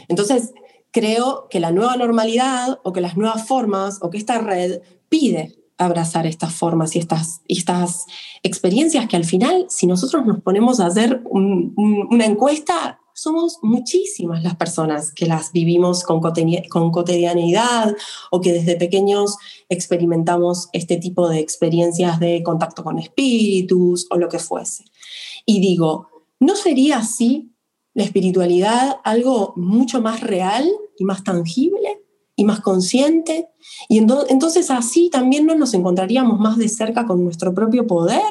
Entonces, 0.08 0.52
creo 0.96 1.46
que 1.50 1.60
la 1.60 1.72
nueva 1.72 1.94
normalidad 1.98 2.80
o 2.82 2.94
que 2.94 3.02
las 3.02 3.18
nuevas 3.18 3.46
formas 3.46 3.98
o 4.00 4.08
que 4.08 4.16
esta 4.16 4.38
red 4.38 4.80
pide 5.10 5.58
abrazar 5.76 6.26
estas 6.26 6.54
formas 6.54 6.96
y 6.96 7.00
estas, 7.00 7.42
estas 7.48 8.06
experiencias 8.42 9.06
que 9.06 9.16
al 9.16 9.26
final, 9.26 9.66
si 9.68 9.86
nosotros 9.86 10.24
nos 10.24 10.40
ponemos 10.40 10.80
a 10.80 10.86
hacer 10.86 11.20
una 11.26 12.24
encuesta, 12.24 12.98
somos 13.12 13.58
muchísimas 13.60 14.42
las 14.42 14.56
personas 14.56 15.12
que 15.12 15.26
las 15.26 15.52
vivimos 15.52 16.02
con, 16.02 16.22
con 16.70 16.90
cotidianidad 16.90 17.94
o 18.30 18.40
que 18.40 18.54
desde 18.54 18.76
pequeños 18.76 19.36
experimentamos 19.68 20.70
este 20.72 20.96
tipo 20.96 21.28
de 21.28 21.40
experiencias 21.40 22.20
de 22.20 22.42
contacto 22.42 22.82
con 22.82 22.98
espíritus 22.98 24.06
o 24.08 24.16
lo 24.16 24.30
que 24.30 24.38
fuese. 24.38 24.86
Y 25.44 25.60
digo, 25.60 26.08
¿no 26.40 26.56
sería 26.56 27.00
así 27.00 27.52
la 27.92 28.04
espiritualidad 28.04 28.96
algo 29.04 29.52
mucho 29.56 30.00
más 30.00 30.22
real 30.22 30.66
y 30.98 31.04
más 31.04 31.24
tangible 31.24 32.02
y 32.36 32.44
más 32.44 32.60
consciente. 32.60 33.48
Y 33.88 33.98
entonces 33.98 34.70
así 34.70 35.10
también 35.10 35.46
no 35.46 35.54
nos 35.54 35.74
encontraríamos 35.74 36.38
más 36.38 36.58
de 36.58 36.68
cerca 36.68 37.06
con 37.06 37.24
nuestro 37.24 37.54
propio 37.54 37.86
poder 37.86 38.22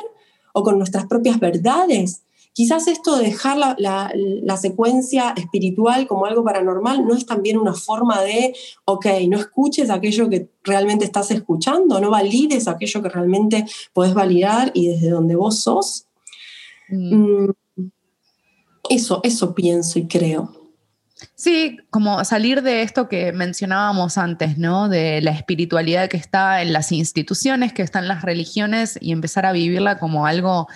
o 0.54 0.64
con 0.64 0.78
nuestras 0.78 1.06
propias 1.08 1.40
verdades. 1.40 2.22
Quizás 2.54 2.88
esto 2.88 3.18
de 3.18 3.26
dejar 3.26 3.58
la, 3.58 3.76
la, 4.16 4.56
secuencia 4.56 5.34
espiritual 5.36 6.08
como 6.08 6.26
algo 6.26 6.46
paranormal 6.46 7.06
no 7.06 7.14
es 7.14 7.26
también 7.26 7.58
una 7.58 7.74
forma 7.74 8.22
de, 8.22 8.56
ok, 8.86 9.08
no 9.28 9.38
escuches 9.38 9.90
aquello 9.90 10.30
que 10.30 10.50
realmente 10.64 11.04
estás 11.04 11.32
escuchando, 11.32 12.00
no 12.00 12.10
valides 12.10 12.70
aquello 12.70 13.02
que 13.02 13.10
realmente 13.10 13.66
puedes 13.92 14.14
validar 14.14 14.72
y 14.74 14.88
desde 14.88 15.10
donde 15.10 15.36
vos 15.36 15.60
sos. 15.60 16.06
Mm. 16.88 17.48
Mm, 17.48 17.54
eso, 18.90 19.20
eso 19.24 19.54
pienso 19.54 20.00
y 20.00 20.08
creo. 20.08 20.65
Sí, 21.36 21.78
como 21.90 22.26
salir 22.26 22.62
de 22.62 22.82
esto 22.82 23.08
que 23.08 23.32
mencionábamos 23.32 24.18
antes, 24.18 24.58
¿no? 24.58 24.90
De 24.90 25.22
la 25.22 25.32
espiritualidad 25.32 26.10
que 26.10 26.18
está 26.18 26.62
en 26.62 26.74
las 26.74 26.92
instituciones, 26.92 27.72
que 27.72 27.84
está 27.84 28.00
en 28.00 28.10
las 28.10 28.22
religiones 28.22 28.98
y 29.00 29.14
empezar 29.14 29.46
a 29.46 29.54
vivirla 29.54 29.98
como 29.98 30.26
algo, 30.26 30.68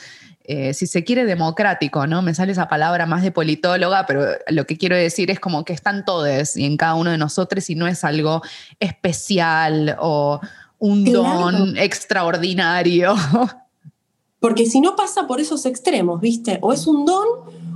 eh, 0.45 0.73
si 0.73 0.87
se 0.87 1.03
quiere, 1.03 1.25
democrático, 1.25 2.07
¿no? 2.07 2.21
Me 2.21 2.33
sale 2.33 2.53
esa 2.53 2.69
palabra 2.69 3.05
más 3.05 3.21
de 3.21 3.31
politóloga, 3.31 4.05
pero 4.05 4.25
lo 4.47 4.65
que 4.65 4.77
quiero 4.77 4.95
decir 4.95 5.29
es 5.29 5.41
como 5.41 5.65
que 5.65 5.73
están 5.73 6.05
todos 6.05 6.55
y 6.55 6.65
en 6.65 6.77
cada 6.77 6.95
uno 6.95 7.11
de 7.11 7.17
nosotros 7.17 7.69
y 7.69 7.75
no 7.75 7.87
es 7.87 8.05
algo 8.05 8.41
especial 8.79 9.97
o 9.99 10.39
un 10.77 11.03
don 11.03 11.77
extraordinario. 11.77 13.13
Porque 14.39 14.65
si 14.65 14.79
no 14.79 14.95
pasa 14.95 15.27
por 15.27 15.41
esos 15.41 15.65
extremos, 15.65 16.21
¿viste? 16.21 16.59
O 16.61 16.71
es 16.71 16.87
un 16.87 17.05
don 17.05 17.27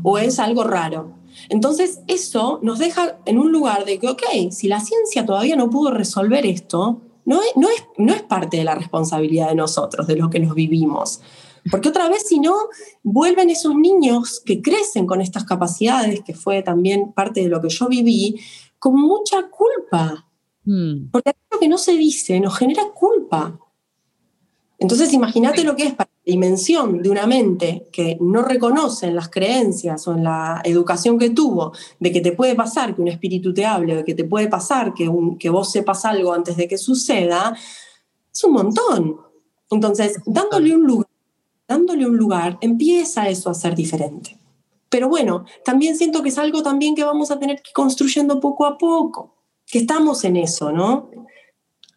o 0.01 0.18
es 0.18 0.39
algo 0.39 0.64
raro. 0.64 1.22
Entonces, 1.50 2.02
eso 2.08 2.60
nos 2.62 2.80
deja 2.80 3.20
en 3.26 3.38
un 3.38 3.52
lugar 3.52 3.86
de 3.86 4.00
que, 4.00 4.10
ok, 4.10 4.24
si 4.52 4.68
la 4.68 4.80
ciencia 4.80 5.26
todavía 5.26 5.56
no 5.56 5.70
pudo 5.70 5.91
resolver 5.91 6.46
esto, 6.46 7.02
no 7.26 7.41
es, 7.41 7.52
no 7.56 7.70
es, 7.70 7.84
no 7.98 8.14
es 8.14 8.22
parte 8.22 8.58
de 8.58 8.64
la 8.64 8.76
responsabilidad 8.76 9.50
de 9.50 9.56
nosotros, 9.56 10.08
de 10.08 10.16
lo 10.16 10.30
que 10.30 10.39
nos 10.39 10.56
vivimos. 10.56 11.22
Porque 11.72 11.89
otra 11.89 12.10
vez, 12.10 12.28
si 12.28 12.39
no, 12.39 12.56
vuelven 13.04 13.50
esos 13.50 13.76
niños 13.76 14.41
que 14.46 14.62
crecen 14.62 15.06
con 15.06 15.22
estas 15.22 15.46
capacidades, 15.46 16.22
que 16.22 16.34
fue 16.34 16.62
también 16.62 17.14
parte 17.14 17.41
de 17.41 17.50
lo 17.50 17.62
que 17.62 17.70
yo 17.70 17.88
viví, 17.88 18.39
con 18.80 19.00
mucha 19.00 19.50
culpa. 19.50 20.30
Hmm. 20.66 21.10
Porque 21.12 21.30
aquello 21.30 21.60
que 21.60 21.68
no 21.70 21.78
se 21.78 21.94
dice 21.94 22.39
nos 22.39 22.58
genera 22.58 22.84
culpa. 22.94 23.60
Entonces, 24.78 25.14
imagínate 25.14 25.64
lo 25.64 25.76
que 25.76 25.86
es 25.86 25.94
para 25.94 26.10
dimensión 26.26 27.01
de 27.01 27.09
una 27.09 27.28
mente 27.28 27.88
que 27.91 28.17
no 28.21 28.43
reconoce 28.43 29.07
en 29.07 29.15
las 29.15 29.30
creencias 29.30 30.07
o 30.07 30.13
en 30.13 30.24
la 30.24 30.61
educación 30.63 31.19
que 31.19 31.32
tuvo 31.32 31.74
de 31.99 32.11
que 32.11 32.21
te 32.21 32.32
puede 32.32 32.55
pasar 32.55 32.95
que 32.95 33.01
un 33.01 33.09
espíritu 33.09 33.53
te 33.53 33.65
hable, 33.65 33.97
de 33.97 34.05
que 34.05 34.15
te 34.15 34.24
puede 34.24 34.47
pasar 34.47 34.93
que, 34.93 35.11
que 35.38 35.49
vos 35.49 35.71
sepas 35.71 36.05
algo 36.05 36.34
antes 36.34 36.55
de 36.55 36.67
que 36.67 36.78
suceda, 36.78 37.55
es 38.34 38.43
un 38.43 38.53
montón. 38.53 39.17
Entonces, 39.69 40.19
dándole 40.26 40.76
un 40.76 40.84
lugar, 40.84 41.09
dándole 41.67 42.05
un 42.05 42.15
lugar, 42.15 42.57
empieza 42.61 43.28
eso 43.28 43.49
a 43.49 43.53
ser 43.53 43.76
diferente. 43.76 44.38
Pero 44.89 45.09
bueno, 45.09 45.45
también 45.65 45.97
siento 45.97 46.21
que 46.21 46.30
es 46.30 46.38
algo 46.38 46.61
también 46.61 46.95
que 46.95 47.03
vamos 47.03 47.32
a 47.32 47.39
tener 47.39 47.57
que 47.57 47.69
ir 47.69 47.74
construyendo 47.74 48.39
poco 48.39 48.65
a 48.65 48.78
poco, 48.78 49.36
que 49.65 49.80
estamos 49.80 50.24
en 50.24 50.38
eso, 50.38 50.71
¿no? 50.71 51.09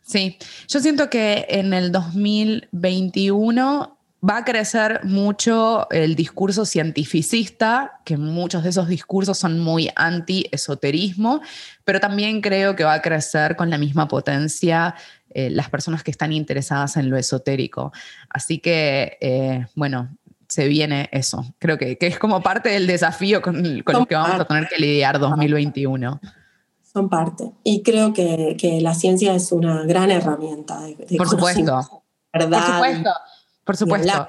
Sí, 0.03 0.39
yo 0.68 0.81
siento 0.81 1.11
que 1.11 1.47
en 1.49 1.74
el 1.74 1.93
2021 1.93 3.96
va 4.29 4.39
a 4.39 4.45
crecer 4.45 5.01
mucho 5.05 5.89
el 5.91 6.16
discurso 6.16 6.64
cientificista, 6.64 8.01
que 8.05 8.16
muchos 8.16 8.62
de 8.62 8.70
esos 8.70 8.89
discursos 8.89 9.39
son 9.39 9.61
muy 9.61 9.91
anti-esoterismo, 9.95 11.41
pero 11.85 12.01
también 12.01 12.41
creo 12.41 12.74
que 12.74 12.85
va 12.85 12.95
a 12.95 13.03
crecer 13.03 13.57
con 13.57 13.70
la 13.70 13.79
misma 13.79 14.09
potencia 14.09 14.95
eh, 15.31 15.51
las 15.51 15.70
personas 15.70 16.03
que 16.03 16.11
están 16.11 16.33
interesadas 16.33 16.97
en 16.97 17.11
lo 17.11 17.16
esotérico. 17.16 17.93
Así 18.31 18.59
que, 18.59 19.18
eh, 19.20 19.66
bueno, 19.74 20.16
se 20.49 20.66
viene 20.66 21.09
eso. 21.12 21.45
Creo 21.59 21.77
que, 21.79 21.99
es 22.01 22.18
como 22.18 22.43
parte 22.43 22.70
del 22.70 22.87
desafío 22.87 23.43
con, 23.43 23.83
con 23.83 23.97
el 23.97 24.07
que 24.07 24.14
vamos 24.14 24.41
a 24.41 24.45
tener 24.45 24.68
que 24.68 24.79
lidiar 24.79 25.18
2021 25.18 26.20
son 26.97 27.11
parte. 27.11 27.53
Y 27.62 27.83
creo 27.83 28.14
que, 28.14 28.79
la 28.81 28.95
ciencia 28.95 29.35
es 29.35 29.53
una 29.53 29.83
gran 29.83 30.11
herramienta 30.11 30.81
de, 30.81 31.18
Por 31.18 31.29
supuesto. 31.29 32.03
¿verdad? 32.33 32.59
Por 32.59 32.74
supuesto. 32.74 33.11
Por 33.67 33.77
supuesto. 33.77 34.29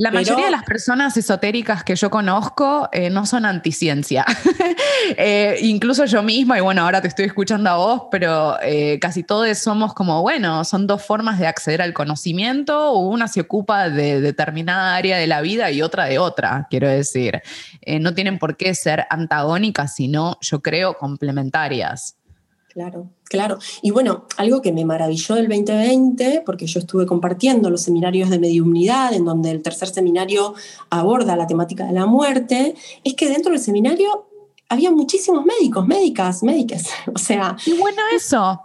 La 0.00 0.12
mayoría 0.12 0.44
de 0.44 0.52
las 0.52 0.62
personas 0.62 1.16
esotéricas 1.16 1.82
que 1.82 1.96
yo 1.96 2.08
conozco 2.08 2.88
eh, 2.92 3.10
no 3.10 3.26
son 3.26 3.44
anticiencia. 3.44 4.24
eh, 5.16 5.58
incluso 5.62 6.04
yo 6.04 6.22
misma, 6.22 6.56
y 6.56 6.60
bueno, 6.60 6.82
ahora 6.82 7.02
te 7.02 7.08
estoy 7.08 7.24
escuchando 7.24 7.68
a 7.68 7.76
vos, 7.78 8.02
pero 8.08 8.58
eh, 8.62 9.00
casi 9.00 9.24
todos 9.24 9.58
somos 9.58 9.94
como, 9.94 10.22
bueno, 10.22 10.62
son 10.62 10.86
dos 10.86 11.02
formas 11.02 11.40
de 11.40 11.48
acceder 11.48 11.82
al 11.82 11.94
conocimiento. 11.94 12.92
Una 12.92 13.26
se 13.26 13.40
ocupa 13.40 13.90
de 13.90 14.20
determinada 14.20 14.94
área 14.94 15.18
de 15.18 15.26
la 15.26 15.40
vida 15.40 15.72
y 15.72 15.82
otra 15.82 16.04
de 16.04 16.20
otra, 16.20 16.68
quiero 16.70 16.88
decir. 16.88 17.42
Eh, 17.80 17.98
no 17.98 18.14
tienen 18.14 18.38
por 18.38 18.56
qué 18.56 18.76
ser 18.76 19.04
antagónicas, 19.10 19.96
sino, 19.96 20.38
yo 20.40 20.62
creo, 20.62 20.96
complementarias. 20.96 22.17
Claro, 22.78 23.10
claro. 23.24 23.58
Y 23.82 23.90
bueno, 23.90 24.26
algo 24.36 24.62
que 24.62 24.70
me 24.70 24.84
maravilló 24.84 25.34
del 25.34 25.48
2020, 25.48 26.44
porque 26.46 26.68
yo 26.68 26.78
estuve 26.78 27.06
compartiendo 27.06 27.70
los 27.70 27.82
seminarios 27.82 28.30
de 28.30 28.38
mediumnidad, 28.38 29.14
en 29.14 29.24
donde 29.24 29.50
el 29.50 29.64
tercer 29.64 29.88
seminario 29.88 30.54
aborda 30.88 31.34
la 31.34 31.48
temática 31.48 31.86
de 31.86 31.92
la 31.92 32.06
muerte, 32.06 32.76
es 33.02 33.14
que 33.14 33.28
dentro 33.28 33.50
del 33.50 33.60
seminario 33.60 34.28
había 34.68 34.92
muchísimos 34.92 35.44
médicos, 35.44 35.88
médicas, 35.88 36.44
médicas. 36.44 36.86
O 37.12 37.18
sea. 37.18 37.56
¡Qué 37.64 37.74
bueno 37.74 38.00
eso! 38.14 38.60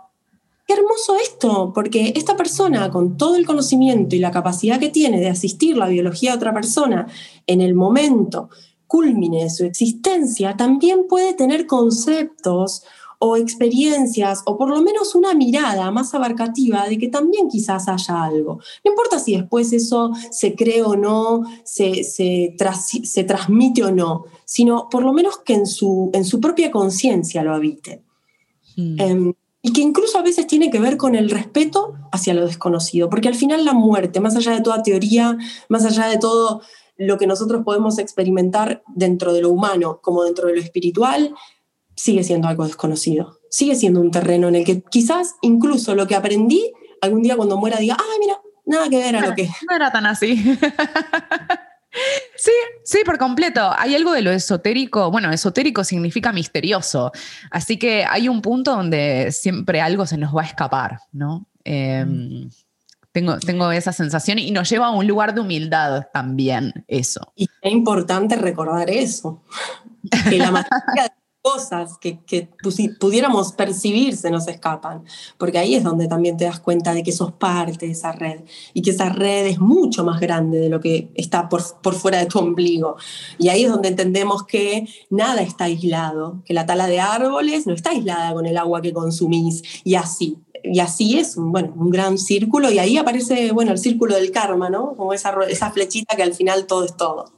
Qué 0.68 0.76
hermoso 0.76 1.16
esto, 1.16 1.72
porque 1.74 2.14
esta 2.16 2.38
persona, 2.38 2.91
con 2.91 3.18
todo 3.18 3.36
el 3.36 3.47
conocimiento 3.47 4.16
y 4.16 4.20
la 4.20 4.30
capacidad 4.30 4.80
que 4.80 4.89
tiene 4.89 5.20
de 5.22 5.30
asistir 5.30 5.76
la 5.76 5.88
biología 5.88 6.34
a 6.34 6.36
otra 6.36 6.53
persona 6.53 7.07
en 7.47 7.61
el 7.61 7.74
momento 7.74 8.51
culmine 8.86 9.45
de 9.45 9.49
su 9.49 9.66
existencia, 9.66 10.55
también 10.55 11.07
puede 11.09 11.34
tener 11.34 11.66
conceptos 11.66 12.84
o 13.26 13.38
experiencias 13.38 14.41
o 14.45 14.57
por 14.57 14.69
lo 14.69 14.82
menos 14.82 15.15
una 15.15 15.34
mirada 15.34 15.89
más 15.91 16.13
abarcativa 16.13 16.89
de 16.89 16.97
que 16.97 17.07
también 17.07 17.47
quizás 17.47 17.88
haya 17.88 18.21
algo. 18.21 18.59
No 18.84 18.91
importa 18.91 19.17
si 19.17 19.38
después 19.38 19.71
eso 19.71 20.11
se 20.30 20.55
cree 20.55 20.82
o 20.82 20.97
no, 20.97 21.43
se, 21.63 22.03
se, 22.03 22.53
transmite 23.26 23.82
o 23.82 23.91
no, 23.91 24.26
sino 24.43 24.89
por 24.89 25.03
lo 25.03 25.13
menos 25.13 25.38
que 25.38 25.53
en 25.53 25.65
su, 25.65 26.11
en 26.13 26.26
su 26.26 26.41
propia 26.41 26.69
conciencia 26.69 27.43
lo 27.43 27.53
habite. 27.53 28.03
Hmm. 28.76 28.99
Em, 28.99 29.34
y 29.61 29.71
que 29.71 29.80
incluso 29.80 30.17
a 30.17 30.21
veces 30.21 30.45
tiene 30.45 30.69
que 30.69 30.82
ver 30.82 30.97
con 30.97 31.15
el 31.15 31.30
respeto 31.30 31.93
hacia 32.11 32.34
lo 32.34 32.45
desconocido, 32.45 33.09
porque 33.09 33.30
al 33.30 33.36
final 33.36 33.63
la 33.63 33.71
muerte, 33.71 34.19
más 34.19 34.36
allá 34.36 34.51
de 34.51 34.61
toda 34.61 34.84
teoría, 34.84 35.38
más 35.69 35.86
allá 35.86 36.07
de 36.07 36.17
todo 36.17 36.61
lo 36.97 37.17
que 37.17 37.26
nosotros 37.26 37.63
podemos 37.63 37.99
experimentar 37.99 38.84
dentro 38.93 39.32
de 39.32 39.41
lo 39.41 39.49
humano 39.49 39.99
como 40.01 40.26
dentro 40.26 40.47
de 40.49 40.55
lo 40.55 40.59
espiritual, 40.59 41.34
sigue 41.96 42.24
siendo 42.24 42.48
algo 42.48 42.66
desconocido. 42.66 43.39
Sigue 43.50 43.76
siendo 43.76 44.02
un 44.02 44.12
terreno 44.12 44.48
en 44.48 44.56
el 44.56 44.66
que 44.66 44.82
quizás 44.82 45.36
incluso 45.41 45.96
lo 45.96 46.08
que 46.08 46.16
aprendí, 46.16 46.72
algún 47.02 47.22
día 47.22 47.36
cuando 47.36 47.58
muera 47.58 47.78
diga, 47.78 47.98
ah, 48.00 48.16
mira, 48.20 48.39
nada 48.66 48.89
que 48.89 48.98
ver 48.98 49.16
a 49.16 49.28
lo 49.28 49.36
que... 49.36 49.50
No 49.70 49.76
era 49.76 49.91
tan 49.91 50.06
así. 50.06 50.58
Sí, 52.36 52.52
sí, 52.84 53.00
por 53.06 53.18
completo. 53.18 53.72
Hay 53.78 53.96
algo 53.96 54.14
de 54.14 54.22
lo 54.22 54.32
esotérico. 54.32 55.12
Bueno, 55.12 55.32
esotérico 55.32 55.84
significa 55.84 56.32
misterioso. 56.34 57.12
Así 57.52 57.78
que 57.78 58.04
hay 58.06 58.28
un 58.28 58.41
punto 58.41 58.76
donde 58.76 59.32
siempre 59.32 59.80
algo 59.80 60.06
se 60.06 60.18
nos 60.18 60.36
va 60.36 60.41
a 60.41 60.46
escapar, 60.46 61.00
¿no? 61.12 61.46
Em, 61.64 62.50
tengo, 63.12 63.38
tengo 63.38 63.72
esa 63.72 63.94
sensación 63.94 64.39
y 64.39 64.52
nos 64.52 64.70
lleva 64.70 64.88
a 64.88 64.91
un 64.91 65.08
lugar 65.08 65.36
de 65.36 65.41
humildad 65.41 66.08
también, 66.12 66.84
eso. 66.88 67.32
Y 67.36 67.48
es 67.62 67.72
importante 67.72 68.36
recordar 68.36 68.89
eso. 68.89 69.44
Que 70.30 70.39
la 70.39 70.52
mayoría 70.52 71.14
cosas 71.44 71.98
que, 72.00 72.18
pudiéramos 73.00 73.52
percibir 73.52 74.16
se 74.16 74.32
nos 74.32 74.48
escapan, 74.48 75.04
porque 75.38 75.60
ahí 75.60 75.76
es 75.76 75.84
donde 75.84 76.08
también 76.08 76.38
te 76.38 76.46
das 76.46 76.62
cuenta 76.62 76.94
de 76.94 77.04
que 77.04 77.12
sos 77.12 77.34
parte 77.34 77.86
de 77.86 77.91
esa 77.91 78.14
red 78.14 78.46
y 78.74 78.82
que 78.82 78.91
esa 78.91 79.10
red 79.10 79.48
es 79.48 79.60
mucho 79.60 80.06
más 80.06 80.22
grande 80.22 80.58
de 80.60 80.70
lo 80.70 80.80
que 80.80 81.10
está 81.16 81.50
por, 81.50 81.62
por 81.82 81.96
fuera 81.96 82.20
de 82.20 82.28
tu 82.28 82.39
ombligo. 82.39 82.96
Y 83.38 83.50
ahí 83.50 83.66
es 83.66 83.70
donde 83.70 83.89
entendemos 83.89 84.44
que 84.44 84.88
nada 85.10 85.41
está 85.41 85.66
aislado, 85.66 86.41
que 86.46 86.54
la 86.54 86.66
tala 86.66 86.88
de 86.88 87.02
árboles 87.02 87.68
no 87.68 87.74
está 87.74 87.89
aislada 87.89 88.34
con 88.34 88.46
el 88.46 88.58
agua 88.58 88.82
que 88.82 88.94
consumís 88.94 89.64
y 89.84 89.96
así. 89.96 90.38
Y 90.64 90.80
así 90.80 91.20
es, 91.20 91.36
bueno, 91.36 91.74
un 91.76 91.89
gran 91.89 92.18
círculo 92.18 92.72
y 92.72 92.80
ahí 92.80 92.98
aparece, 92.98 93.52
bueno, 93.52 93.74
el 93.74 93.80
círculo 93.80 94.16
del 94.16 94.32
karma, 94.32 94.70
¿no? 94.70 94.96
Como 94.96 95.12
esa, 95.12 95.36
esa 95.50 95.72
flechita 95.72 96.16
que 96.16 96.24
al 96.24 96.34
final 96.34 96.68
todo 96.68 96.86
es 96.86 96.96
todo. 96.96 97.34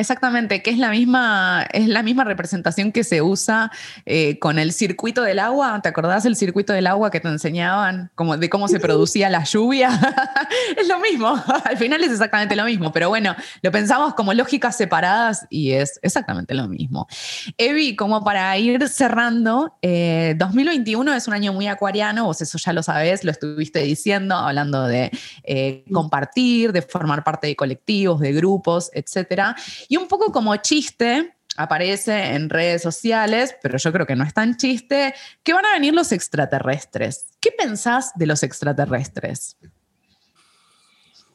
Exactamente, 0.00 0.62
que 0.62 0.70
es 0.70 0.78
la 0.78 0.90
misma, 0.90 1.66
es 1.72 1.88
la 1.88 2.04
misma 2.04 2.22
representación 2.22 2.92
que 2.92 3.02
se 3.02 3.20
usa 3.20 3.72
eh, 4.06 4.38
con 4.38 4.60
el 4.60 4.72
circuito 4.72 5.22
del 5.22 5.40
agua. 5.40 5.80
¿Te 5.82 5.88
acordás 5.88 6.24
el 6.24 6.36
circuito 6.36 6.72
del 6.72 6.86
agua 6.86 7.10
que 7.10 7.18
te 7.18 7.26
enseñaban 7.26 8.08
como 8.14 8.36
de 8.36 8.48
cómo 8.48 8.68
se 8.68 8.78
producía 8.78 9.28
la 9.28 9.42
lluvia? 9.42 9.90
es 10.76 10.86
lo 10.86 11.00
mismo, 11.00 11.42
al 11.64 11.76
final 11.76 12.04
es 12.04 12.12
exactamente 12.12 12.54
lo 12.54 12.64
mismo, 12.64 12.92
pero 12.92 13.08
bueno, 13.08 13.34
lo 13.60 13.72
pensamos 13.72 14.14
como 14.14 14.32
lógicas 14.34 14.76
separadas 14.76 15.48
y 15.50 15.72
es 15.72 15.98
exactamente 16.02 16.54
lo 16.54 16.68
mismo. 16.68 17.08
Evi, 17.56 17.96
como 17.96 18.22
para 18.22 18.56
ir 18.56 18.88
cerrando, 18.88 19.78
2021 19.82 21.12
eh, 21.12 21.16
es 21.16 21.26
un 21.26 21.34
año 21.34 21.52
muy 21.52 21.66
acuariano, 21.66 22.26
vos 22.26 22.40
eso 22.40 22.56
ya 22.56 22.72
lo 22.72 22.84
sabés, 22.84 23.24
lo 23.24 23.32
estuviste 23.32 23.80
diciendo, 23.80 24.36
hablando 24.36 24.86
de 24.86 25.10
eh, 25.42 25.82
compartir, 25.92 26.70
de 26.70 26.82
formar 26.82 27.24
parte 27.24 27.48
de 27.48 27.56
colectivos, 27.56 28.20
de 28.20 28.32
grupos, 28.32 28.92
etcétera. 28.94 29.56
Y 29.88 29.96
un 29.96 30.06
poco 30.06 30.30
como 30.30 30.54
chiste, 30.56 31.34
aparece 31.56 32.34
en 32.34 32.50
redes 32.50 32.82
sociales, 32.82 33.56
pero 33.60 33.78
yo 33.78 33.92
creo 33.92 34.06
que 34.06 34.14
no 34.14 34.22
es 34.22 34.32
tan 34.32 34.56
chiste, 34.56 35.14
que 35.42 35.52
van 35.52 35.66
a 35.66 35.72
venir 35.72 35.92
los 35.92 36.12
extraterrestres. 36.12 37.26
¿Qué 37.40 37.50
pensás 37.50 38.12
de 38.14 38.26
los 38.26 38.42
extraterrestres? 38.44 39.56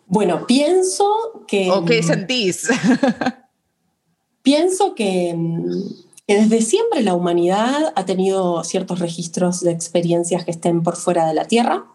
Bueno, 0.05 0.47
pienso 0.47 1.43
que... 1.47 1.69
¿O 1.71 1.83
qué 1.83 2.01
sentís? 2.03 2.69
Pienso 4.43 4.93
que, 4.93 5.33
que 6.27 6.35
desde 6.35 6.61
siempre 6.61 7.01
la 7.01 7.13
humanidad 7.15 7.93
ha 7.95 8.05
tenido 8.05 8.63
ciertos 8.65 8.99
registros 8.99 9.61
de 9.61 9.71
experiencias 9.71 10.43
que 10.43 10.51
estén 10.51 10.83
por 10.83 10.97
fuera 10.97 11.25
de 11.25 11.33
la 11.33 11.45
Tierra 11.45 11.85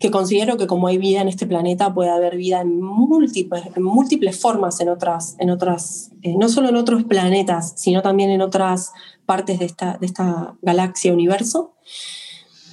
que 0.00 0.10
considero 0.10 0.56
que 0.56 0.66
como 0.66 0.88
hay 0.88 0.96
vida 0.96 1.20
en 1.20 1.28
este 1.28 1.46
planeta, 1.46 1.92
puede 1.92 2.08
haber 2.08 2.38
vida 2.38 2.62
en 2.62 2.80
múltiples, 2.80 3.64
en 3.76 3.82
múltiples 3.82 4.40
formas 4.40 4.80
en 4.80 4.88
otras, 4.88 5.36
en 5.38 5.50
otras 5.50 6.10
eh, 6.22 6.36
no 6.38 6.48
solo 6.48 6.70
en 6.70 6.76
otros 6.76 7.04
planetas, 7.04 7.74
sino 7.76 8.00
también 8.00 8.30
en 8.30 8.40
otras 8.40 8.92
partes 9.26 9.58
de 9.58 9.66
esta, 9.66 9.98
de 9.98 10.06
esta 10.06 10.54
galaxia, 10.62 11.12
universo. 11.12 11.74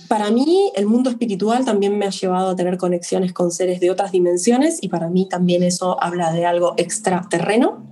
Para 0.08 0.32
mí, 0.32 0.72
el 0.74 0.86
mundo 0.86 1.10
espiritual 1.10 1.66
también 1.66 1.98
me 1.98 2.06
ha 2.06 2.12
llevado 2.12 2.52
a 2.52 2.56
tener 2.56 2.78
conexiones 2.78 3.34
con 3.34 3.52
seres 3.52 3.82
de 3.82 3.92
otras 3.92 4.14
dimensiones 4.14 4.80
y 4.82 4.88
para 4.88 5.10
mí 5.10 5.28
también 5.28 5.64
eso 5.64 6.02
habla 6.02 6.32
de 6.32 6.46
algo 6.46 6.76
extraterreno. 6.78 7.84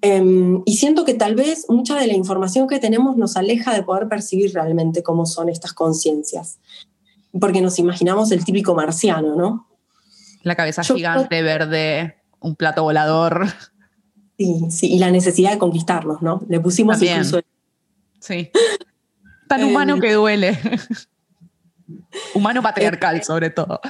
Em, 0.00 0.62
y 0.64 0.78
siento 0.78 1.04
que 1.04 1.12
tal 1.12 1.34
vez 1.34 1.66
mucha 1.68 1.96
de 1.96 2.06
la 2.06 2.14
información 2.14 2.68
que 2.68 2.78
tenemos 2.78 3.18
nos 3.18 3.36
aleja 3.36 3.74
de 3.74 3.82
poder 3.82 4.08
percibir 4.08 4.54
realmente 4.54 5.02
cómo 5.02 5.26
son 5.26 5.50
estas 5.50 5.74
conciencias 5.74 6.58
porque 7.40 7.60
nos 7.60 7.78
imaginamos 7.78 8.30
el 8.32 8.44
típico 8.44 8.74
marciano, 8.74 9.34
¿no? 9.36 9.68
La 10.42 10.54
cabeza 10.54 10.82
gigante, 10.84 11.42
verde, 11.42 12.16
un 12.40 12.56
plato 12.56 12.82
volador. 12.82 13.46
Sí, 14.38 14.66
sí, 14.68 14.92
y 14.92 14.98
la 14.98 15.10
necesidad 15.10 15.52
de 15.52 15.56
conquistarnos, 15.56 16.20
¿no? 16.20 16.42
Le 16.50 16.60
pusimos 16.60 16.96
También. 16.96 17.20
incluso... 17.20 17.40
Sí. 18.20 18.50
Tan 19.48 19.64
humano 19.64 19.94
Em, 19.94 20.00
que 20.02 20.12
duele. 20.12 20.58
humano 22.34 22.60
patriarcal, 22.62 23.24
sobre 23.24 23.48
todo. 23.48 23.80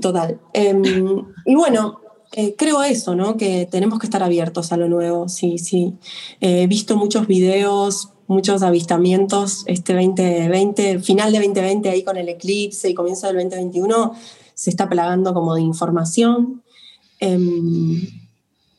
Total. 0.00 0.40
Em, 0.52 0.82
y 1.44 1.54
bueno, 1.54 2.00
eh, 2.32 2.54
creo 2.56 2.82
eso, 2.82 3.14
¿no? 3.14 3.36
Que 3.36 3.68
tenemos 3.70 3.98
que 3.98 4.06
estar 4.06 4.22
abiertos 4.22 4.72
a 4.72 4.76
lo 4.76 4.88
nuevo, 4.88 5.28
sí, 5.28 5.58
sí. 5.58 5.94
Eh, 6.40 6.62
he 6.62 6.66
visto 6.66 6.96
muchos 6.96 7.26
videos, 7.26 8.10
muchos 8.32 8.62
avistamientos 8.62 9.64
este 9.66 9.94
2020, 9.94 10.98
final 11.00 11.32
de 11.32 11.38
2020 11.38 11.90
ahí 11.90 12.02
con 12.02 12.16
el 12.16 12.28
eclipse 12.28 12.88
y 12.90 12.94
comienzo 12.94 13.26
del 13.26 13.36
2021, 13.36 14.14
se 14.54 14.70
está 14.70 14.88
plagando 14.88 15.34
como 15.34 15.54
de 15.54 15.62
información. 15.62 16.62
Em, 17.20 18.21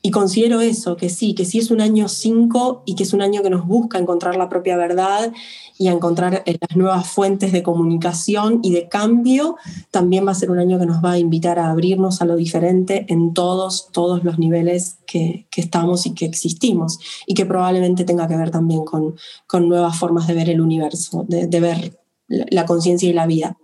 y 0.06 0.12
considero 0.12 0.60
eso, 0.60 0.98
que 0.98 1.10
sí, 1.10 1.34
que 1.34 1.46
sí 1.46 1.60
es 1.60 1.72
un 1.72 1.80
año 1.80 2.10
5 2.10 2.84
y 2.86 2.96
que 2.96 3.04
es 3.04 3.14
un 3.14 3.22
año 3.22 3.42
que 3.42 3.50
nos 3.50 3.66
busca 3.66 3.98
encontrar 3.98 4.36
la 4.36 4.50
propia 4.50 4.76
verdad 4.76 5.32
y 5.78 5.88
a 5.88 5.94
encontrar 5.94 6.44
eh, 6.46 6.58
las 6.60 6.76
nuevas 6.76 7.08
fuentes 7.08 7.54
de 7.54 7.64
comunicación 7.64 8.60
y 8.64 8.74
de 8.74 8.90
cambio. 8.90 9.56
También 9.92 10.28
va 10.28 10.32
a 10.32 10.36
ser 10.36 10.52
un 10.52 10.60
año 10.60 10.78
que 10.78 10.86
nos 10.86 11.02
va 11.02 11.14
a 11.14 11.20
invitar 11.20 11.58
a 11.58 11.70
abrirnos 11.72 12.22
a 12.22 12.26
lo 12.26 12.36
diferente 12.36 13.06
en 13.08 13.34
todos, 13.34 13.92
todos 13.94 14.26
los 14.26 14.38
niveles 14.38 14.98
que, 15.08 15.48
que 15.50 15.62
estamos 15.62 16.06
y 16.06 16.14
que 16.14 16.26
existimos. 16.26 17.00
Y 17.26 17.34
que 17.34 17.46
probablemente 17.46 18.04
tenga 18.04 18.28
que 18.28 18.36
ver 18.36 18.52
también 18.52 18.84
con, 18.84 19.16
con 19.48 19.70
nuevas 19.70 19.98
formas 19.98 20.28
de 20.28 20.34
ver 20.34 20.50
el 20.50 20.60
universo, 20.60 21.26
de, 21.30 21.60
ver 21.62 21.98
la, 22.28 22.46
la 22.50 22.66
conciencia 22.66 23.10
y 23.10 23.14
la 23.14 23.26
vida. 23.26 23.58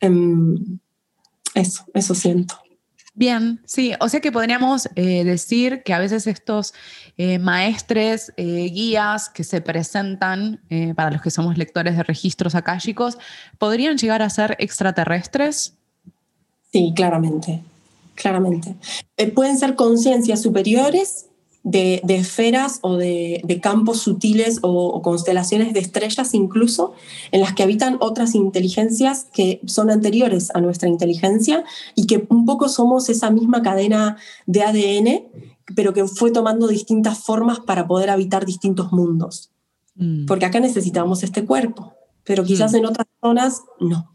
Em, 0.00 0.78
eso, 1.54 1.84
eso 1.92 2.14
siento. 2.14 2.54
Bien, 3.18 3.60
sí, 3.64 3.94
o 3.98 4.08
sea 4.08 4.20
que 4.20 4.30
podríamos 4.30 4.88
eh, 4.94 5.24
decir 5.24 5.82
que 5.82 5.92
a 5.92 5.98
veces 5.98 6.28
estos 6.28 6.72
eh, 7.16 7.40
maestres, 7.40 8.32
eh, 8.36 8.70
guías 8.70 9.28
que 9.28 9.42
se 9.42 9.60
presentan 9.60 10.60
para 10.94 11.10
los 11.10 11.20
que 11.20 11.32
somos 11.32 11.58
lectores 11.58 11.96
de 11.96 12.04
registros 12.04 12.54
akáshicos, 12.54 13.18
podrían 13.58 13.98
llegar 13.98 14.22
a 14.22 14.30
ser 14.30 14.54
extraterrestres. 14.60 15.74
Sí, 16.70 16.92
claramente, 16.94 17.60
claramente. 18.14 18.76
Pueden 19.34 19.58
ser 19.58 19.74
conciencias 19.74 20.40
superiores 20.40 21.27
de, 21.64 22.00
de 22.04 22.16
esferas 22.16 22.78
o 22.82 22.96
de, 22.96 23.42
de 23.44 23.60
campos 23.60 24.00
sutiles 24.00 24.60
o, 24.62 24.70
o 24.86 25.02
constelaciones 25.02 25.72
de 25.74 25.80
estrellas 25.80 26.32
incluso, 26.34 26.92
en 27.32 27.40
las 27.40 27.54
que 27.54 27.62
habitan 27.62 27.98
otras 28.00 28.34
inteligencias 28.34 29.26
que 29.32 29.60
son 29.66 29.90
anteriores 29.90 30.50
a 30.54 30.60
nuestra 30.60 30.88
inteligencia 30.88 31.64
y 31.94 32.06
que 32.06 32.26
un 32.30 32.46
poco 32.46 32.68
somos 32.68 33.08
esa 33.08 33.30
misma 33.30 33.62
cadena 33.62 34.16
de 34.46 34.62
ADN, 34.62 35.28
pero 35.74 35.92
que 35.92 36.06
fue 36.06 36.30
tomando 36.30 36.68
distintas 36.68 37.18
formas 37.18 37.60
para 37.60 37.86
poder 37.86 38.10
habitar 38.10 38.46
distintos 38.46 38.92
mundos. 38.92 39.50
Mm. 39.96 40.26
Porque 40.26 40.46
acá 40.46 40.60
necesitamos 40.60 41.22
este 41.22 41.44
cuerpo, 41.44 41.92
pero 42.24 42.44
quizás 42.44 42.72
Mm. 42.72 42.76
en 42.76 42.86
otras 42.86 43.06
zonas 43.20 43.62
no. 43.80 44.14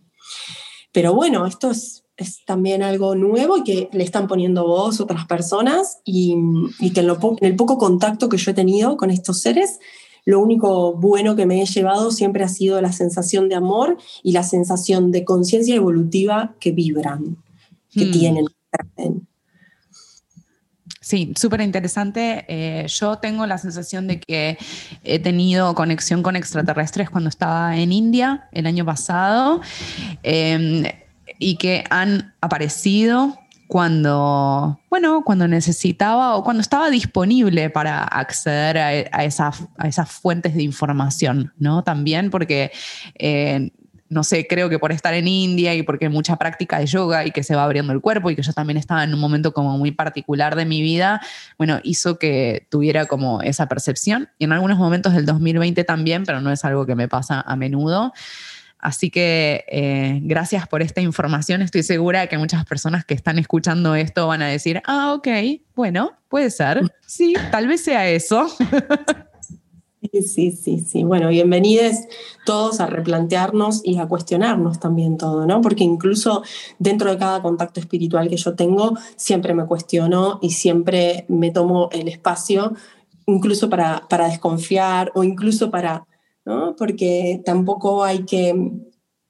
Pero 0.92 1.14
bueno, 1.14 1.46
esto 1.46 1.72
es, 1.72 2.03
es 2.18 2.46
también 2.46 2.84
algo 2.84 3.16
nuevo 3.16 3.58
y 3.58 3.64
que 3.64 3.90
le 3.92 4.04
están 4.04 4.28
poniendo 4.28 4.68
voz 4.68 5.00
otras 5.00 5.26
personas 5.26 6.00
y, 6.06 6.36
y 6.80 6.92
que 6.92 7.00
en, 7.00 7.08
lo 7.08 7.20
po- 7.20 7.38
en 7.42 7.48
el 7.48 7.56
poco 7.56 7.78
contacto 7.78 8.30
que 8.30 8.38
yo 8.38 8.52
he 8.52 8.54
tenido 8.54 8.98
con 8.98 9.10
estos 9.10 9.40
seres, 9.42 9.80
lo 10.26 10.40
único 10.40 10.94
bueno 10.94 11.36
que 11.36 11.46
me 11.46 11.62
he 11.62 11.66
llevado 11.66 12.12
siempre 12.12 12.44
ha 12.44 12.50
sido 12.50 12.80
la 12.82 12.92
sensación 12.92 13.50
de 13.50 13.56
amor 13.56 13.98
y 14.22 14.32
la 14.32 14.44
sensación 14.44 15.12
de 15.12 15.26
conciencia 15.26 15.76
evolutiva 15.76 16.56
que 16.60 16.72
vibran, 16.72 17.38
que 17.92 18.06
Mm. 18.06 18.12
tienen. 18.12 18.46
Sí, 21.02 21.34
súper 21.36 21.60
interesante. 21.62 22.46
Eh, 22.48 22.88
yo 22.88 23.18
tengo 23.18 23.46
la 23.46 23.58
sensación 23.58 24.08
de 24.08 24.22
que 24.22 24.58
he 25.04 25.20
tenido 25.20 25.76
conexión 25.76 26.24
con 26.24 26.38
extraterrestres 26.38 27.10
cuando 27.10 27.30
estaba 27.30 27.76
en 27.78 27.92
India 27.92 28.48
el 28.54 28.66
año 28.68 28.86
pasado 28.86 29.60
eh, 30.24 31.03
y 31.40 31.56
que 31.58 31.84
han 31.90 32.34
aparecido 32.42 33.38
cuando, 33.68 34.80
bueno, 34.90 35.24
cuando 35.26 35.48
necesitaba 35.48 36.36
o 36.36 36.44
cuando 36.44 36.62
estaba 36.62 36.90
disponible 36.90 37.70
para 37.70 38.04
acceder 38.04 38.78
a, 38.78 38.88
a 39.18 39.24
esa- 39.26 39.52
a 39.78 39.88
esas 39.88 40.12
fuentes 40.12 40.54
de 40.56 40.64
información, 40.64 41.54
¿no? 41.58 41.84
También 41.84 42.30
porque 42.30 42.72
eh, 43.18 43.72
no 44.10 44.24
sé, 44.24 44.46
creo 44.48 44.70
que 44.70 44.78
por 44.80 44.92
estar 44.92 45.14
en 45.16 45.28
India 45.28 45.74
y 45.74 45.82
porque 45.82 46.06
hay 46.06 46.12
mucha 46.12 46.36
práctica 46.36 46.78
de 46.80 46.86
yoga 46.86 47.26
y 47.26 47.32
que 47.32 47.42
se 47.44 47.56
va 47.56 47.64
abriendo 47.64 47.94
el 47.94 48.00
cuerpo 48.02 48.30
y 48.30 48.36
que 48.36 48.44
yo 48.44 48.54
también 48.54 48.78
estaba 48.78 49.04
en 49.04 49.14
un 49.14 49.20
momento 49.20 49.54
como 49.54 49.78
muy 49.78 49.92
particular 49.92 50.56
de 50.56 50.66
mi 50.66 50.82
vida, 50.82 51.20
bueno, 51.58 51.80
hizo 51.84 52.20
que 52.20 52.68
tuviera 52.70 53.06
como 53.08 53.42
esa 53.42 53.68
percepción 53.68 54.30
y 54.38 54.44
en 54.46 54.52
algunos 54.52 54.78
momentos 54.78 55.14
del 55.14 55.26
2020 55.26 55.84
también, 55.84 56.26
pero 56.26 56.42
no 56.42 56.52
es 56.52 56.64
algo 56.64 56.86
que 56.86 56.94
me 56.96 57.08
pasa 57.08 57.42
a 57.42 57.56
menudo. 57.56 58.14
Así 58.84 59.10
que 59.10 59.64
eh, 59.70 60.20
gracias 60.24 60.68
por 60.68 60.82
esta 60.82 61.00
información. 61.00 61.62
Estoy 61.62 61.84
segura 61.84 62.28
que 62.28 62.38
muchas 62.38 62.66
personas 62.66 63.06
que 63.06 63.14
están 63.14 63.40
escuchando 63.40 63.96
esto 63.96 64.28
van 64.28 64.42
a 64.42 64.48
decir, 64.48 64.82
ah, 64.86 65.14
ok, 65.14 65.28
bueno, 65.74 66.12
puede 66.28 66.50
ser. 66.50 66.82
Sí, 67.08 67.34
tal 67.50 67.68
vez 67.68 67.82
sea 67.82 68.10
eso. 68.10 68.46
Sí, 70.12 70.22
sí, 70.22 70.52
sí, 70.52 70.80
sí. 70.80 71.04
Bueno, 71.04 71.30
bienvenidos 71.30 71.96
todos 72.46 72.82
a 72.82 72.88
replantearnos 72.88 73.80
y 73.86 74.00
a 74.00 74.06
cuestionarnos 74.06 74.82
también 74.82 75.18
todo, 75.18 75.46
¿no? 75.48 75.62
Porque 75.62 75.86
incluso 75.86 76.44
dentro 76.78 77.10
de 77.10 77.18
cada 77.18 77.42
contacto 77.42 77.80
espiritual 77.80 78.28
que 78.28 78.36
yo 78.36 78.54
tengo, 78.54 78.98
siempre 79.16 79.54
me 79.54 79.66
cuestiono 79.66 80.40
y 80.42 80.52
siempre 80.52 81.26
me 81.30 81.52
tomo 81.52 81.88
el 81.94 82.10
espacio, 82.10 82.74
incluso 83.28 83.70
para, 83.70 84.06
para 84.10 84.28
desconfiar 84.28 85.10
o 85.16 85.24
incluso 85.24 85.72
para, 85.72 86.06
¿no? 86.46 86.76
Porque 86.76 87.42
tampoco 87.46 88.04
hay 88.04 88.26
que, 88.26 88.72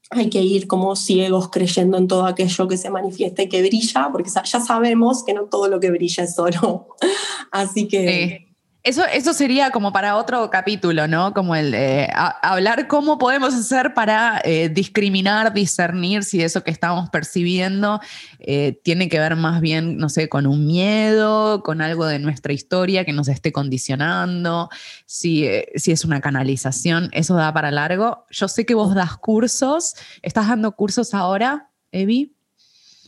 hay 0.09 0.29
que 0.29 0.41
ir 0.41 0.67
como 0.67 0.95
ciegos 0.95 1.49
creyendo 1.49 1.97
en 1.97 2.07
todo 2.07 2.25
aquello 2.25 2.67
que 2.67 2.77
se 2.77 2.89
manifiesta 2.89 3.43
y 3.43 3.49
que 3.49 3.61
brilla, 3.61 4.09
porque 4.11 4.29
ya 4.29 4.59
sabemos 4.59 5.23
que 5.23 5.33
no 5.33 5.45
todo 5.45 5.67
lo 5.67 5.79
que 5.79 5.91
brilla 5.91 6.23
es 6.23 6.37
oro. 6.39 6.87
Así 7.51 7.87
que... 7.87 8.52
Eso, 8.85 9.05
eso 9.05 9.31
sería 9.31 9.71
como 9.71 9.93
para 9.93 10.17
otro 10.17 10.49
capítulo, 10.49 11.07
¿no? 11.07 11.33
Como 11.33 11.55
el 11.55 11.71
de 11.71 12.09
a- 12.13 12.37
hablar 12.51 12.89
cómo 12.89 13.17
podemos 13.17 13.53
hacer 13.53 13.93
para 13.93 14.41
eh, 14.43 14.67
discriminar, 14.67 15.53
discernir 15.53 16.25
si 16.25 16.41
eso 16.41 16.65
que 16.65 16.71
estamos 16.71 17.09
percibiendo 17.09 18.01
eh, 18.39 18.77
tiene 18.83 19.07
que 19.07 19.19
ver 19.19 19.37
más 19.37 19.61
bien, 19.61 19.95
no 19.95 20.09
sé, 20.09 20.27
con 20.27 20.45
un 20.47 20.67
miedo, 20.67 21.63
con 21.63 21.79
algo 21.81 22.05
de 22.05 22.19
nuestra 22.19 22.51
historia 22.51 23.05
que 23.05 23.13
nos 23.13 23.29
esté 23.29 23.53
condicionando, 23.53 24.69
si, 25.05 25.45
eh, 25.45 25.71
si 25.75 25.93
es 25.93 26.03
una 26.03 26.19
canalización, 26.19 27.09
eso 27.13 27.35
da 27.35 27.53
para 27.53 27.71
largo. 27.71 28.25
Yo 28.31 28.49
sé 28.49 28.65
que 28.65 28.75
vos 28.75 28.93
das 28.93 29.15
cursos, 29.15 29.95
¿estás 30.21 30.49
dando 30.49 30.73
cursos 30.73 31.13
ahora, 31.13 31.69
Evi? 31.93 32.35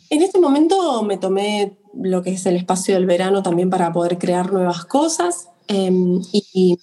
En 0.10 0.22
este 0.22 0.40
momento 0.40 1.04
me 1.04 1.18
tomé 1.18 1.78
lo 2.02 2.22
que 2.22 2.32
es 2.32 2.46
el 2.46 2.56
espacio 2.56 2.94
del 2.94 3.06
verano 3.06 3.44
también 3.44 3.70
para 3.70 3.92
poder 3.92 4.18
crear 4.18 4.54
nuevas 4.54 4.86
cosas. 4.86 5.50
Eh, 5.68 5.92
y, 6.32 6.78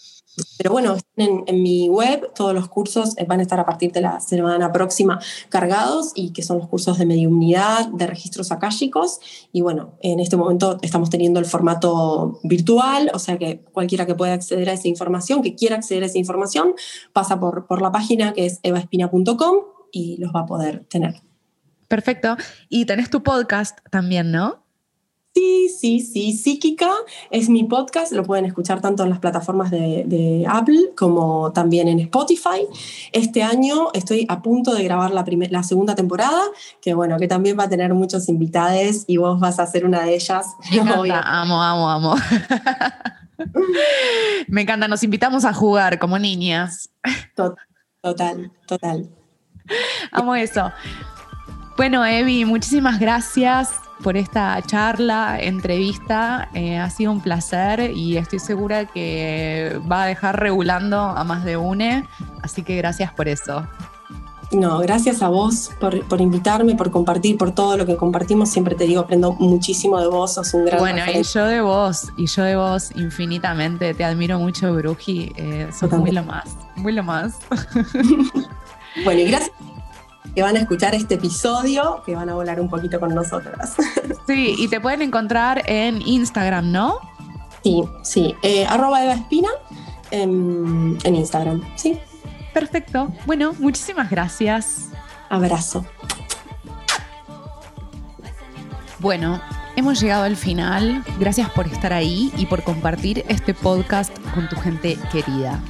pero 0.56 0.72
bueno, 0.72 0.96
en, 1.16 1.44
en, 1.46 1.62
mi 1.62 1.88
web 1.88 2.32
todos 2.34 2.54
los 2.54 2.68
cursos 2.68 3.14
van 3.28 3.40
a 3.40 3.42
estar 3.42 3.60
a 3.60 3.66
partir 3.66 3.92
de 3.92 4.00
la 4.00 4.18
semana 4.20 4.72
próxima 4.72 5.20
cargados 5.50 6.12
y 6.14 6.32
que 6.32 6.42
son 6.42 6.58
los 6.58 6.68
cursos 6.68 6.98
de 6.98 7.04
mediunidad, 7.04 7.88
de 7.88 8.06
registros 8.06 8.50
akáshicos. 8.50 9.20
Y 9.52 9.60
bueno, 9.60 9.98
en 10.00 10.20
este 10.20 10.36
momento 10.36 10.78
estamos 10.80 11.10
teniendo 11.10 11.38
el 11.38 11.44
formato 11.46 12.40
virtual, 12.44 13.10
o 13.12 13.18
sea 13.18 13.38
que 13.38 13.60
cualquiera 13.72 14.06
que 14.06 14.14
pueda 14.14 14.32
acceder 14.32 14.70
a 14.70 14.72
esa 14.72 14.88
información, 14.88 15.42
que 15.42 15.54
quiera 15.54 15.76
acceder 15.76 16.02
a 16.02 16.06
esa 16.06 16.18
información, 16.18 16.74
pasa 17.12 17.38
por, 17.38 17.66
por 17.66 17.82
la 17.82 17.92
página 17.92 18.32
que 18.32 18.46
es 18.46 18.58
evaespina.com 18.62 19.56
y 19.90 20.16
los 20.16 20.32
va 20.34 20.40
a 20.40 20.46
poder 20.46 20.86
tener. 20.86 21.20
Perfecto. 21.88 22.38
Y 22.70 22.86
tenés 22.86 23.10
tu 23.10 23.22
podcast 23.22 23.78
también, 23.90 24.32
¿no? 24.32 24.61
Sí, 25.34 25.70
sí, 25.70 26.00
sí, 26.00 26.36
Psíquica 26.36 26.90
es 27.30 27.48
mi 27.48 27.64
podcast, 27.64 28.12
lo 28.12 28.22
pueden 28.22 28.44
escuchar 28.44 28.82
tanto 28.82 29.02
en 29.02 29.08
las 29.08 29.18
plataformas 29.18 29.70
de, 29.70 30.44
Apple 30.46 30.90
como 30.94 31.52
también 31.52 31.88
en 31.88 32.00
Spotify. 32.00 32.66
Este 33.12 33.42
año 33.42 33.88
estoy 33.94 34.26
a 34.28 34.42
punto 34.42 34.74
de 34.74 34.84
grabar 34.84 35.10
la, 35.10 35.24
la 35.50 35.62
segunda 35.62 35.94
temporada, 35.94 36.42
que 36.82 36.92
bueno, 36.92 37.16
que 37.18 37.28
también 37.28 37.58
va 37.58 37.64
a 37.64 37.68
tener 37.68 37.94
muchos 37.94 38.28
invitados 38.28 39.04
y 39.06 39.16
vos 39.16 39.40
vas 39.40 39.58
a 39.58 39.66
ser 39.66 39.86
una 39.86 40.02
de 40.02 40.16
ellas. 40.16 40.48
Me 40.70 40.78
encanta, 40.78 41.22
amo, 41.24 41.62
amo, 41.62 41.88
amo. 41.88 42.14
Me 44.48 44.62
encanta, 44.62 44.86
nos 44.86 45.02
invitamos 45.02 45.46
a 45.46 45.54
jugar 45.54 45.98
como 45.98 46.18
niñas. 46.18 46.90
Total, 48.02 48.52
total. 48.66 49.08
Amo 50.10 50.34
eso. 50.34 50.70
Bueno, 51.76 52.04
Evi, 52.04 52.44
muchísimas 52.44 53.00
gracias 53.00 53.70
por 54.02 54.16
esta 54.16 54.60
charla, 54.62 55.38
entrevista. 55.40 56.48
Eh, 56.54 56.78
ha 56.78 56.90
sido 56.90 57.12
un 57.12 57.20
placer 57.20 57.92
y 57.92 58.16
estoy 58.16 58.38
segura 58.38 58.86
que 58.86 59.80
va 59.90 60.02
a 60.02 60.06
dejar 60.06 60.40
regulando 60.40 60.98
a 60.98 61.24
más 61.24 61.44
de 61.44 61.56
UNE, 61.56 62.06
así 62.42 62.62
que 62.62 62.76
gracias 62.76 63.12
por 63.12 63.28
eso. 63.28 63.66
No, 64.52 64.80
gracias 64.80 65.22
a 65.22 65.28
vos 65.28 65.70
por, 65.80 66.20
invitarme, 66.20 66.74
por 66.74 66.90
compartir, 66.90 67.38
por 67.38 67.52
todo 67.52 67.78
lo 67.78 67.86
que 67.86 67.96
compartimos. 67.96 68.50
Siempre 68.50 68.74
te 68.74 68.84
digo, 68.84 69.00
aprendo 69.00 69.32
muchísimo 69.32 69.98
de 69.98 70.08
vos, 70.08 70.34
sos 70.34 70.52
un 70.52 70.66
gran 70.66 70.78
Bueno, 70.78 71.02
y 71.10 71.22
yo 71.22 71.46
de 71.46 71.62
vos, 71.62 72.12
y 72.18 72.26
yo 72.26 72.42
de 72.42 72.56
vos 72.56 72.90
infinitamente. 72.94 73.94
Te 73.94 74.04
admiro 74.04 74.38
mucho, 74.38 74.74
Bruji. 74.74 75.32
Eh, 75.36 75.68
sos 75.72 75.90
muy 75.92 76.10
lo 76.10 76.22
más, 76.24 76.50
muy 76.76 76.92
lo 76.92 77.02
más. 77.02 77.38
bueno, 79.04 79.20
y 79.20 79.24
gracias 79.24 79.52
que 80.34 80.42
van 80.42 80.56
a 80.56 80.60
escuchar 80.60 80.94
este 80.94 81.14
episodio, 81.14 82.02
que 82.04 82.14
van 82.14 82.28
a 82.28 82.34
volar 82.34 82.60
un 82.60 82.68
poquito 82.68 82.98
con 83.00 83.14
nosotras. 83.14 83.74
Sí, 84.24 84.54
y 84.56 84.68
te 84.68 84.80
pueden 84.80 85.02
encontrar 85.02 85.64
en 85.66 86.00
Instagram, 86.00 86.70
¿no? 86.70 87.00
Sí, 87.64 87.82
sí, 88.02 88.36
eh, 88.42 88.64
arroba 88.66 89.02
Eva 89.02 89.14
Espina 89.14 89.48
en, 90.12 90.96
en 91.02 91.14
Instagram, 91.16 91.60
sí. 91.74 91.98
Perfecto. 92.54 93.12
Bueno, 93.26 93.52
muchísimas 93.58 94.08
gracias. 94.10 94.90
Abrazo. 95.28 95.84
Bueno, 99.00 99.40
hemos 99.74 100.00
llegado 100.00 100.22
al 100.22 100.36
final. 100.36 101.02
Gracias 101.18 101.50
por 101.50 101.66
estar 101.66 101.92
ahí 101.92 102.32
y 102.36 102.46
por 102.46 102.62
compartir 102.62 103.24
este 103.28 103.54
podcast 103.54 104.16
con 104.34 104.48
tu 104.48 104.56
gente 104.56 104.96
querida. 105.10 105.60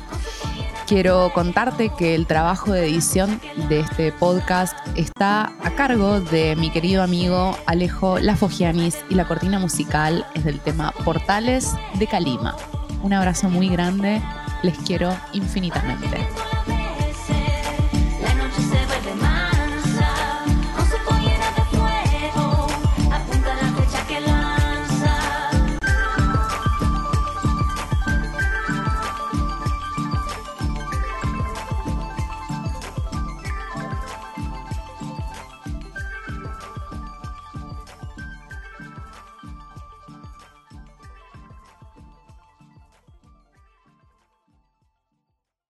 Quiero 0.87 1.33
contarte 1.33 1.91
que 1.97 2.15
el 2.15 2.27
trabajo 2.27 2.73
de 2.73 2.87
edición 2.87 3.41
de 3.69 3.81
este 3.81 4.13
podcast 4.13 4.77
está 4.97 5.53
a 5.63 5.71
cargo 5.77 6.21
de 6.21 6.57
mi 6.57 6.71
querido 6.71 7.03
amigo 7.03 7.57
Alejo 7.67 8.19
Lafogianis 8.19 8.99
y 9.09 9.15
la 9.15 9.27
cortina 9.27 9.59
musical 9.59 10.27
es 10.35 10.45
del 10.45 10.61
tema 10.61 10.93
Portales 11.05 11.73
de 11.95 12.07
Calima. 12.07 12.57
Un 13.03 13.13
abrazo 13.13 13.49
muy 13.49 13.69
grande, 13.69 14.21
les 14.63 14.77
quiero 14.79 15.17
infinitamente. 15.33 16.19